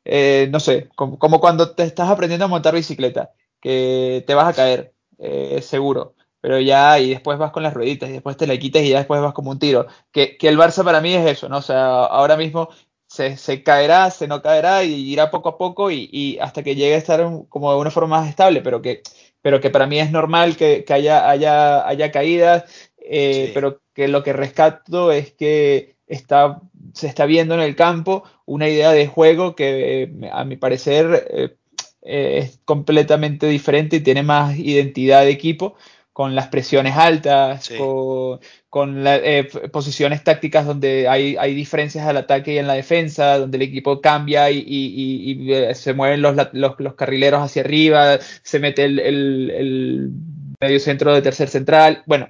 eh, 0.06 0.48
no 0.52 0.60
sé, 0.60 0.90
como, 0.96 1.20
como, 1.20 1.40
cuando 1.40 1.72
te 1.76 1.84
estás 1.84 2.10
aprendiendo 2.10 2.46
a 2.46 2.48
montar 2.50 2.74
bicicleta, 2.76 3.32
que 3.62 4.24
te 4.28 4.34
vas 4.34 4.48
a 4.50 4.54
caer, 4.54 4.94
eh, 5.20 5.62
seguro. 5.62 6.16
pero 6.42 6.60
ya, 6.60 7.00
y 7.00 7.10
después 7.10 7.38
vas 7.38 7.52
con 7.52 7.64
las 7.64 7.74
rueditas, 7.74 8.10
y 8.10 8.14
después 8.14 8.38
te 8.38 8.48
la 8.48 8.58
quitas 8.58 8.84
y 8.84 8.90
ya 8.90 9.00
después 9.00 9.22
vas 9.22 9.34
como 9.34 9.52
un 9.52 9.60
tiro. 9.60 9.88
Que, 10.12 10.38
que 10.38 10.48
el 10.48 10.58
Barça 10.58 10.84
para 10.84 11.02
mí 11.02 11.14
es 11.14 11.26
eso, 11.28 11.50
¿no? 11.50 11.58
O 11.58 11.62
sea, 11.62 12.06
ahora 12.06 12.38
mismo 12.38 12.70
se, 13.08 13.38
se 13.38 13.64
caerá, 13.64 14.10
se 14.12 14.28
no 14.28 14.42
caerá 14.42 14.84
y 14.84 14.94
irá 15.12 15.32
poco 15.32 15.50
a 15.50 15.58
poco 15.58 15.92
y, 15.92 16.10
y 16.12 16.38
hasta 16.40 16.64
que 16.64 16.76
llegue 16.76 16.96
a 16.96 16.98
estar 16.98 17.22
como 17.50 17.72
de 17.74 17.80
una 17.80 17.92
forma 17.92 18.20
más 18.22 18.30
estable, 18.30 18.62
pero 18.62 18.82
que, 18.82 19.02
pero 19.42 19.60
que 19.60 19.70
para 19.70 19.88
mí 19.88 20.00
es 20.00 20.12
normal 20.12 20.56
que, 20.58 20.84
que 20.86 20.94
haya, 20.94 21.30
haya, 21.30 21.88
haya 21.88 22.12
caídas, 22.12 22.66
eh, 23.00 23.48
sí. 23.48 23.52
pero 23.54 23.82
que 23.94 24.08
lo 24.08 24.24
que 24.24 24.34
rescato 24.34 25.12
es 25.12 25.34
que 25.34 25.96
está, 26.08 26.62
se 26.94 27.08
está 27.08 27.26
viendo 27.26 27.54
en 27.54 27.62
el 27.62 27.76
campo 27.76 28.24
una 28.46 28.68
idea 28.68 28.92
de 28.92 29.08
juego 29.08 29.56
que 29.56 30.04
eh, 30.04 30.30
a 30.32 30.44
mi 30.46 30.58
parecer 30.58 31.28
eh, 31.32 31.56
es 32.02 32.60
completamente 32.66 33.48
diferente 33.48 33.98
y 33.98 34.02
tiene 34.02 34.24
más 34.24 34.58
identidad 34.58 35.22
de 35.22 35.32
equipo 35.32 35.76
con 36.20 36.36
las 36.36 36.48
presiones 36.50 36.98
altas, 36.98 37.66
sí. 37.66 37.78
con, 37.78 38.42
con 38.70 39.06
la, 39.06 39.16
eh, 39.16 39.46
posiciones 39.72 40.22
tácticas 40.22 40.66
donde 40.66 41.08
hay, 41.08 41.38
hay, 41.38 41.56
diferencias 41.56 42.06
al 42.06 42.18
ataque 42.18 42.56
y 42.56 42.58
en 42.58 42.68
la 42.68 42.74
defensa, 42.74 43.38
donde 43.38 43.56
el 43.56 43.62
equipo 43.62 44.02
cambia 44.02 44.52
y, 44.52 44.58
y, 44.58 45.32
y, 45.32 45.54
y 45.54 45.76
se 45.76 45.94
mueven 45.94 46.22
los, 46.22 46.36
los, 46.52 46.76
los, 46.78 46.94
carrileros 46.96 47.42
hacia 47.42 47.62
arriba, 47.62 48.20
se 48.20 48.60
mete 48.60 48.84
el, 48.84 49.00
el, 49.00 49.52
el, 49.52 50.12
medio 50.60 50.80
centro 50.82 51.14
de 51.14 51.22
tercer 51.22 51.48
central. 51.48 52.04
Bueno, 52.06 52.28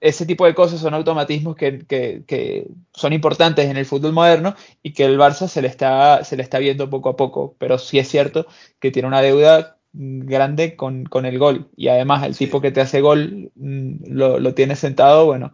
ese 0.00 0.24
tipo 0.26 0.46
de 0.46 0.54
cosas 0.54 0.80
son 0.80 0.94
automatismos 0.94 1.56
que, 1.56 1.80
que, 1.86 2.22
que, 2.26 2.66
son 2.94 3.12
importantes 3.12 3.68
en 3.68 3.76
el 3.76 3.86
fútbol 3.86 4.12
moderno 4.12 4.54
y 4.82 4.92
que 4.92 5.04
el 5.04 5.18
Barça 5.18 5.46
se 5.46 5.62
le, 5.62 5.68
está, 5.68 6.24
se 6.24 6.36
le 6.36 6.42
está 6.42 6.58
viendo 6.58 6.88
poco 6.88 7.10
a 7.10 7.16
poco, 7.16 7.54
pero 7.58 7.78
sí 7.78 7.98
es 7.98 8.08
cierto 8.08 8.46
que 8.78 8.90
tiene 8.90 9.08
una 9.08 9.20
deuda 9.20 9.76
grande 9.92 10.76
con, 10.76 11.04
con, 11.04 11.26
el 11.26 11.38
gol. 11.38 11.70
Y 11.76 11.88
además 11.88 12.24
el 12.24 12.34
sí. 12.34 12.46
tipo 12.46 12.60
que 12.60 12.70
te 12.70 12.80
hace 12.80 13.00
gol 13.00 13.50
mm, 13.54 14.12
lo, 14.12 14.38
lo 14.38 14.54
tiene 14.54 14.76
sentado, 14.76 15.26
bueno. 15.26 15.52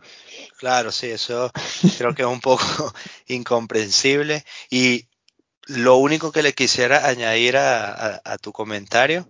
Claro, 0.58 0.92
sí, 0.92 1.08
eso 1.08 1.50
creo 1.98 2.14
que 2.14 2.22
es 2.22 2.28
un 2.28 2.40
poco 2.40 2.64
incomprensible. 3.26 4.44
Y 4.70 5.08
lo 5.66 5.96
único 5.96 6.32
que 6.32 6.42
le 6.42 6.52
quisiera 6.52 7.08
añadir 7.08 7.56
a, 7.56 7.92
a, 7.92 8.20
a 8.24 8.38
tu 8.38 8.52
comentario, 8.52 9.28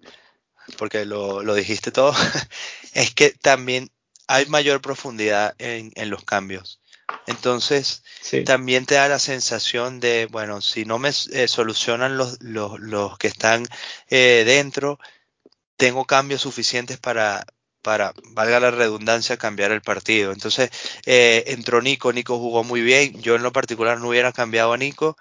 porque 0.79 1.05
lo, 1.05 1.43
lo, 1.43 1.55
dijiste 1.55 1.91
todo, 1.91 2.13
es 2.93 3.15
que 3.15 3.31
también 3.31 3.91
hay 4.27 4.47
mayor 4.47 4.81
profundidad 4.81 5.55
en, 5.59 5.93
en 5.95 6.11
los 6.11 6.25
cambios. 6.25 6.81
Entonces, 7.27 8.03
sí. 8.21 8.45
también 8.45 8.87
te 8.87 8.97
da 8.97 9.09
la 9.09 9.19
sensación 9.19 10.01
de, 10.01 10.27
bueno, 10.27 10.61
si 10.61 10.85
no 10.85 10.99
me 10.99 11.11
eh, 11.11 11.49
solucionan 11.49 12.17
los, 12.17 12.43
los, 12.43 12.79
los, 12.81 13.19
que 13.19 13.29
están 13.29 13.67
eh, 14.09 14.45
dentro, 14.47 14.99
tengo 15.77 16.05
cambios 16.05 16.43
suficientes 16.43 16.99
para, 16.99 17.47
para, 17.83 18.13
valga 18.31 18.61
la 18.61 18.71
redundancia, 18.71 19.37
cambiar 19.37 19.73
el 19.73 19.83
partido. 19.83 20.33
Entonces, 20.33 20.71
eh, 21.05 21.45
entró 21.49 21.81
Nico, 21.81 22.13
Nico 22.13 22.39
jugó 22.39 22.65
muy 22.65 22.81
bien. 22.83 23.21
Yo 23.23 23.37
en 23.37 23.43
lo 23.43 23.53
particular 23.53 24.01
no 24.01 24.09
hubiera 24.09 24.33
cambiado 24.33 24.73
a 24.73 24.77
Nico, 24.77 25.17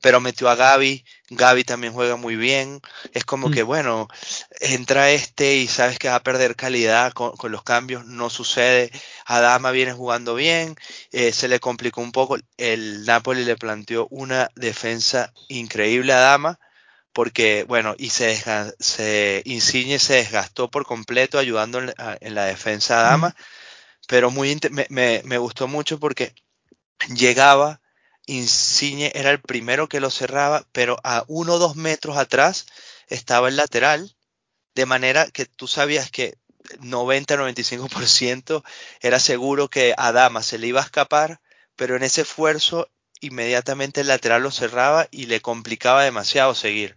pero 0.00 0.20
metió 0.20 0.48
a 0.48 0.54
Gaby, 0.54 1.04
Gaby 1.30 1.64
también 1.64 1.92
juega 1.92 2.16
muy 2.16 2.36
bien, 2.36 2.80
es 3.12 3.24
como 3.24 3.48
mm. 3.48 3.52
que 3.52 3.62
bueno, 3.62 4.08
entra 4.60 5.10
este 5.10 5.56
y 5.56 5.68
sabes 5.68 5.98
que 5.98 6.08
va 6.08 6.16
a 6.16 6.22
perder 6.22 6.56
calidad 6.56 7.12
con, 7.12 7.36
con 7.36 7.52
los 7.52 7.62
cambios, 7.62 8.06
no 8.06 8.30
sucede, 8.30 8.90
Adama 9.26 9.70
viene 9.70 9.92
jugando 9.92 10.34
bien, 10.34 10.76
eh, 11.12 11.32
se 11.32 11.48
le 11.48 11.60
complicó 11.60 12.00
un 12.00 12.12
poco, 12.12 12.36
el 12.56 13.04
Napoli 13.04 13.44
le 13.44 13.56
planteó 13.56 14.08
una 14.10 14.50
defensa 14.56 15.32
increíble 15.48 16.12
a 16.12 16.18
Adama, 16.18 16.58
porque 17.12 17.64
bueno, 17.64 17.94
y 17.98 18.10
se, 18.10 18.42
se 18.78 19.42
Insigne 19.44 19.98
se 19.98 20.14
desgastó 20.14 20.70
por 20.70 20.86
completo 20.86 21.38
ayudando 21.38 21.80
en, 21.80 21.92
en 22.20 22.34
la 22.34 22.44
defensa 22.44 22.96
a 22.96 23.08
Adama, 23.08 23.28
mm. 23.30 23.34
pero 24.08 24.30
muy 24.30 24.58
me, 24.70 24.86
me, 24.88 25.22
me 25.24 25.38
gustó 25.38 25.68
mucho 25.68 25.98
porque 25.98 26.34
llegaba 27.14 27.79
Insigne 28.30 29.10
era 29.14 29.30
el 29.30 29.40
primero 29.40 29.88
que 29.88 30.00
lo 30.00 30.10
cerraba, 30.10 30.64
pero 30.72 30.98
a 31.02 31.24
uno 31.26 31.54
o 31.54 31.58
dos 31.58 31.74
metros 31.74 32.16
atrás 32.16 32.66
estaba 33.08 33.48
el 33.48 33.56
lateral, 33.56 34.14
de 34.74 34.86
manera 34.86 35.26
que 35.26 35.46
tú 35.46 35.66
sabías 35.66 36.10
que 36.10 36.38
90-95% 36.80 38.62
era 39.00 39.18
seguro 39.18 39.68
que 39.68 39.94
a 39.96 40.12
Dama 40.12 40.42
se 40.42 40.58
le 40.58 40.68
iba 40.68 40.80
a 40.80 40.84
escapar, 40.84 41.40
pero 41.74 41.96
en 41.96 42.04
ese 42.04 42.22
esfuerzo 42.22 42.88
inmediatamente 43.20 44.00
el 44.02 44.06
lateral 44.06 44.42
lo 44.42 44.52
cerraba 44.52 45.08
y 45.10 45.26
le 45.26 45.40
complicaba 45.40 46.04
demasiado 46.04 46.54
seguir. 46.54 46.96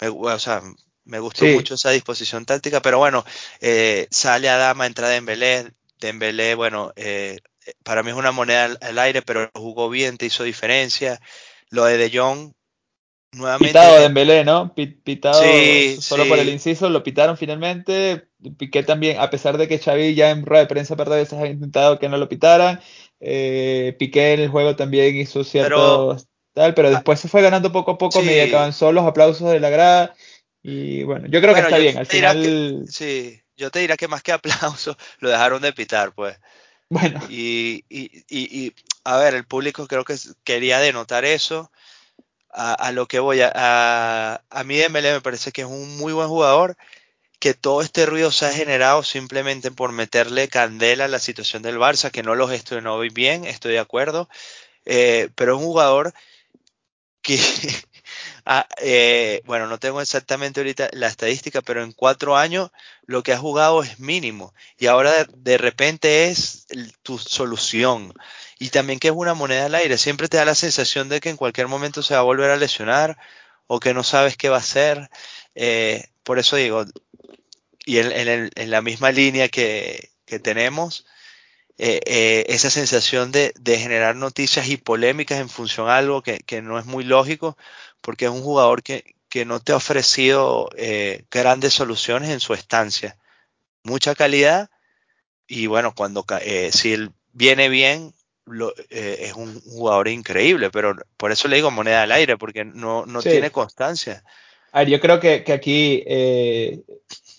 Me, 0.00 0.08
o 0.08 0.38
sea, 0.38 0.62
me 1.04 1.20
gustó 1.20 1.44
sí. 1.44 1.52
mucho 1.52 1.74
esa 1.74 1.90
disposición 1.90 2.44
táctica, 2.44 2.82
pero 2.82 2.98
bueno, 2.98 3.24
eh, 3.60 4.08
sale 4.10 4.48
a 4.48 4.56
Dama, 4.56 4.86
entra 4.86 5.08
Dembélé, 5.08 5.72
Dembélé, 6.00 6.56
bueno, 6.56 6.92
eh, 6.96 7.38
para 7.84 8.02
mí 8.02 8.10
es 8.10 8.16
una 8.16 8.32
moneda 8.32 8.64
al, 8.64 8.78
al, 8.80 8.98
aire, 8.98 9.22
pero 9.22 9.50
jugó 9.54 9.88
bien, 9.88 10.16
te 10.16 10.26
hizo 10.26 10.44
diferencia. 10.44 11.20
Lo 11.70 11.84
de 11.84 11.96
De 11.96 12.16
Jong, 12.16 12.52
nuevamente. 13.32 13.68
Pitado 13.68 14.00
Dembélé, 14.00 14.44
¿no? 14.44 14.74
Pitado 14.74 15.42
sí, 15.42 15.96
solo 16.00 16.24
sí. 16.24 16.28
por 16.28 16.38
el 16.38 16.48
inciso, 16.48 16.88
lo 16.90 17.02
pitaron 17.02 17.36
finalmente. 17.36 18.28
Piqué 18.58 18.82
también, 18.82 19.18
a 19.18 19.30
pesar 19.30 19.58
de 19.58 19.68
que 19.68 19.78
Xavi 19.78 20.14
ya 20.14 20.30
en 20.30 20.44
rueda 20.44 20.62
de 20.62 20.68
prensa 20.68 20.96
par 20.96 21.08
de 21.08 21.16
veces 21.16 21.38
ha 21.38 21.46
intentado 21.46 21.98
que 21.98 22.08
no 22.08 22.16
lo 22.16 22.28
pitaran. 22.28 22.80
Eh, 23.20 23.96
Piqué 23.98 24.34
en 24.34 24.40
el 24.40 24.48
juego 24.48 24.76
también 24.76 25.16
hizo 25.16 25.42
cierto 25.42 26.16
pero, 26.16 26.16
tal, 26.52 26.74
pero 26.74 26.90
después 26.90 27.18
se 27.18 27.28
fue 27.28 27.42
ganando 27.42 27.72
poco 27.72 27.92
a 27.92 27.98
poco, 27.98 28.20
sí. 28.20 28.26
medio 28.26 28.46
que 28.46 28.56
avanzó 28.56 28.92
los 28.92 29.04
aplausos 29.04 29.50
de 29.50 29.60
la 29.60 29.70
grada. 29.70 30.14
Y 30.62 31.04
bueno, 31.04 31.26
yo 31.28 31.40
creo 31.40 31.52
bueno, 31.52 31.68
que 31.68 31.74
está 31.74 31.78
bien. 31.78 31.98
Al 31.98 32.06
final. 32.06 32.42
Que, 32.42 32.82
sí, 32.90 33.40
yo 33.56 33.70
te 33.70 33.80
diría 33.80 33.96
que 33.96 34.08
más 34.08 34.22
que 34.22 34.32
aplausos, 34.32 34.96
lo 35.20 35.30
dejaron 35.30 35.62
de 35.62 35.72
pitar, 35.72 36.12
pues. 36.12 36.38
Bueno. 36.88 37.20
Y, 37.28 37.84
y, 37.88 38.22
y, 38.28 38.74
a 39.04 39.16
ver, 39.18 39.34
el 39.34 39.46
público 39.46 39.86
creo 39.86 40.04
que 40.04 40.16
quería 40.44 40.78
denotar 40.78 41.24
eso. 41.24 41.70
A, 42.52 42.74
a 42.74 42.92
lo 42.92 43.06
que 43.08 43.20
voy, 43.20 43.42
a, 43.42 43.52
a, 43.54 44.42
a 44.50 44.64
mí 44.64 44.76
Dembélé 44.78 45.12
me 45.12 45.20
parece 45.22 45.52
que 45.52 45.62
es 45.62 45.68
un 45.68 45.98
muy 45.98 46.12
buen 46.14 46.28
jugador, 46.28 46.76
que 47.40 47.54
todo 47.54 47.82
este 47.82 48.06
ruido 48.06 48.32
se 48.32 48.46
ha 48.46 48.52
generado 48.52 49.02
simplemente 49.04 49.70
por 49.72 49.92
meterle 49.92 50.48
candela 50.48 51.06
a 51.06 51.08
la 51.08 51.20
situación 51.20 51.62
del 51.62 51.78
Barça, 51.78 52.10
que 52.12 52.22
no 52.24 52.34
lo 52.36 52.48
gestionó 52.48 52.98
bien, 53.00 53.44
estoy 53.46 53.72
de 53.74 53.80
acuerdo, 53.80 54.28
eh, 54.86 55.30
pero 55.36 55.54
es 55.56 55.60
un 55.60 55.66
jugador 55.66 56.14
que 57.22 57.36
ah, 58.46 58.66
eh, 58.80 59.42
bueno, 59.44 59.66
no 59.66 59.78
tengo 59.78 60.00
exactamente 60.00 60.60
ahorita 60.60 60.88
la 60.92 61.08
estadística, 61.08 61.60
pero 61.62 61.82
en 61.82 61.92
cuatro 61.92 62.36
años 62.36 62.70
lo 63.06 63.22
que 63.22 63.32
ha 63.32 63.38
jugado 63.38 63.82
es 63.82 63.98
mínimo 63.98 64.54
y 64.78 64.86
ahora 64.86 65.26
de, 65.36 65.58
repente 65.58 66.28
es 66.28 66.66
tu 67.02 67.18
solución. 67.18 68.14
Y 68.58 68.70
también 68.70 68.98
que 68.98 69.08
es 69.08 69.14
una 69.14 69.34
moneda 69.34 69.66
al 69.66 69.74
aire, 69.74 69.98
siempre 69.98 70.28
te 70.28 70.38
da 70.38 70.44
la 70.44 70.54
sensación 70.54 71.08
de 71.08 71.20
que 71.20 71.28
en 71.30 71.36
cualquier 71.36 71.68
momento 71.68 72.02
se 72.02 72.14
va 72.14 72.20
a 72.20 72.22
volver 72.24 72.50
a 72.50 72.56
lesionar 72.56 73.18
o 73.66 73.80
que 73.80 73.94
no 73.94 74.02
sabes 74.04 74.36
qué 74.36 74.48
va 74.48 74.56
a 74.56 74.60
hacer. 74.60 75.10
Eh, 75.54 76.06
por 76.22 76.38
eso 76.38 76.56
digo, 76.56 76.84
y 77.84 77.98
en, 77.98 78.12
en, 78.54 78.70
la 78.70 78.82
misma 78.82 79.12
línea 79.12 79.48
que, 79.48 80.10
que 80.24 80.38
tenemos, 80.38 81.06
eh, 81.78 82.46
esa 82.48 82.70
sensación 82.70 83.32
de, 83.32 83.52
de, 83.60 83.78
generar 83.78 84.16
noticias 84.16 84.68
y 84.68 84.78
polémicas 84.78 85.40
en 85.40 85.48
función 85.50 85.88
a 85.88 85.98
algo 85.98 86.22
que, 86.22 86.38
que, 86.38 86.62
no 86.62 86.78
es 86.78 86.86
muy 86.86 87.04
lógico, 87.04 87.56
porque 88.06 88.26
es 88.26 88.30
un 88.30 88.42
jugador 88.42 88.84
que, 88.84 89.16
que 89.28 89.44
no 89.44 89.58
te 89.58 89.72
ha 89.72 89.76
ofrecido 89.76 90.70
eh, 90.76 91.24
grandes 91.28 91.74
soluciones 91.74 92.30
en 92.30 92.38
su 92.38 92.54
estancia. 92.54 93.16
Mucha 93.82 94.14
calidad 94.14 94.70
y 95.48 95.66
bueno, 95.66 95.92
cuando 95.92 96.24
eh, 96.40 96.70
si 96.72 96.92
él 96.92 97.10
viene 97.32 97.68
bien, 97.68 98.14
lo, 98.44 98.72
eh, 98.90 99.16
es 99.22 99.32
un 99.32 99.60
jugador 99.60 100.06
increíble, 100.06 100.70
pero 100.70 100.94
por 101.16 101.32
eso 101.32 101.48
le 101.48 101.56
digo 101.56 101.72
moneda 101.72 102.04
al 102.04 102.12
aire, 102.12 102.36
porque 102.38 102.64
no, 102.64 103.06
no 103.06 103.22
sí. 103.22 103.30
tiene 103.30 103.50
constancia. 103.50 104.22
A 104.70 104.80
ver, 104.80 104.88
yo 104.88 105.00
creo 105.00 105.18
que, 105.18 105.42
que 105.42 105.52
aquí, 105.52 106.04
eh, 106.06 106.84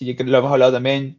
lo 0.00 0.38
hemos 0.38 0.52
hablado 0.52 0.72
también, 0.72 1.16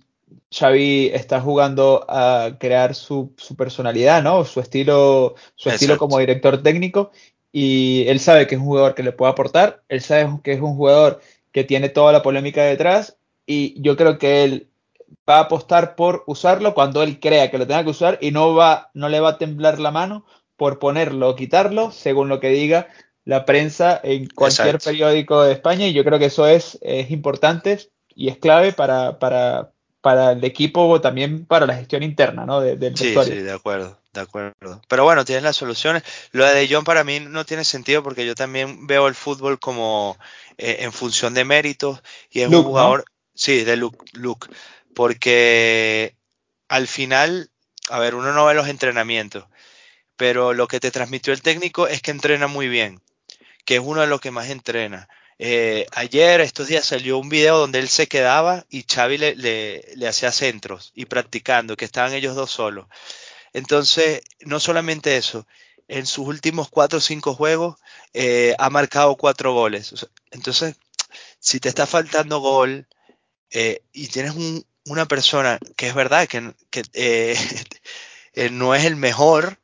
Xavi 0.52 1.10
está 1.12 1.42
jugando 1.42 2.06
a 2.08 2.56
crear 2.60 2.94
su, 2.94 3.34
su 3.36 3.56
personalidad, 3.56 4.22
¿no? 4.22 4.46
Su 4.46 4.60
estilo, 4.60 5.34
su 5.56 5.72
estilo 5.72 5.98
como 5.98 6.20
director 6.20 6.62
técnico 6.62 7.12
y 7.52 8.06
él 8.08 8.20
sabe 8.20 8.48
que 8.48 8.56
es 8.56 8.62
un 8.62 8.68
jugador 8.68 8.96
que 8.96 9.04
le 9.04 9.12
puede 9.12 9.32
aportar, 9.32 9.84
él 9.90 10.02
sabe 10.02 10.30
que 10.44 10.54
es 10.54 10.62
un 10.62 10.76
jugador 10.76 11.22
que 11.52 11.64
tiene 11.64 11.90
toda 11.90 12.12
la 12.12 12.22
polémica 12.22 12.64
detrás 12.64 13.18
y 13.46 13.82
yo 13.82 13.98
creo 13.98 14.18
que 14.20 14.44
él 14.44 14.68
va 15.28 15.38
a 15.38 15.42
apostar 15.42 15.96
por 15.96 16.24
usarlo 16.28 16.74
cuando 16.74 17.02
él 17.02 17.20
crea 17.20 17.50
que 17.50 17.58
lo 17.58 17.66
tenga 17.66 17.84
que 17.84 17.90
usar 17.90 18.18
y 18.22 18.32
no 18.32 18.54
va 18.54 18.92
no 18.94 19.10
le 19.10 19.20
va 19.20 19.30
a 19.30 19.38
temblar 19.38 19.80
la 19.80 19.92
mano 19.92 20.26
por 20.58 20.78
ponerlo 20.78 21.30
o 21.30 21.36
quitarlo 21.36 21.92
según 21.92 22.30
lo 22.30 22.40
que 22.40 22.50
diga 22.50 22.88
la 23.30 23.46
prensa 23.46 24.00
en 24.04 24.28
cualquier 24.28 24.76
Exacto. 24.76 24.90
periódico 24.90 25.44
de 25.44 25.54
España 25.54 25.88
y 25.88 25.94
yo 25.94 26.04
creo 26.04 26.18
que 26.18 26.26
eso 26.26 26.48
es, 26.48 26.80
es 26.82 27.12
importante 27.12 27.78
y 28.16 28.28
es 28.28 28.38
clave 28.38 28.74
para, 28.74 29.20
para, 29.20 29.72
para 30.02 30.32
el 30.32 30.44
equipo, 30.44 31.00
también 31.00 31.46
para 31.46 31.68
la 31.68 31.76
gestión 31.76 32.02
interna, 32.02 32.48
¿no? 32.48 32.60
De, 32.60 32.76
del 32.76 32.98
sí, 32.98 33.14
sí, 33.24 33.36
de 33.36 33.52
acuerdo, 33.52 33.99
de 34.14 34.22
acuerdo. 34.22 34.82
Pero 34.88 35.04
bueno, 35.04 35.26
tienes 35.26 35.44
las 35.44 35.56
soluciones. 35.56 36.04
Lo 36.32 36.46
de 36.46 36.68
John 36.70 36.84
para 36.84 37.04
mí 37.04 37.20
no 37.20 37.46
tiene 37.46 37.64
sentido 37.64 38.04
porque 38.04 38.26
yo 38.26 38.36
también 38.36 38.88
veo 38.88 39.08
el 39.08 39.16
fútbol 39.16 39.60
como 39.60 40.18
eh, 40.58 40.78
en 40.80 40.92
función 40.92 41.34
de 41.34 41.46
méritos 41.46 42.02
y 42.30 42.42
es 42.42 42.50
Luke, 42.50 42.58
un 42.58 42.64
jugador, 42.64 43.00
¿no? 43.00 43.06
sí, 43.34 43.64
de 43.64 43.78
Luke, 43.78 43.98
Luke, 44.14 44.48
porque 44.96 46.16
al 46.68 46.88
final, 46.88 47.50
a 47.90 48.00
ver, 48.00 48.16
uno 48.16 48.34
no 48.34 48.46
ve 48.46 48.54
los 48.54 48.68
entrenamientos, 48.68 49.46
pero 50.16 50.54
lo 50.54 50.68
que 50.68 50.80
te 50.80 50.92
transmitió 50.92 51.34
el 51.34 51.42
técnico 51.42 51.88
es 51.88 52.02
que 52.02 52.12
entrena 52.12 52.48
muy 52.48 52.68
bien, 52.68 53.02
que 53.66 53.76
es 53.76 53.82
uno 53.82 54.02
de 54.02 54.08
los 54.08 54.22
que 54.22 54.32
más 54.32 54.50
entrena. 54.50 55.08
Eh, 55.42 55.86
ayer, 55.94 56.42
estos 56.42 56.68
días, 56.68 56.86
salió 56.86 57.18
un 57.18 57.30
video 57.30 57.58
donde 57.58 57.80
él 57.80 57.88
se 57.88 58.08
quedaba 58.08 58.66
y 58.70 58.84
Xavi 58.84 59.18
le, 59.18 59.36
le, 59.36 60.08
hacía 60.08 60.34
centros 60.34 60.92
y 60.96 61.06
practicando, 61.06 61.78
que 61.78 61.86
estaban 61.86 62.14
ellos 62.14 62.36
dos 62.36 62.52
solos. 62.52 62.88
Entonces, 63.54 64.22
no 64.42 64.60
solamente 64.60 65.18
eso, 65.18 65.48
en 65.88 66.06
sus 66.06 66.28
últimos 66.28 66.70
cuatro 66.70 67.00
o 67.00 67.02
cinco 67.02 67.34
juegos 67.34 67.78
eh, 68.14 68.56
ha 68.60 68.70
marcado 68.70 69.16
cuatro 69.16 69.54
goles. 69.54 70.08
Entonces, 70.32 70.76
si 71.40 71.60
te 71.60 71.70
está 71.70 71.88
faltando 71.88 72.40
gol 72.40 72.88
eh, 73.50 73.82
y 73.92 74.08
tienes 74.08 74.34
una 74.86 75.06
persona 75.06 75.60
que 75.76 75.88
es 75.88 75.96
verdad 75.96 76.28
que, 76.28 76.42
no 78.52 78.76
es 78.76 78.86
el 78.86 78.96
mejor, 78.96 79.58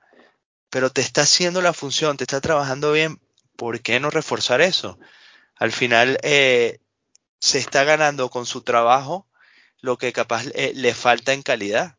pero 0.70 0.90
te 0.90 1.02
está 1.02 1.22
haciendo 1.22 1.62
la 1.62 1.74
función, 1.74 2.18
te 2.18 2.24
está 2.24 2.42
trabajando 2.42 2.92
bien, 2.92 3.20
¿por 3.56 3.82
qué 3.82 4.00
no 4.00 4.10
reforzar 4.10 4.62
eso? 4.62 4.98
Al 5.56 5.72
final 5.72 6.18
eh, 6.24 6.80
se 7.40 7.60
está 7.60 7.84
ganando 7.84 8.30
con 8.30 8.46
su 8.46 8.62
trabajo 8.62 9.28
lo 9.80 9.98
que 9.98 10.12
capaz 10.12 10.46
eh, 10.56 10.74
le 10.76 10.94
falta 10.94 11.34
en 11.34 11.44
calidad. 11.44 11.98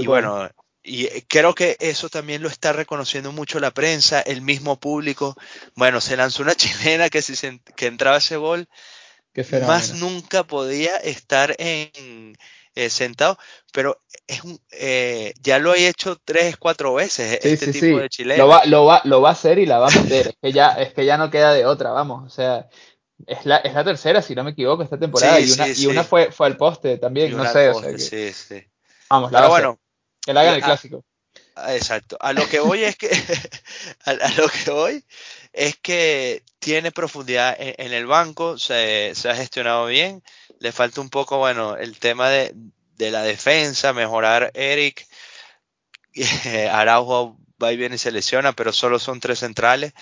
y 0.00 0.06
bueno, 0.06 0.50
y 0.82 1.06
eh, 1.06 1.24
creo 1.28 1.54
que 1.54 1.76
eso 1.80 2.08
también 2.08 2.42
lo 2.42 2.48
está 2.48 2.72
reconociendo 2.72 3.32
mucho 3.32 3.60
la 3.60 3.72
prensa, 3.72 4.20
el 4.20 4.40
mismo 4.42 4.78
público. 4.78 5.36
Bueno, 5.74 6.00
se 6.00 6.16
lanzó 6.16 6.42
una 6.42 6.54
chilena 6.56 7.08
que, 7.08 7.22
si 7.22 7.60
que 7.76 7.86
entraba 7.86 8.18
ese 8.18 8.36
gol, 8.36 8.68
más 9.66 9.94
nunca 9.94 10.44
podía 10.44 10.96
estar 10.96 11.54
en, 11.58 12.36
sentado, 12.88 13.38
pero 13.72 14.00
es 14.26 14.42
un, 14.44 14.60
ya 15.40 15.58
lo 15.58 15.74
he 15.74 15.88
hecho 15.88 16.16
tres, 16.24 16.56
cuatro 16.56 16.94
veces 16.94 17.40
este 17.42 17.72
tipo 17.72 17.98
de 17.98 18.08
chileno. 18.08 18.44
Lo 18.44 18.48
va, 18.48 18.64
lo, 18.66 18.84
va, 18.84 19.00
lo 19.04 19.20
va 19.20 19.30
a 19.30 19.32
hacer 19.32 19.58
y 19.58 19.66
la 19.66 19.78
va 19.78 19.88
a 19.88 19.90
meter, 19.90 20.28
es, 20.28 20.36
que 20.40 20.52
ya, 20.52 20.70
es 20.72 20.92
que 20.92 21.04
ya 21.04 21.16
no 21.16 21.30
queda 21.30 21.52
de 21.52 21.66
otra, 21.66 21.90
vamos, 21.90 22.24
o 22.26 22.30
sea, 22.30 22.68
es 23.26 23.44
la, 23.46 23.56
es 23.58 23.74
la 23.74 23.84
tercera, 23.84 24.22
si 24.22 24.34
no 24.34 24.44
me 24.44 24.52
equivoco, 24.52 24.82
esta 24.82 24.98
temporada, 24.98 25.40
y, 25.40 25.50
una, 25.50 25.68
y 25.68 25.86
una 25.86 26.04
fue, 26.04 26.30
fue 26.30 26.46
al 26.46 26.56
poste 26.56 26.98
también, 26.98 27.36
no 27.36 27.44
sé. 27.50 27.70
o 27.70 27.80
sea 27.80 27.98
sí, 27.98 28.32
sí. 28.32 28.64
Vamos, 29.10 29.32
la 29.32 29.48
bueno, 29.48 29.78
que 30.28 30.34
la 30.34 30.42
hagan 30.42 30.56
el 30.56 30.62
clásico. 30.62 31.06
Exacto. 31.68 32.18
A 32.20 32.34
lo 32.34 32.46
que 32.46 32.60
voy 32.60 32.84
es 32.84 32.96
que 32.96 33.08
a, 34.04 34.12
lo 34.36 34.46
que 34.46 34.70
voy 34.70 35.04
es 35.54 35.76
que 35.76 36.42
tiene 36.58 36.92
profundidad 36.92 37.56
en, 37.58 37.94
el 37.94 38.04
banco, 38.04 38.58
se, 38.58 39.14
se, 39.14 39.30
ha 39.30 39.34
gestionado 39.34 39.86
bien. 39.86 40.22
Le 40.60 40.70
falta 40.70 41.00
un 41.00 41.08
poco, 41.08 41.38
bueno, 41.38 41.78
el 41.78 41.98
tema 41.98 42.28
de, 42.28 42.52
de 42.96 43.10
la 43.10 43.22
defensa, 43.22 43.94
mejorar 43.94 44.50
Eric. 44.52 45.06
Araujo 46.72 47.38
va 47.62 47.72
y 47.72 47.78
viene 47.78 47.94
y 47.94 47.98
se 47.98 48.12
lesiona, 48.12 48.52
pero 48.52 48.70
solo 48.74 48.98
son 48.98 49.18
tres 49.18 49.38
centrales, 49.38 49.94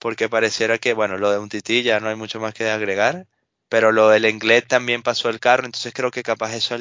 porque 0.00 0.28
pareciera 0.28 0.78
que, 0.78 0.92
bueno, 0.92 1.18
lo 1.18 1.30
de 1.30 1.38
un 1.38 1.48
tití 1.48 1.84
ya 1.84 2.00
no 2.00 2.08
hay 2.08 2.16
mucho 2.16 2.40
más 2.40 2.52
que 2.52 2.68
agregar, 2.68 3.28
pero 3.68 3.92
lo 3.92 4.08
del 4.08 4.26
inglés 4.26 4.66
también 4.66 5.04
pasó 5.04 5.28
el 5.28 5.38
carro, 5.38 5.66
entonces 5.66 5.94
creo 5.94 6.10
que 6.10 6.24
capaz 6.24 6.52
eso 6.54 6.76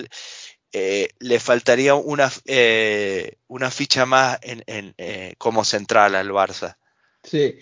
eh, 0.73 1.09
le 1.19 1.39
faltaría 1.39 1.95
una, 1.95 2.31
eh, 2.45 3.35
una 3.47 3.69
ficha 3.69 4.05
más 4.05 4.39
en, 4.41 4.63
en 4.67 4.93
eh, 4.97 5.33
como 5.37 5.65
central 5.65 6.15
al 6.15 6.29
Barça. 6.29 6.77
Sí. 7.23 7.55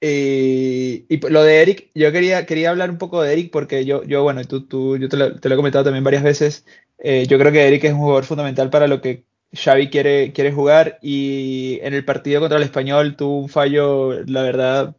y 0.00 1.28
lo 1.28 1.42
de 1.42 1.62
Eric, 1.62 1.90
yo 1.94 2.12
quería, 2.12 2.46
quería 2.46 2.70
hablar 2.70 2.90
un 2.90 2.98
poco 2.98 3.20
de 3.22 3.32
Eric 3.32 3.50
porque 3.50 3.84
yo, 3.84 4.04
yo 4.04 4.22
bueno, 4.22 4.44
tú, 4.44 4.64
tú, 4.66 4.96
yo 4.96 5.08
te 5.08 5.16
lo, 5.16 5.34
te 5.40 5.48
lo 5.48 5.54
he 5.54 5.58
comentado 5.58 5.84
también 5.84 6.04
varias 6.04 6.22
veces. 6.22 6.64
yo 6.98 7.38
creo 7.38 7.50
que 7.50 7.66
Eric 7.66 7.84
es 7.84 7.92
un 7.92 7.98
jugador 7.98 8.24
fundamental 8.24 8.70
para 8.70 8.86
lo 8.86 9.00
que 9.00 9.24
Xavi 9.52 9.90
quiere, 9.90 10.32
quiere 10.32 10.52
jugar 10.52 10.98
y 11.02 11.80
en 11.82 11.94
el 11.94 12.04
partido 12.04 12.40
contra 12.40 12.58
el 12.58 12.64
español 12.64 13.16
tuvo 13.16 13.40
un 13.40 13.48
fallo, 13.48 14.22
la 14.24 14.42
verdad, 14.42 14.96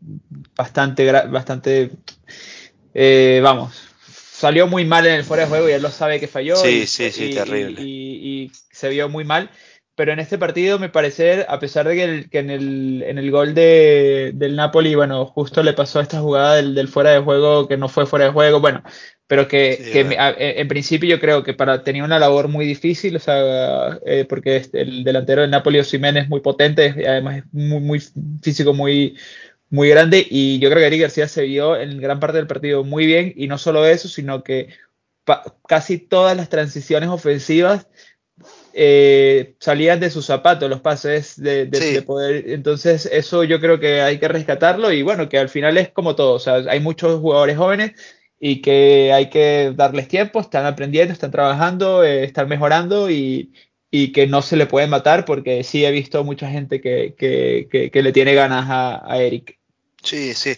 bastante, 0.56 1.10
bastante, 1.12 1.92
vamos, 3.42 3.87
salió 4.38 4.68
muy 4.68 4.86
mal 4.86 5.08
en 5.08 5.16
el 5.16 5.24
fuera 5.24 5.44
de 5.44 5.50
juego 5.50 5.68
y 5.68 5.72
él 5.72 5.82
lo 5.82 5.90
sabe 5.90 6.20
que 6.20 6.28
falló. 6.28 6.56
Sí, 6.58 6.86
sí, 6.86 7.12
sí, 7.12 7.32
terrible. 7.34 7.82
Y, 7.82 8.52
se 8.72 8.90
vio 8.90 9.10
muy 9.10 9.24
mal. 9.24 9.50
Pero 9.96 10.14
en 10.14 10.20
este 10.20 10.38
partido, 10.38 10.78
me 10.78 10.90
parece, 10.90 11.44
a 11.50 11.58
pesar 11.58 11.88
de 11.88 12.28
que, 12.30 12.38
en, 12.38 12.52
el, 12.52 13.04
en, 13.08 13.18
el, 13.18 13.32
gol 13.32 13.56
de, 13.56 14.32
del 14.36 14.56
Napoli, 14.56 14.94
bueno, 14.94 15.26
justo 15.26 15.64
le 15.64 15.74
pasó 15.74 16.00
esta 16.00 16.20
jugada 16.20 16.58
del, 16.58 16.88
fuera 16.88 17.10
de 17.10 17.20
juego, 17.20 17.68
que 17.68 17.78
no 17.78 17.90
fue 17.90 18.06
fuera 18.06 18.26
de 18.26 18.32
juego, 18.32 18.60
bueno, 18.60 18.84
pero 19.26 19.48
que, 19.48 20.06
en 20.38 20.68
principio 20.68 21.10
yo 21.10 21.20
creo 21.20 21.42
que 21.42 21.56
para 21.56 21.84
tenía 21.84 22.04
una 22.04 22.20
labor 22.20 22.48
muy 22.48 22.68
difícil, 22.68 23.16
o 23.16 23.20
sea, 23.20 23.98
eh, 24.06 24.28
porque 24.30 24.70
el 24.74 25.04
delantero 25.04 25.42
del 25.42 25.50
Napoli, 25.50 25.80
Osimhen, 25.80 26.18
es 26.18 26.30
muy 26.30 26.42
potente, 26.42 26.94
y 26.96 27.06
además 27.06 27.38
es 27.38 27.44
muy, 27.52 27.80
muy 27.80 28.04
físico, 28.44 28.76
muy, 28.76 29.18
muy 29.70 29.90
grande 29.90 30.26
y 30.30 30.60
yo 30.60 30.70
creo 30.70 30.80
que 30.80 30.88
Eric 30.88 31.02
García 31.02 31.28
se 31.28 31.44
vio 31.44 31.76
en 31.76 32.00
gran 32.00 32.20
parte 32.20 32.38
del 32.38 32.48
partido 32.48 32.84
muy 32.84 33.06
bien 33.06 33.34
y 33.36 33.48
no 33.48 33.58
solo 33.58 33.86
eso, 33.86 34.08
sino 34.08 34.44
que 34.44 34.70
casi 35.68 35.98
todas 35.98 36.38
las 36.38 36.50
transiciones 36.50 37.10
ofensivas 37.10 37.88
eh, 38.74 39.56
salían 39.60 40.00
de 40.00 40.10
sus 40.10 40.26
zapatos, 40.26 40.70
los 40.70 40.82
pases 40.82 41.42
de, 41.42 42.04
poder. 42.06 42.50
Entonces 42.50 43.08
eso 43.12 43.44
yo 43.44 43.60
creo 43.60 43.80
que 43.80 44.02
hay 44.02 44.20
que 44.20 44.28
rescatarlo 44.28 44.92
y 44.92 45.02
bueno, 45.02 45.28
que 45.28 45.38
al 45.40 45.50
final 45.50 45.78
es 45.78 45.90
como 45.90 46.16
todo, 46.16 46.34
o 46.34 46.40
sea, 46.40 46.56
hay 46.70 46.80
muchos 46.80 47.20
jugadores 47.20 47.58
jóvenes 47.58 47.94
y 48.40 48.62
que 48.62 49.12
hay 49.14 49.30
que 49.30 49.74
darles 49.76 50.08
tiempo, 50.08 50.40
están 50.40 50.66
aprendiendo, 50.66 51.12
están 51.12 51.32
trabajando, 51.32 52.04
eh, 52.04 52.24
están 52.24 52.48
mejorando 52.48 53.10
y, 53.10 53.52
y 53.90 54.12
que 54.12 54.28
no 54.28 54.42
se 54.42 54.58
le 54.58 54.68
puede 54.68 54.88
matar 54.88 55.26
porque 55.26 55.64
sí 55.64 55.86
he 55.86 55.92
visto 55.92 56.24
mucha 56.24 56.50
gente 56.50 56.82
que, 56.82 57.16
que, 57.18 57.90
que, 57.92 58.04
le 58.04 58.12
tiene 58.12 58.34
ganas 58.36 58.66
a, 58.70 59.12
a, 59.12 59.22
Eric. 59.22 59.57
Sí, 60.08 60.34
sí. 60.36 60.58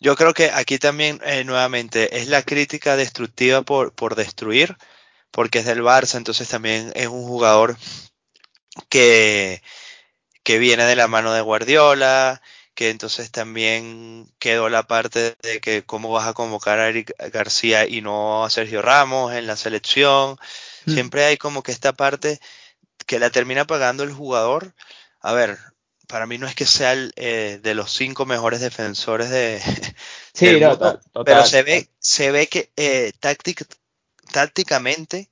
Yo 0.00 0.16
creo 0.16 0.34
que 0.34 0.50
aquí 0.50 0.78
también, 0.78 1.20
eh, 1.24 1.44
nuevamente, 1.44 2.18
es 2.18 2.26
la 2.26 2.42
crítica 2.42 2.96
destructiva 2.96 3.62
por, 3.62 3.92
por 3.94 4.16
destruir, 4.16 4.76
porque 5.30 5.60
es 5.60 5.66
del 5.66 5.82
Barça, 5.82 6.16
entonces 6.16 6.48
también 6.48 6.90
es 6.96 7.06
un 7.06 7.22
jugador 7.22 7.76
que, 8.88 9.62
que 10.42 10.58
viene 10.58 10.84
de 10.86 10.96
la 10.96 11.06
mano 11.06 11.32
de 11.32 11.40
Guardiola, 11.40 12.42
que 12.74 12.90
entonces 12.90 13.30
también 13.30 14.26
quedó 14.40 14.68
la 14.68 14.84
parte 14.88 15.36
de 15.42 15.60
que 15.60 15.84
cómo 15.84 16.10
vas 16.10 16.26
a 16.26 16.34
convocar 16.34 16.80
a 16.80 16.88
Eric 16.88 17.12
García 17.32 17.86
y 17.86 18.00
no 18.00 18.44
a 18.44 18.50
Sergio 18.50 18.82
Ramos 18.82 19.34
en 19.34 19.46
la 19.46 19.54
selección. 19.54 20.36
Mm. 20.86 20.94
Siempre 20.94 21.24
hay 21.26 21.36
como 21.36 21.62
que 21.62 21.70
esta 21.70 21.92
parte 21.92 22.40
que 23.06 23.20
la 23.20 23.30
termina 23.30 23.66
pagando 23.66 24.02
el 24.02 24.12
jugador. 24.12 24.74
A 25.20 25.32
ver, 25.32 25.58
para 26.10 26.26
mí 26.26 26.38
no 26.38 26.48
es 26.48 26.56
que 26.56 26.66
sea 26.66 26.92
el, 26.92 27.12
eh, 27.14 27.60
de 27.62 27.74
los 27.74 27.92
cinco 27.92 28.26
mejores 28.26 28.60
defensores 28.60 29.30
de 29.30 29.60
sí, 30.34 30.58
pero 31.24 31.46
se 31.46 31.62
ve 31.62 31.88
se 32.00 32.32
ve 32.32 32.48
que 32.48 32.72
eh, 32.76 33.12
tácticamente 34.32 35.30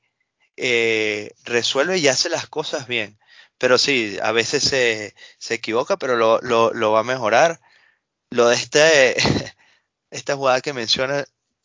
eh, 0.57 1.33
resuelve 1.45 1.99
y 1.99 2.07
hace 2.07 2.29
las 2.29 2.47
cosas 2.47 2.87
bien. 2.87 3.19
Pero 3.59 3.77
sí 3.77 4.19
a 4.23 4.31
veces 4.31 4.63
se, 4.63 5.17
se 5.39 5.55
equivoca 5.55 5.97
pero 5.97 6.17
lo, 6.17 6.41
lo, 6.43 6.73
lo, 6.73 6.93
va 6.93 7.01
a 7.01 7.05
mejorar. 7.05 7.61
Lo 8.31 8.49
de 8.49 8.55
este 8.55 9.17
esta 10.11 10.37
jugada 10.37 10.61
que 10.61 10.73
menciona 10.73 11.25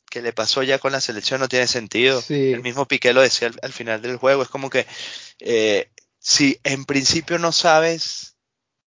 que 0.10 0.24
le 0.24 0.34
pasó 0.34 0.64
ya 0.64 0.80
con 0.80 0.92
la 0.92 1.02
selección 1.02 1.40
no 1.40 1.48
tiene 1.48 1.68
sentido. 1.68 2.24
El 2.30 2.64
mismo 2.64 2.88
Piqué 2.88 3.14
lo 3.14 3.22
decía 3.22 3.52
al, 3.62 3.74
final 3.74 4.02
del 4.02 4.18
juego 4.18 4.42
es 4.42 4.50
como 4.50 4.72
que 4.72 4.88
si 6.20 6.60
en 6.64 6.86
principio 6.86 7.38
no 7.38 7.52
sabes 7.52 8.33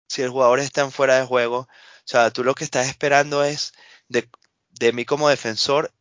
si 0.08 0.22
el 0.22 0.30
jugador 0.30 0.60
está 0.60 0.82
en 0.82 0.92
fuera 0.92 1.18
de 1.18 1.26
juego, 1.26 1.58
o 1.58 1.68
sea, 2.08 2.30
tú 2.30 2.44
lo 2.44 2.54
que 2.54 2.64
estás 2.64 2.88
esperando 2.88 3.44
es 3.44 3.72
de, 4.08 4.28
de 4.70 4.92
mí 4.92 5.04
como 5.04 5.28
defensor 5.28 5.92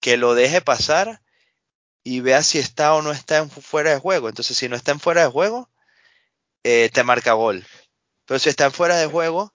que 0.00 0.16
lo 0.16 0.34
deje 0.34 0.60
pasar 0.60 1.22
y 2.02 2.20
vea 2.20 2.42
si 2.42 2.58
está 2.58 2.94
o 2.94 3.02
no 3.02 3.10
está 3.10 3.38
en 3.38 3.50
fuera 3.50 3.90
de 3.90 3.98
juego. 3.98 4.28
Entonces, 4.28 4.56
si 4.56 4.68
no 4.68 4.76
está 4.76 4.92
en 4.92 5.00
fuera 5.00 5.22
de 5.22 5.30
juego, 5.30 5.70
eh, 6.62 6.90
te 6.92 7.02
marca 7.02 7.32
gol. 7.32 7.64
Pero 8.26 8.38
si 8.38 8.50
está 8.50 8.66
en 8.66 8.72
fuera 8.72 8.96
de 8.96 9.06
juego, 9.06 9.54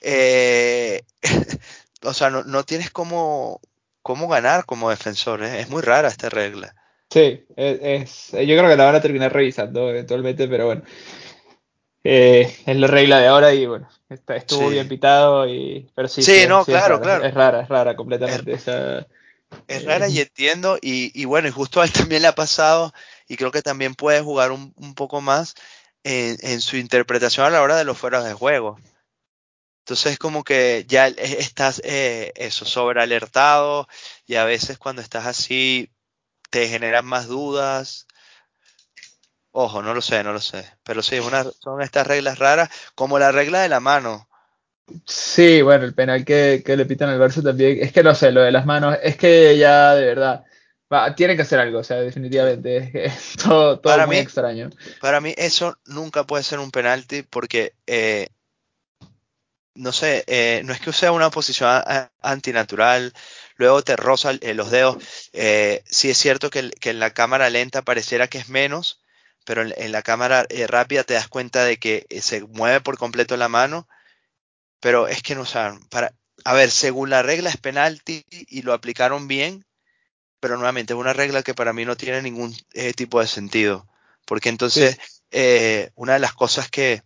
eh, 0.00 1.02
o 2.02 2.14
sea, 2.14 2.30
no, 2.30 2.44
no 2.44 2.64
tienes 2.64 2.90
cómo, 2.90 3.60
cómo, 4.02 4.28
ganar 4.28 4.64
como 4.64 4.90
defensor. 4.90 5.42
¿eh? 5.42 5.60
Es 5.60 5.68
muy 5.68 5.82
rara 5.82 6.08
esta 6.08 6.28
regla. 6.28 6.74
Sí, 7.10 7.44
es, 7.56 8.30
yo 8.30 8.38
creo 8.38 8.68
que 8.68 8.76
la 8.76 8.84
van 8.84 8.94
a 8.94 9.00
terminar 9.00 9.32
revisando 9.32 9.88
eventualmente, 9.88 10.46
pero 10.46 10.66
bueno. 10.66 10.82
Eh, 12.10 12.56
es 12.64 12.76
la 12.78 12.86
regla 12.86 13.20
de 13.20 13.26
ahora 13.26 13.52
y 13.52 13.66
bueno, 13.66 13.86
está, 14.08 14.34
estuvo 14.34 14.70
bien 14.70 14.88
pitado 14.88 15.46
y 15.46 15.90
pero 15.94 16.08
sí, 16.08 16.22
sí, 16.22 16.46
no, 16.48 16.64
claro, 16.64 16.94
es 16.94 17.00
claro. 17.02 17.22
Es 17.22 17.34
rara, 17.34 17.60
es 17.60 17.68
rara 17.68 17.96
completamente. 17.96 18.54
Es, 18.54 18.66
es 18.66 19.84
rara 19.84 20.08
y 20.08 20.20
entiendo 20.20 20.78
y, 20.80 21.12
y, 21.12 21.26
bueno, 21.26 21.48
y 21.48 21.50
justo 21.50 21.82
a 21.82 21.84
él 21.84 21.92
también 21.92 22.22
le 22.22 22.28
ha 22.28 22.34
pasado 22.34 22.94
y 23.28 23.36
creo 23.36 23.50
que 23.50 23.60
también 23.60 23.94
puede 23.94 24.22
jugar 24.22 24.52
un, 24.52 24.72
un 24.76 24.94
poco 24.94 25.20
más 25.20 25.54
en, 26.02 26.38
en, 26.40 26.62
su 26.62 26.78
interpretación 26.78 27.44
a 27.44 27.50
la 27.50 27.60
hora 27.60 27.76
de 27.76 27.84
los 27.84 27.98
fueras 27.98 28.24
de 28.24 28.32
juego. 28.32 28.78
Entonces 29.84 30.18
como 30.18 30.44
que 30.44 30.86
ya 30.88 31.08
estás 31.08 31.82
eh, 31.84 32.32
eso, 32.36 32.64
sobrealertado 32.64 33.86
y 34.26 34.36
a 34.36 34.46
veces 34.46 34.78
cuando 34.78 35.02
estás 35.02 35.26
así 35.26 35.90
te 36.48 36.68
generan 36.68 37.04
más 37.04 37.26
dudas 37.26 38.06
Ojo, 39.60 39.82
no 39.82 39.92
lo 39.92 40.00
sé, 40.00 40.22
no 40.22 40.32
lo 40.32 40.40
sé. 40.40 40.64
Pero 40.84 41.02
sí, 41.02 41.18
una, 41.18 41.42
son 41.42 41.82
estas 41.82 42.06
reglas 42.06 42.38
raras, 42.38 42.70
como 42.94 43.18
la 43.18 43.32
regla 43.32 43.60
de 43.60 43.68
la 43.68 43.80
mano. 43.80 44.28
Sí, 45.04 45.62
bueno, 45.62 45.84
el 45.84 45.94
penal 45.94 46.24
que, 46.24 46.62
que 46.64 46.76
le 46.76 46.86
pitan 46.86 47.08
al 47.08 47.18
Barça 47.18 47.42
también. 47.42 47.78
Es 47.80 47.92
que 47.92 48.04
no 48.04 48.14
sé, 48.14 48.30
lo 48.30 48.40
de 48.42 48.52
las 48.52 48.66
manos, 48.66 48.96
es 49.02 49.16
que 49.16 49.58
ya 49.58 49.96
de 49.96 50.06
verdad. 50.06 50.44
Va, 50.92 51.12
tiene 51.16 51.34
que 51.34 51.42
hacer 51.42 51.58
algo, 51.58 51.80
o 51.80 51.84
sea, 51.84 51.96
definitivamente. 51.96 52.76
Es, 52.76 52.92
que 52.92 53.12
todo, 53.42 53.80
todo 53.80 53.92
Para 53.92 54.06
muy 54.06 54.16
mí- 54.16 54.22
extraño. 54.22 54.70
Para 55.00 55.20
mí 55.20 55.34
eso 55.36 55.76
nunca 55.86 56.24
puede 56.24 56.44
ser 56.44 56.60
un 56.60 56.70
penalti 56.70 57.22
porque, 57.22 57.74
eh, 57.88 58.28
no 59.74 59.92
sé, 59.92 60.22
eh, 60.28 60.62
no 60.64 60.72
es 60.72 60.80
que 60.80 60.92
sea 60.92 61.10
una 61.10 61.30
posición 61.30 61.82
antinatural, 62.22 63.12
luego 63.56 63.82
te 63.82 63.96
roza 63.96 64.32
eh, 64.40 64.54
los 64.54 64.70
dedos. 64.70 64.96
Eh, 65.32 65.82
sí 65.84 66.10
es 66.10 66.18
cierto 66.18 66.48
que 66.48 66.70
en 66.80 67.00
la 67.00 67.10
cámara 67.10 67.50
lenta 67.50 67.82
pareciera 67.82 68.28
que 68.28 68.38
es 68.38 68.48
menos, 68.48 69.00
pero 69.48 69.62
en, 69.62 69.72
en 69.78 69.92
la 69.92 70.02
cámara 70.02 70.44
eh, 70.50 70.66
rápida 70.66 71.04
te 71.04 71.14
das 71.14 71.26
cuenta 71.26 71.64
de 71.64 71.78
que 71.78 72.04
eh, 72.10 72.20
se 72.20 72.42
mueve 72.42 72.82
por 72.82 72.98
completo 72.98 73.34
la 73.38 73.48
mano, 73.48 73.88
pero 74.78 75.08
es 75.08 75.22
que 75.22 75.34
no 75.34 75.46
saben. 75.46 75.80
Para, 75.88 76.12
a 76.44 76.52
ver, 76.52 76.70
según 76.70 77.08
la 77.08 77.22
regla 77.22 77.48
es 77.48 77.56
penalti 77.56 78.26
y 78.28 78.60
lo 78.60 78.74
aplicaron 78.74 79.26
bien, 79.26 79.64
pero 80.38 80.56
nuevamente 80.58 80.92
es 80.92 80.98
una 80.98 81.14
regla 81.14 81.42
que 81.42 81.54
para 81.54 81.72
mí 81.72 81.86
no 81.86 81.96
tiene 81.96 82.20
ningún 82.20 82.54
eh, 82.74 82.92
tipo 82.92 83.22
de 83.22 83.26
sentido, 83.26 83.88
porque 84.26 84.50
entonces 84.50 84.98
eh, 85.30 85.92
una 85.94 86.12
de 86.12 86.18
las 86.18 86.34
cosas 86.34 86.68
que, 86.68 87.02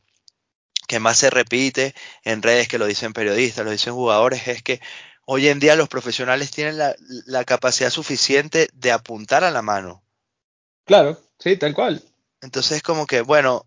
que 0.89 0.99
más 0.99 1.19
se 1.19 1.31
repite 1.31 1.95
en 2.25 2.43
redes, 2.43 2.67
que 2.67 2.79
lo 2.79 2.87
dicen 2.87 3.13
periodistas, 3.13 3.65
lo 3.65 3.71
dicen 3.71 3.95
jugadores, 3.95 4.49
es 4.49 4.65
que 4.65 4.81
hoy 5.27 5.47
en 5.47 5.61
día 5.61 5.77
los 5.77 5.89
profesionales 5.89 6.51
tienen 6.51 6.77
la, 6.77 6.97
la 7.25 7.45
capacidad 7.45 7.91
suficiente 7.91 8.69
de 8.73 8.91
apuntar 8.91 9.45
a 9.45 9.53
la 9.53 9.63
mano. 9.63 10.03
Claro, 10.85 11.21
sí, 11.39 11.57
tal 11.57 11.73
cual. 11.73 12.03
Entonces 12.43 12.79
es 12.79 12.83
como 12.83 13.07
que, 13.07 13.21
bueno, 13.23 13.67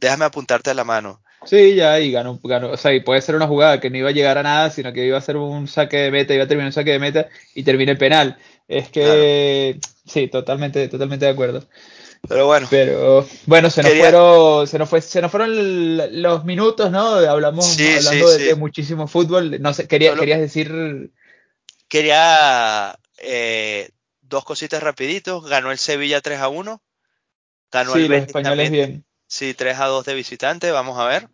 déjame 0.00 0.24
apuntarte 0.24 0.70
a 0.70 0.74
la 0.74 0.84
mano. 0.84 1.20
Sí, 1.46 1.74
ya, 1.74 2.00
y 2.00 2.10
ganó, 2.10 2.40
ganó. 2.42 2.70
O 2.70 2.76
sea, 2.78 2.94
y 2.94 3.00
puede 3.00 3.20
ser 3.20 3.34
una 3.36 3.46
jugada 3.46 3.78
que 3.78 3.90
no 3.90 3.98
iba 3.98 4.08
a 4.08 4.12
llegar 4.12 4.38
a 4.38 4.42
nada, 4.42 4.70
sino 4.70 4.92
que 4.94 5.04
iba 5.04 5.18
a 5.18 5.20
ser 5.20 5.36
un 5.36 5.68
saque 5.68 5.98
de 5.98 6.10
meta, 6.10 6.32
iba 6.34 6.44
a 6.44 6.48
terminar 6.48 6.68
un 6.68 6.72
saque 6.72 6.92
de 6.92 6.98
meta 6.98 7.28
y 7.54 7.62
termina 7.64 7.92
el 7.92 7.98
penal. 7.98 8.38
Es 8.66 8.88
que, 8.88 9.78
sí, 10.06 10.28
totalmente, 10.28 10.88
totalmente 10.88 11.26
de 11.26 11.32
acuerdo. 11.32 11.68
Pero 12.26 12.46
bueno, 12.46 12.66
Pero 12.70 13.26
bueno, 13.44 13.68
se 13.68 13.82
nos 13.82 13.90
Quería- 13.90 14.04
fueron, 14.04 14.66
se 14.66 14.78
nos 14.78 14.88
fue, 14.88 15.02
se 15.02 15.20
nos 15.20 15.30
fueron 15.30 16.22
los 16.22 16.46
minutos, 16.46 16.90
¿no? 16.90 17.08
Hablamos, 17.16 17.66
Sí, 17.66 17.86
hablando 17.96 18.26
sí, 18.28 18.32
de, 18.32 18.38
sí. 18.38 18.44
de 18.44 18.54
muchísimo 18.54 19.06
fútbol. 19.06 19.60
No 19.60 19.74
sé, 19.74 19.86
quería, 19.86 20.10
Solo- 20.12 20.20
querías 20.20 20.40
decir, 20.40 21.12
quería 21.88 22.98
eh, 23.18 23.90
dos 24.22 24.44
cositas 24.44 24.82
rapiditos. 24.82 25.44
Ganó 25.46 25.70
el 25.70 25.76
Sevilla 25.78 26.20
3 26.22 26.40
a 26.40 26.48
1. 26.48 26.80
Ganó 27.74 27.92
sí, 27.92 27.98
el 27.98 28.08
los 28.08 28.22
Betis 28.22 28.28
españoles 28.28 28.70
también 28.70 28.72
bien. 28.72 29.04
Sí, 29.26 29.54
3 29.54 29.78
a 29.80 29.86
2 29.86 30.04
de 30.06 30.14
visitante, 30.14 30.70
vamos 30.70 30.98
a 30.98 31.06
ver. 31.06 31.28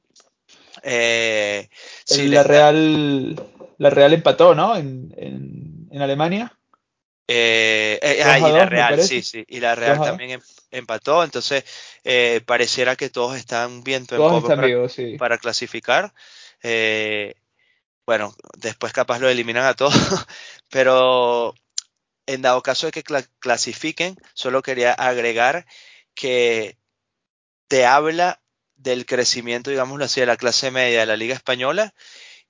Eh, 0.82 1.68
sí, 2.04 2.28
la 2.28 2.42
Real, 2.42 3.36
la 3.78 3.90
Real 3.90 4.12
empató, 4.14 4.54
¿no? 4.54 4.76
En, 4.76 5.12
en, 5.16 5.88
en 5.90 6.02
Alemania. 6.02 6.56
eh, 7.28 7.98
eh, 8.02 8.22
2 8.22 8.26
ah, 8.26 8.38
y 8.38 8.42
la 8.42 8.50
2, 8.50 8.70
me 8.72 8.84
Real, 8.86 8.98
sí, 9.00 9.22
sí, 9.22 9.44
y 9.48 9.60
la 9.60 9.74
Real 9.74 9.92
2 9.92 10.00
a 10.00 10.10
2. 10.10 10.10
también 10.10 10.30
em- 10.32 10.40
empató, 10.70 11.22
entonces 11.24 11.64
eh, 12.04 12.40
pareciera 12.46 12.96
que 12.96 13.10
todos 13.10 13.36
están 13.36 13.82
en 13.86 14.06
Todos 14.06 14.32
popa 14.32 14.38
están 14.38 14.56
para, 14.56 14.68
vivos, 14.68 14.92
sí. 14.92 15.16
para 15.18 15.38
clasificar. 15.38 16.12
Bueno, 18.06 18.34
después 18.58 18.92
capaz 18.92 19.20
lo 19.20 19.28
eliminan 19.28 19.64
a 19.64 19.74
todos, 19.74 19.94
pero 20.70 21.54
en 22.26 22.42
dado 22.42 22.62
caso 22.62 22.86
de 22.86 22.92
que 22.92 23.04
cla- 23.04 23.28
clasifiquen, 23.40 24.16
solo 24.34 24.62
quería 24.62 24.92
agregar 24.92 25.66
que 26.14 26.76
te 27.68 27.86
habla 27.86 28.40
del 28.76 29.06
crecimiento, 29.06 29.70
digámoslo 29.70 30.04
así, 30.04 30.20
de 30.20 30.26
la 30.26 30.36
clase 30.36 30.70
media 30.70 31.00
de 31.00 31.06
la 31.06 31.16
Liga 31.16 31.34
Española 31.34 31.94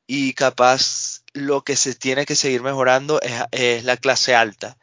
y 0.06 0.34
capaz 0.34 1.22
lo 1.32 1.62
que 1.62 1.76
se 1.76 1.94
tiene 1.94 2.26
que 2.26 2.36
seguir 2.36 2.62
mejorando 2.62 3.20
es, 3.22 3.32
es 3.52 3.84
la 3.84 3.96
clase 3.96 4.34
alta. 4.34 4.76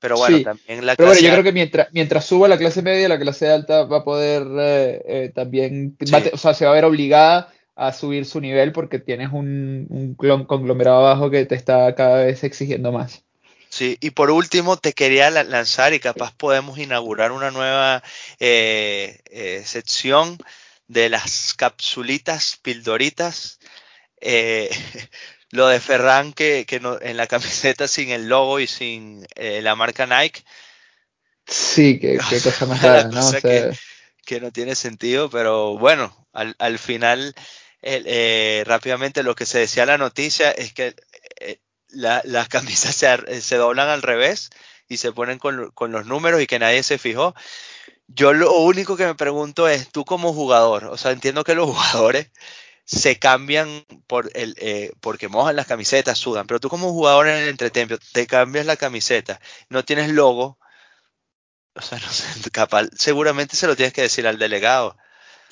Pero 0.00 0.16
bueno, 0.18 0.38
Sí. 0.38 0.44
también 0.44 0.86
la 0.86 0.96
Pero 0.96 1.08
bueno, 1.08 1.20
clase 1.20 1.26
yo 1.26 1.32
creo 1.32 1.44
que 1.44 1.52
mientras, 1.52 1.88
mientras 1.92 2.24
suba 2.26 2.48
la 2.48 2.58
clase 2.58 2.82
media, 2.82 3.08
la 3.08 3.18
clase 3.18 3.48
alta 3.48 3.84
va 3.84 3.98
a 3.98 4.04
poder 4.04 4.46
eh, 4.58 5.02
eh, 5.06 5.32
también, 5.34 5.96
Sí. 6.04 6.14
o 6.32 6.36
sea, 6.36 6.54
se 6.54 6.64
va 6.66 6.72
a 6.72 6.74
ver 6.74 6.84
obligada 6.84 7.52
a 7.76 7.92
subir 7.92 8.24
su 8.26 8.40
nivel 8.40 8.72
porque 8.72 8.98
tienes 9.00 9.32
un, 9.32 9.86
un 9.90 10.16
clon- 10.16 10.46
conglomerado 10.46 10.98
abajo 11.06 11.30
que 11.30 11.44
te 11.46 11.54
está 11.56 11.94
cada 11.94 12.24
vez 12.24 12.44
exigiendo 12.44 12.92
más. 12.92 13.24
Sí, 13.74 13.98
y 14.00 14.10
por 14.10 14.30
último 14.30 14.76
te 14.76 14.92
quería 14.92 15.30
la- 15.30 15.42
lanzar 15.42 15.94
y 15.94 15.98
capaz 16.00 16.32
podemos 16.36 16.78
inaugurar 16.78 17.32
una 17.32 17.50
nueva 17.50 18.02
eh, 18.38 19.20
eh, 19.30 19.62
sección 19.66 20.38
de 20.86 21.08
las 21.08 21.54
capsulitas 21.54 22.56
pildoritas. 22.62 23.58
Eh, 24.20 24.70
lo 25.50 25.68
de 25.68 25.80
Ferran 25.80 26.32
que, 26.32 26.66
que 26.68 26.80
no- 26.80 27.00
en 27.00 27.16
la 27.16 27.26
camiseta 27.26 27.88
sin 27.88 28.10
el 28.10 28.28
logo 28.28 28.60
y 28.60 28.66
sin 28.68 29.26
la 29.36 29.74
marca 29.74 30.06
Nike. 30.06 30.44
Sí, 31.46 31.98
qué, 31.98 32.18
qué 32.30 32.40
cosa 32.40 32.66
más 32.66 32.82
rara, 32.82 33.08
¿no? 33.08 33.26
cosa 33.26 33.38
O 33.38 33.40
sea, 33.40 33.70
que 34.24 34.40
no 34.40 34.52
tiene 34.52 34.74
sentido, 34.74 35.30
pero 35.30 35.76
bueno, 35.78 36.28
al, 36.32 36.54
al 36.58 36.78
final, 36.78 37.34
el- 37.82 38.06
rápidamente 38.66 39.22
lo 39.22 39.34
que 39.34 39.46
se 39.46 39.58
decía 39.58 39.84
la 39.86 39.98
noticia 39.98 40.50
es 40.52 40.72
que 40.72 40.94
la- 41.94 42.22
las 42.24 42.48
camisas 42.48 42.94
se, 42.96 43.06
ar- 43.08 43.26
se 43.42 43.56
doblan 43.56 43.88
al 43.88 44.02
revés 44.02 44.50
y 44.88 44.98
se 44.98 45.12
ponen 45.12 45.38
con, 45.38 45.70
con 45.72 45.92
los 45.92 46.06
números 46.06 46.40
y 46.42 46.46
que 46.46 46.58
nadie 46.58 46.82
se 46.82 46.98
fijó. 46.98 47.34
Yo 48.08 48.32
lo 48.32 48.52
único 48.54 48.96
que 48.96 49.06
me 49.06 49.14
pregunto 49.14 49.68
es, 49.68 49.90
tú 49.90 50.04
como 50.04 50.32
jugador, 50.34 50.86
o 50.86 50.96
sea, 50.96 51.12
entiendo 51.12 51.44
que 51.44 51.54
los 51.54 51.66
jugadores 51.70 52.30
se 52.84 53.18
cambian 53.18 53.84
por 54.08 54.30
el, 54.34 54.56
eh, 54.58 54.92
porque 55.00 55.28
mojan 55.28 55.56
las 55.56 55.66
camisetas, 55.68 56.18
sudan, 56.18 56.46
pero 56.46 56.60
tú 56.60 56.68
como 56.70 56.92
jugador 56.92 57.28
en 57.28 57.36
el 57.44 57.48
entretiempo 57.50 57.96
te 58.12 58.26
cambias 58.26 58.66
la 58.66 58.76
camiseta, 58.76 59.40
no 59.70 59.84
tienes 59.84 60.10
logo, 60.10 60.58
o 61.74 61.80
sea, 61.82 61.98
no 61.98 62.08
sé, 62.12 62.24
capaz, 62.52 62.88
seguramente 62.96 63.56
se 63.56 63.66
lo 63.66 63.76
tienes 63.76 63.92
que 63.92 64.02
decir 64.02 64.26
al 64.26 64.38
delegado. 64.38 64.96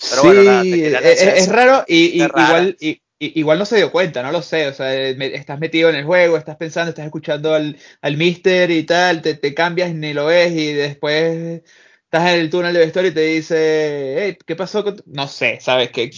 Pero 0.08 0.22
sí, 0.22 0.26
bueno, 0.26 0.42
nada, 0.44 0.62
te 0.64 0.80
quería 0.82 0.98
es, 1.00 1.22
es 1.22 1.48
raro 1.48 1.84
y, 1.88 2.22
igual, 2.42 2.76
y- 2.80 3.02
igual 3.34 3.58
no 3.58 3.64
se 3.66 3.76
dio 3.76 3.90
cuenta, 3.92 4.22
no 4.22 4.32
lo 4.32 4.42
sé, 4.42 4.68
o 4.68 4.74
sea, 4.74 4.94
eh, 4.94 5.14
me- 5.16 5.34
estás 5.34 5.58
metido 5.60 5.88
en 5.90 5.96
el 5.96 6.04
juego, 6.04 6.36
estás 6.36 6.56
pensando, 6.56 6.90
estás 6.90 7.04
escuchando 7.06 7.54
al, 7.54 7.78
al 8.00 8.16
mister 8.16 8.70
y 8.70 8.84
tal, 8.84 9.22
te, 9.22 9.34
te 9.34 9.54
cambias 9.54 9.94
ni 9.94 10.12
lo 10.12 10.26
ves 10.26 10.52
y 10.52 10.72
después 10.72 11.62
estás 12.04 12.30
en 12.30 12.40
el 12.40 12.50
túnel 12.50 12.72
de 12.74 12.80
vestuario 12.80 13.10
y 13.10 13.14
te 13.14 13.20
dice, 13.22 14.14
hey, 14.18 14.38
¿qué 14.46 14.56
pasó 14.56 14.82
con 14.84 14.96
tu-?" 14.96 15.02
No 15.06 15.28
sé, 15.28 15.58
¿sabes 15.60 15.90
qué? 15.90 16.10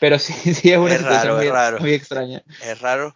Pero 0.00 0.18
sí, 0.18 0.32
sí 0.54 0.70
es 0.72 0.78
una 0.78 0.94
Es 0.94 0.98
situación 0.98 1.32
raro, 1.32 1.40
es 1.40 1.46
muy, 1.46 1.52
raro. 1.52 1.78
muy 1.78 1.92
extraña. 1.94 2.42
Es 2.58 2.80
raro 2.80 3.14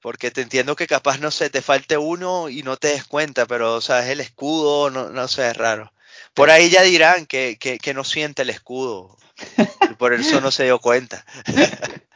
porque 0.00 0.30
te 0.30 0.42
entiendo 0.42 0.76
que 0.76 0.86
capaz, 0.86 1.18
no 1.18 1.30
sé, 1.30 1.50
te 1.50 1.62
falte 1.62 1.96
uno 1.98 2.48
y 2.48 2.62
no 2.62 2.76
te 2.76 2.88
des 2.88 3.04
cuenta, 3.06 3.46
pero, 3.46 3.74
o 3.74 3.80
sea, 3.80 4.00
es 4.04 4.10
el 4.10 4.20
escudo, 4.20 4.90
no, 4.90 5.10
no 5.10 5.28
sé, 5.28 5.48
es 5.50 5.56
raro. 5.56 5.92
Por 6.34 6.50
ahí 6.50 6.70
ya 6.70 6.82
dirán 6.82 7.26
que, 7.26 7.58
que, 7.58 7.78
que 7.78 7.94
no 7.94 8.04
siente 8.04 8.42
el 8.42 8.50
escudo 8.50 9.16
y 9.88 9.94
por 9.94 10.14
eso 10.14 10.40
no 10.40 10.50
se 10.50 10.64
dio 10.64 10.78
cuenta. 10.80 11.24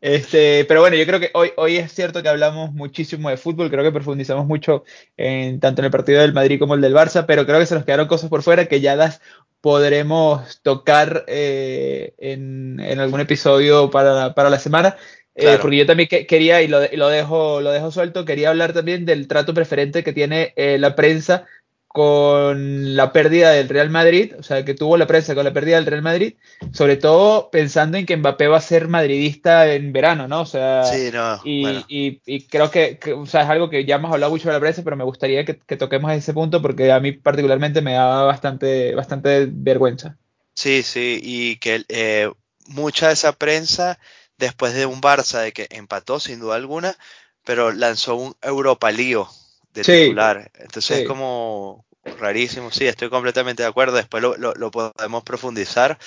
Este, 0.00 0.64
pero 0.66 0.80
bueno, 0.80 0.96
yo 0.96 1.06
creo 1.06 1.20
que 1.20 1.30
hoy, 1.34 1.52
hoy 1.56 1.76
es 1.76 1.92
cierto 1.92 2.22
que 2.22 2.28
hablamos 2.28 2.72
muchísimo 2.72 3.28
de 3.28 3.36
fútbol, 3.36 3.70
creo 3.70 3.84
que 3.84 3.92
profundizamos 3.92 4.46
mucho 4.46 4.84
en, 5.16 5.60
tanto 5.60 5.82
en 5.82 5.86
el 5.86 5.90
partido 5.90 6.20
del 6.20 6.32
Madrid 6.32 6.58
como 6.58 6.74
el 6.74 6.80
del 6.80 6.94
Barça, 6.94 7.24
pero 7.26 7.44
creo 7.46 7.58
que 7.58 7.66
se 7.66 7.74
nos 7.74 7.84
quedaron 7.84 8.08
cosas 8.08 8.30
por 8.30 8.42
fuera 8.42 8.66
que 8.66 8.80
ya 8.80 8.96
las 8.96 9.20
podremos 9.60 10.62
tocar 10.62 11.24
eh, 11.28 12.14
en, 12.18 12.80
en 12.80 12.98
algún 13.00 13.20
episodio 13.20 13.90
para, 13.90 14.34
para 14.34 14.48
la 14.50 14.58
semana. 14.58 14.96
Eh, 15.34 15.58
porque 15.60 15.76
yo 15.76 15.86
también 15.86 16.08
que- 16.08 16.26
quería, 16.26 16.60
y 16.62 16.68
lo, 16.68 16.82
y 16.84 16.96
lo 16.96 17.08
dejo, 17.08 17.60
lo 17.60 17.70
dejo 17.70 17.90
suelto, 17.90 18.24
quería 18.24 18.50
hablar 18.50 18.72
también 18.72 19.04
del 19.06 19.28
trato 19.28 19.54
preferente 19.54 20.02
que 20.02 20.12
tiene 20.12 20.52
eh, 20.56 20.78
la 20.78 20.96
prensa 20.96 21.46
con 21.92 22.94
la 22.96 23.12
pérdida 23.12 23.50
del 23.50 23.68
Real 23.68 23.90
Madrid, 23.90 24.34
o 24.38 24.42
sea, 24.44 24.64
que 24.64 24.74
tuvo 24.74 24.96
la 24.96 25.06
prensa 25.08 25.34
con 25.34 25.44
la 25.44 25.52
pérdida 25.52 25.76
del 25.76 25.86
Real 25.86 26.02
Madrid, 26.02 26.34
sobre 26.72 26.96
todo 26.96 27.50
pensando 27.50 27.98
en 27.98 28.06
que 28.06 28.16
Mbappé 28.16 28.46
va 28.48 28.58
a 28.58 28.60
ser 28.60 28.86
madridista 28.88 29.72
en 29.74 29.92
verano, 29.92 30.28
¿no? 30.28 30.42
O 30.42 30.46
sea, 30.46 30.90
Sí, 30.90 31.10
no, 31.12 31.40
y, 31.42 31.60
bueno. 31.62 31.86
y- 31.88 32.22
y 32.26 32.46
creo 32.46 32.70
que, 32.70 32.98
que, 32.98 33.12
o 33.12 33.26
sea, 33.26 33.42
es 33.42 33.48
algo 33.50 33.70
que 33.70 33.84
ya 33.84 33.96
hemos 33.96 34.12
hablado 34.12 34.30
mucho 34.32 34.48
de 34.48 34.54
la 34.54 34.60
prensa, 34.60 34.82
pero 34.84 34.96
me 34.96 35.04
gustaría 35.04 35.44
que, 35.44 35.58
que 35.58 35.76
toquemos 35.76 36.12
ese 36.12 36.32
punto 36.34 36.62
porque 36.62 36.92
a 36.92 37.00
mí 37.00 37.12
particularmente 37.12 37.80
me 37.82 37.94
da 37.94 38.22
bastante, 38.22 38.94
bastante 38.94 39.48
vergüenza. 39.50 40.16
Sí, 40.54 40.82
sí, 40.82 41.18
y 41.22 41.56
que 41.56 41.84
eh, 41.88 42.30
mucha 42.66 43.08
de 43.08 43.14
esa 43.14 43.32
prensa, 43.32 43.98
después 44.38 44.74
de 44.74 44.86
un 44.86 45.00
Barça 45.00 45.40
de 45.42 45.52
que 45.52 45.66
empató 45.70 46.20
sin 46.20 46.40
duda 46.40 46.56
alguna, 46.56 46.96
pero 47.44 47.72
lanzó 47.72 48.14
un 48.16 48.36
Europa 48.42 48.90
Lío 48.90 49.28
de 49.74 49.84
Sí, 49.84 49.92
titular. 49.92 50.50
Entonces 50.54 50.98
es 50.98 51.04
como 51.04 51.86
rarísimo, 52.04 52.70
sí, 52.70 52.86
estoy 52.86 53.10
completamente 53.10 53.62
de 53.62 53.68
acuerdo. 53.68 53.96
Después 53.96 54.22
lo, 54.22 54.36
lo- 54.36 54.54
lo 54.54 54.70
podemos 54.70 55.22
profundizar, 55.24 55.98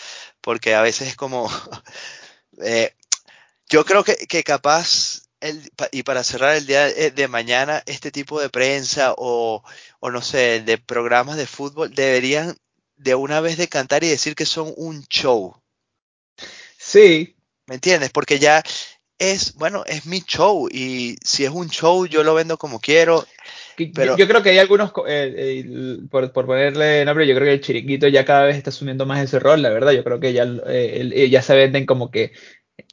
porque 0.41 0.75
a 0.75 0.81
veces 0.81 1.09
es 1.09 1.15
como... 1.15 1.49
eh, 2.63 2.93
yo 3.69 3.85
creo 3.85 4.03
que, 4.03 4.15
que 4.15 4.43
capaz, 4.43 5.23
el, 5.41 5.71
y 5.91 6.03
para 6.03 6.23
cerrar 6.23 6.55
el 6.55 6.65
día 6.67 6.85
de, 6.87 7.11
de 7.11 7.27
mañana, 7.27 7.83
este 7.85 8.11
tipo 8.11 8.39
de 8.41 8.49
prensa 8.49 9.13
o, 9.17 9.63
o 9.99 10.11
no 10.11 10.21
sé, 10.21 10.61
de 10.61 10.77
programas 10.77 11.37
de 11.37 11.47
fútbol 11.47 11.93
deberían 11.93 12.55
de 12.97 13.15
una 13.15 13.41
vez 13.41 13.57
de 13.57 13.67
cantar 13.69 14.03
y 14.03 14.09
decir 14.09 14.35
que 14.35 14.45
son 14.45 14.73
un 14.77 15.03
show. 15.07 15.55
Sí. 16.77 17.35
¿Me 17.67 17.75
entiendes? 17.75 18.11
Porque 18.11 18.39
ya 18.39 18.61
es, 19.19 19.55
bueno, 19.55 19.83
es 19.85 20.05
mi 20.05 20.21
show 20.21 20.67
y 20.71 21.15
si 21.23 21.45
es 21.45 21.51
un 21.51 21.69
show 21.69 22.05
yo 22.05 22.23
lo 22.23 22.33
vendo 22.33 22.57
como 22.57 22.79
quiero. 22.79 23.25
Pero... 23.77 24.17
Yo, 24.17 24.27
creo 24.27 24.43
que 24.43 24.51
hay 24.51 24.59
algunos, 24.59 24.91
eh, 25.07 25.63
eh, 25.65 25.99
por, 26.09 26.31
ponerle 26.31 27.05
nombre, 27.05 27.27
yo 27.27 27.35
creo 27.35 27.47
que 27.47 27.53
el 27.53 27.61
chiringuito 27.61 28.07
ya 28.07 28.25
cada 28.25 28.45
vez 28.45 28.57
está 28.57 28.69
asumiendo 28.69 29.05
más 29.05 29.21
ese 29.21 29.39
rol, 29.39 29.61
la 29.61 29.69
verdad. 29.69 29.91
Yo 29.91 30.03
creo 30.03 30.19
que 30.19 30.33
ya, 30.33 30.45
eh, 30.67 31.29
ya 31.29 31.41
se 31.41 31.55
venden 31.55 31.85
como 31.85 32.11
que 32.11 32.31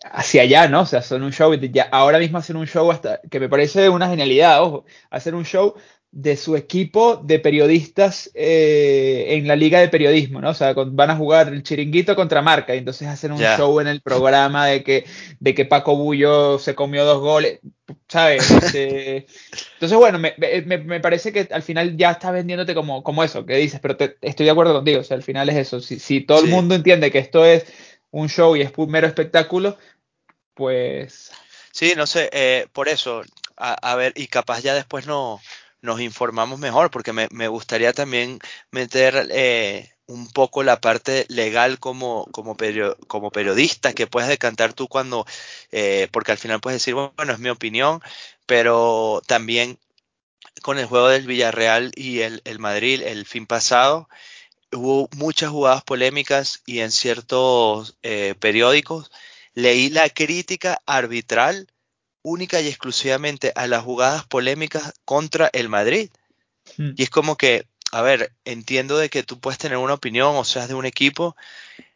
hacia 0.03 0.43
allá, 0.43 0.69
¿no? 0.69 0.83
O 0.83 0.87
sea, 0.87 1.03
son 1.03 1.23
un 1.23 1.33
show, 1.33 1.55
ya 1.55 1.89
ahora 1.91 2.19
mismo 2.19 2.39
hacen 2.39 2.57
un 2.57 2.67
show 2.67 2.91
hasta, 2.91 3.21
que 3.31 3.41
me 3.41 3.49
parece 3.49 3.89
una 3.89 4.09
genialidad, 4.09 4.63
ojo, 4.63 4.85
hacer 5.11 5.35
un 5.35 5.45
show 5.45 5.75
de 6.13 6.37
su 6.37 6.57
equipo 6.57 7.17
de 7.17 7.39
periodistas 7.39 8.31
eh, 8.35 9.27
en 9.29 9.47
la 9.47 9.55
liga 9.55 9.79
de 9.79 9.89
periodismo, 9.89 10.41
¿no? 10.41 10.51
O 10.51 10.55
sea, 10.55 10.73
van 10.75 11.11
a 11.11 11.17
jugar 11.17 11.49
el 11.49 11.63
chiringuito 11.63 12.17
contra 12.17 12.43
Marca 12.43 12.75
y 12.75 12.79
entonces 12.79 13.07
hacen 13.07 13.33
un 13.33 13.41
show 13.41 13.79
en 13.81 13.87
el 13.87 14.01
programa 14.01 14.67
de 14.67 14.83
que, 14.83 15.05
de 15.39 15.55
que 15.55 15.65
Paco 15.65 15.95
Bullo 15.97 16.59
se 16.59 16.75
comió 16.75 17.05
dos 17.05 17.21
goles, 17.21 17.61
¿sabes? 18.09 18.51
Este, 18.51 19.27
entonces, 19.75 19.99
bueno, 19.99 20.19
me, 20.19 20.35
me, 20.37 21.01
parece 21.01 21.33
que 21.33 21.49
al 21.53 21.63
final 21.63 21.97
ya 21.97 22.11
está 22.11 22.33
vendiéndote 22.33 22.75
como, 22.75 23.05
como 23.05 23.23
eso 23.23 23.47
que 23.47 23.57
dices, 23.57 23.79
pero 23.81 23.97
estoy 24.21 24.47
de 24.47 24.51
acuerdo 24.51 24.75
contigo, 24.75 25.01
o 25.01 25.05
sea, 25.05 25.17
al 25.17 25.23
final 25.23 25.49
es 25.49 25.57
eso. 25.57 25.81
Si, 25.81 26.01
si 26.01 26.23
todo 26.23 26.41
el 26.43 26.51
mundo 26.51 26.75
entiende 26.75 27.13
que 27.13 27.19
esto 27.19 27.45
es 27.45 27.67
un 28.11 28.29
show 28.29 28.57
y 28.57 28.63
es 28.63 28.73
un 28.77 28.91
mero 28.91 29.07
espectáculo, 29.07 29.79
pues... 30.55 31.31
Sí, 31.71 31.93
no 31.97 32.09
sé, 32.09 32.29
eh, 32.33 32.67
por 32.73 32.89
eso, 32.89 33.23
a, 33.57 33.95
ver, 33.95 34.13
y 34.17 34.27
capaz 34.27 34.61
ya 34.61 34.75
después 34.75 35.07
no, 35.07 35.41
nos 35.83 36.01
informamos 36.01 36.59
mejor, 36.59 36.91
porque 36.91 37.13
me, 37.13 37.49
gustaría 37.49 37.93
también 37.93 38.39
meter 38.71 39.29
eh, 39.31 39.93
un 40.07 40.29
poco 40.29 40.63
la 40.63 40.81
parte 40.81 41.27
legal 41.29 41.79
como, 41.79 42.27
como, 42.33 42.57
como 43.07 43.31
periodista, 43.31 43.93
que 43.93 44.07
puedes 44.07 44.29
decantar 44.29 44.73
tú 44.73 44.89
cuando, 44.89 45.27
eh, 45.73 46.09
porque 46.13 46.33
al 46.33 46.39
final 46.39 46.61
puedes 46.61 46.81
decir, 46.81 46.95
bueno, 46.95 47.33
es 47.33 47.39
mi 47.39 47.49
opinión, 47.49 48.01
pero 48.47 49.23
también 49.27 49.79
con 50.63 50.79
el 50.79 50.87
juego 50.87 51.09
del 51.09 51.27
Villarreal 51.27 51.93
y 51.95 52.21
el, 52.21 52.43
el 52.45 52.59
Madrid 52.59 53.03
el 53.03 53.27
fin 53.27 53.47
pasado, 53.47 54.09
hubo 54.73 55.09
muchas 55.17 55.51
jugadas 55.51 55.83
polémicas 55.83 56.63
y 56.67 56.81
en 56.81 56.93
ciertos 56.93 57.97
eh, 58.03 58.35
periódicos 58.39 59.11
leí 59.55 59.91
la 59.91 60.09
crítica 60.11 60.81
arbitral 60.87 61.69
única 62.23 62.61
y 62.61 62.69
exclusivamente 62.69 63.53
a 63.55 63.67
las 63.67 63.83
jugadas 63.83 64.27
polémicas 64.27 64.93
contra 65.05 65.51
el 65.53 65.69
Madrid. 65.69 66.11
Hmm. 66.77 66.91
Y 66.97 67.03
es 67.03 67.11
como 67.11 67.37
que, 67.37 67.67
a 67.93 68.03
ver, 68.03 68.33
entiendo 68.45 68.99
de 68.99 69.09
que 69.09 69.23
tú 69.23 69.41
puedes 69.41 69.59
tener 69.59 69.79
una 69.79 69.95
opinión 69.95 70.37
o 70.37 70.45
seas 70.45 70.69
de 70.69 70.75
un 70.75 70.87
equipo, 70.87 71.37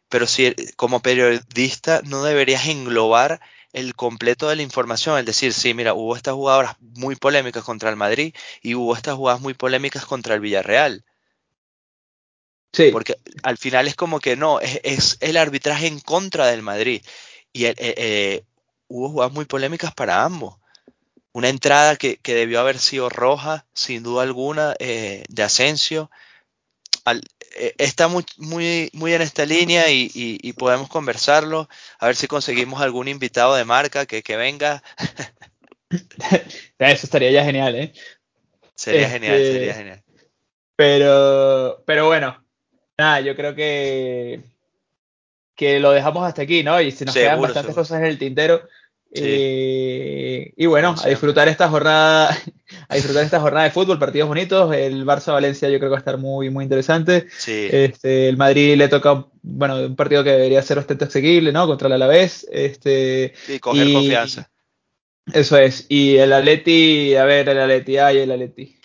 pero 0.09 0.27
si 0.27 0.55
como 0.77 1.01
periodista 1.01 2.01
no 2.05 2.23
deberías 2.23 2.67
englobar 2.67 3.41
el 3.73 3.97
completo 3.97 4.49
de 4.49 4.57
la 4.57 4.63
información, 4.63 5.19
es 5.19 5.27
decir, 5.27 5.53
sí, 5.53 5.75
mira, 5.75 5.95
hubo 5.95 6.15
estas 6.15 6.35
jugadoras 6.35 6.77
muy 6.81 7.17
polémicas 7.17 7.65
contra 7.65 7.91
el 7.91 7.97
Madrid 7.97 8.33
y 8.63 8.77
hubo 8.77 8.95
estas 8.95 9.17
jugadas 9.17 9.41
muy 9.41 9.55
polémicas 9.55 10.07
contra 10.07 10.35
el 10.35 10.41
Villarreal. 10.41 11.05
Sí. 12.73 12.91
Porque 12.93 13.17
al 13.43 13.59
final 13.59 13.89
es 13.89 13.97
como 13.97 14.21
que 14.21 14.37
no, 14.37 14.61
es, 14.61 15.17
el 15.21 15.37
arbitraje 15.37 15.89
en 15.89 16.01
contra 16.01 16.47
del 16.47 16.63
Madrid. 16.63 17.03
Y 17.53 17.67
eh, 17.67 17.75
eh, 17.79 18.45
hubo 18.89 19.09
jugadas 19.11 19.33
muy 19.33 19.45
polémicas 19.45 19.95
para 19.95 20.25
ambos. 20.25 20.57
Una 21.33 21.49
entrada 21.49 21.97
que, 21.97 22.19
debió 22.23 22.61
haber 22.61 22.79
sido 22.79 23.09
roja, 23.09 23.67
sin 23.73 24.03
duda 24.03 24.23
alguna, 24.23 24.75
eh, 24.79 25.25
de 25.29 25.43
Asensio. 25.43 26.11
está 27.79 28.09
muy, 28.09 28.25
muy, 28.37 28.91
muy 28.93 29.15
en 29.15 29.23
esta 29.23 29.45
línea 29.45 29.91
y, 29.91 30.53
podemos 30.53 30.89
conversarlo. 30.89 31.69
A 31.99 32.07
ver 32.07 32.17
si 32.17 32.29
conseguimos 32.29 32.81
algún 32.81 33.09
invitado 33.09 33.55
de 33.57 33.65
marca 33.65 34.07
que, 34.07 34.37
venga. 34.37 34.83
Eso 36.79 37.07
estaría 37.07 37.31
ya 37.31 37.45
genial, 37.45 37.75
¿eh? 37.77 37.93
Sería 38.75 39.09
genial, 39.09 39.37
sería 39.37 39.71
este, 39.71 39.75
genial. 39.75 40.05
Pero, 40.77 41.83
pero 41.87 42.07
bueno, 42.07 42.45
nada, 42.99 43.21
yo 43.21 43.37
creo 43.37 43.55
que, 43.55 44.41
que 45.55 45.81
lo 45.81 45.93
dejamos 45.93 46.27
hasta 46.27 46.43
aquí, 46.43 46.63
¿no? 46.63 46.81
Y 46.81 46.91
se 46.91 47.05
nos 47.05 47.15
quedan 47.15 47.41
bastantes 47.41 47.75
cosas 47.75 48.01
en 48.01 48.07
el 48.07 48.19
tintero. 48.19 48.63
Eh, 49.17 50.53
y 50.57 50.67
bueno, 50.67 50.97
a 51.01 51.09
disfrutar 51.09 51.47
esta 51.47 51.69
jornada, 51.69 52.37
a 52.89 52.95
disfrutar 52.97 53.25
esta 53.25 53.39
jornada 53.39 53.65
de 53.65 53.71
fútbol, 53.71 53.99
partidos 53.99 54.29
bonitos. 54.29 54.75
El 54.75 55.07
Barça 55.07 55.33
Valencia 55.33 55.69
yo 55.69 55.79
creo 55.79 55.91
que 55.91 55.93
va 55.93 55.99
a 55.99 56.01
estar 56.01 56.19
muy, 56.19 56.51
muy 56.51 56.65
interesante. 56.65 57.29
Este, 57.47 58.29
el 58.29 58.37
Madrid 58.37 58.77
le 58.77 58.89
toca, 58.89 59.27
bueno, 59.43 59.77
un 59.77 59.95
partido 59.95 60.25
que 60.25 60.31
debería 60.31 60.63
ser 60.63 60.79
bastante 60.79 61.05
asequible, 61.05 61.53
¿no? 61.53 61.67
Contra 61.67 61.87
el 61.87 61.93
Alavés. 61.93 62.47
Este, 62.51 63.35
y 63.49 63.61
coger 63.61 63.93
confianza. 63.93 64.51
Eso 65.33 65.57
es. 65.57 65.87
Y 65.89 66.17
el 66.17 66.33
Atleti, 66.33 67.15
a 67.15 67.25
ver, 67.25 67.49
el 67.49 67.61
Atleti, 67.61 67.99
ay, 67.99 68.19
el 68.19 68.33
Atleti 68.33 68.79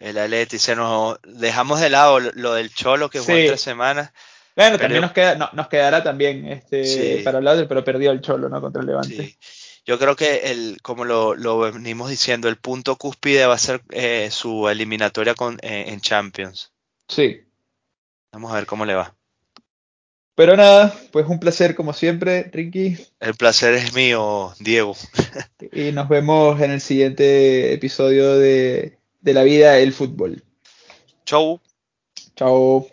el 0.00 0.18
Atleti. 0.18 0.58
Se 0.58 0.74
nos 0.74 1.18
dejamos 1.22 1.78
de 1.80 1.90
lado 1.90 2.18
lo 2.18 2.54
del 2.54 2.74
Cholo 2.74 3.10
que 3.10 3.20
fue 3.20 3.46
tres 3.46 3.60
semanas. 3.60 4.12
Bueno, 4.56 4.78
también 4.78 5.00
nos, 5.00 5.12
queda, 5.12 5.50
nos 5.52 5.68
quedará 5.68 6.02
también 6.02 6.46
este, 6.46 7.22
para 7.24 7.38
hablar, 7.38 7.66
pero 7.68 7.84
perdió 7.84 8.10
el 8.10 8.20
Cholo, 8.20 8.48
¿no? 8.48 8.60
Contra 8.60 8.80
el 8.80 8.88
Levante. 8.88 9.36
Yo 9.86 9.98
creo 9.98 10.16
que, 10.16 10.50
el, 10.50 10.78
como 10.82 11.04
lo, 11.04 11.58
venimos 11.58 12.10
diciendo, 12.10 12.48
el 12.48 12.56
punto 12.56 12.96
cúspide 12.96 13.46
va 13.46 13.54
a 13.54 13.58
ser 13.58 13.82
eh, 13.90 14.28
su 14.30 14.68
eliminatoria 14.68 15.34
con, 15.34 15.58
eh, 15.62 15.86
en 15.88 16.00
Champions. 16.00 16.72
Sí. 17.08 17.40
Vamos 18.32 18.52
a 18.52 18.56
ver 18.56 18.66
cómo 18.66 18.84
le 18.84 18.94
va. 18.94 19.14
Pero 20.34 20.56
nada, 20.56 20.94
pues 21.10 21.26
un 21.26 21.40
placer 21.40 21.74
como 21.74 21.92
siempre, 21.92 22.50
Ricky. 22.52 22.96
El 23.18 23.34
placer 23.34 23.74
es 23.74 23.94
mío, 23.94 24.54
Diego. 24.58 24.96
y 25.72 25.92
nos 25.92 26.08
vemos 26.08 26.60
en 26.60 26.70
el 26.70 26.80
siguiente 26.80 27.72
episodio 27.72 28.38
de 28.38 29.00
de 29.20 29.34
la 29.34 29.42
vida 29.42 29.78
el 29.78 29.92
fútbol. 29.92 30.42
Chau. 31.24 31.60
Chao. 32.36 32.86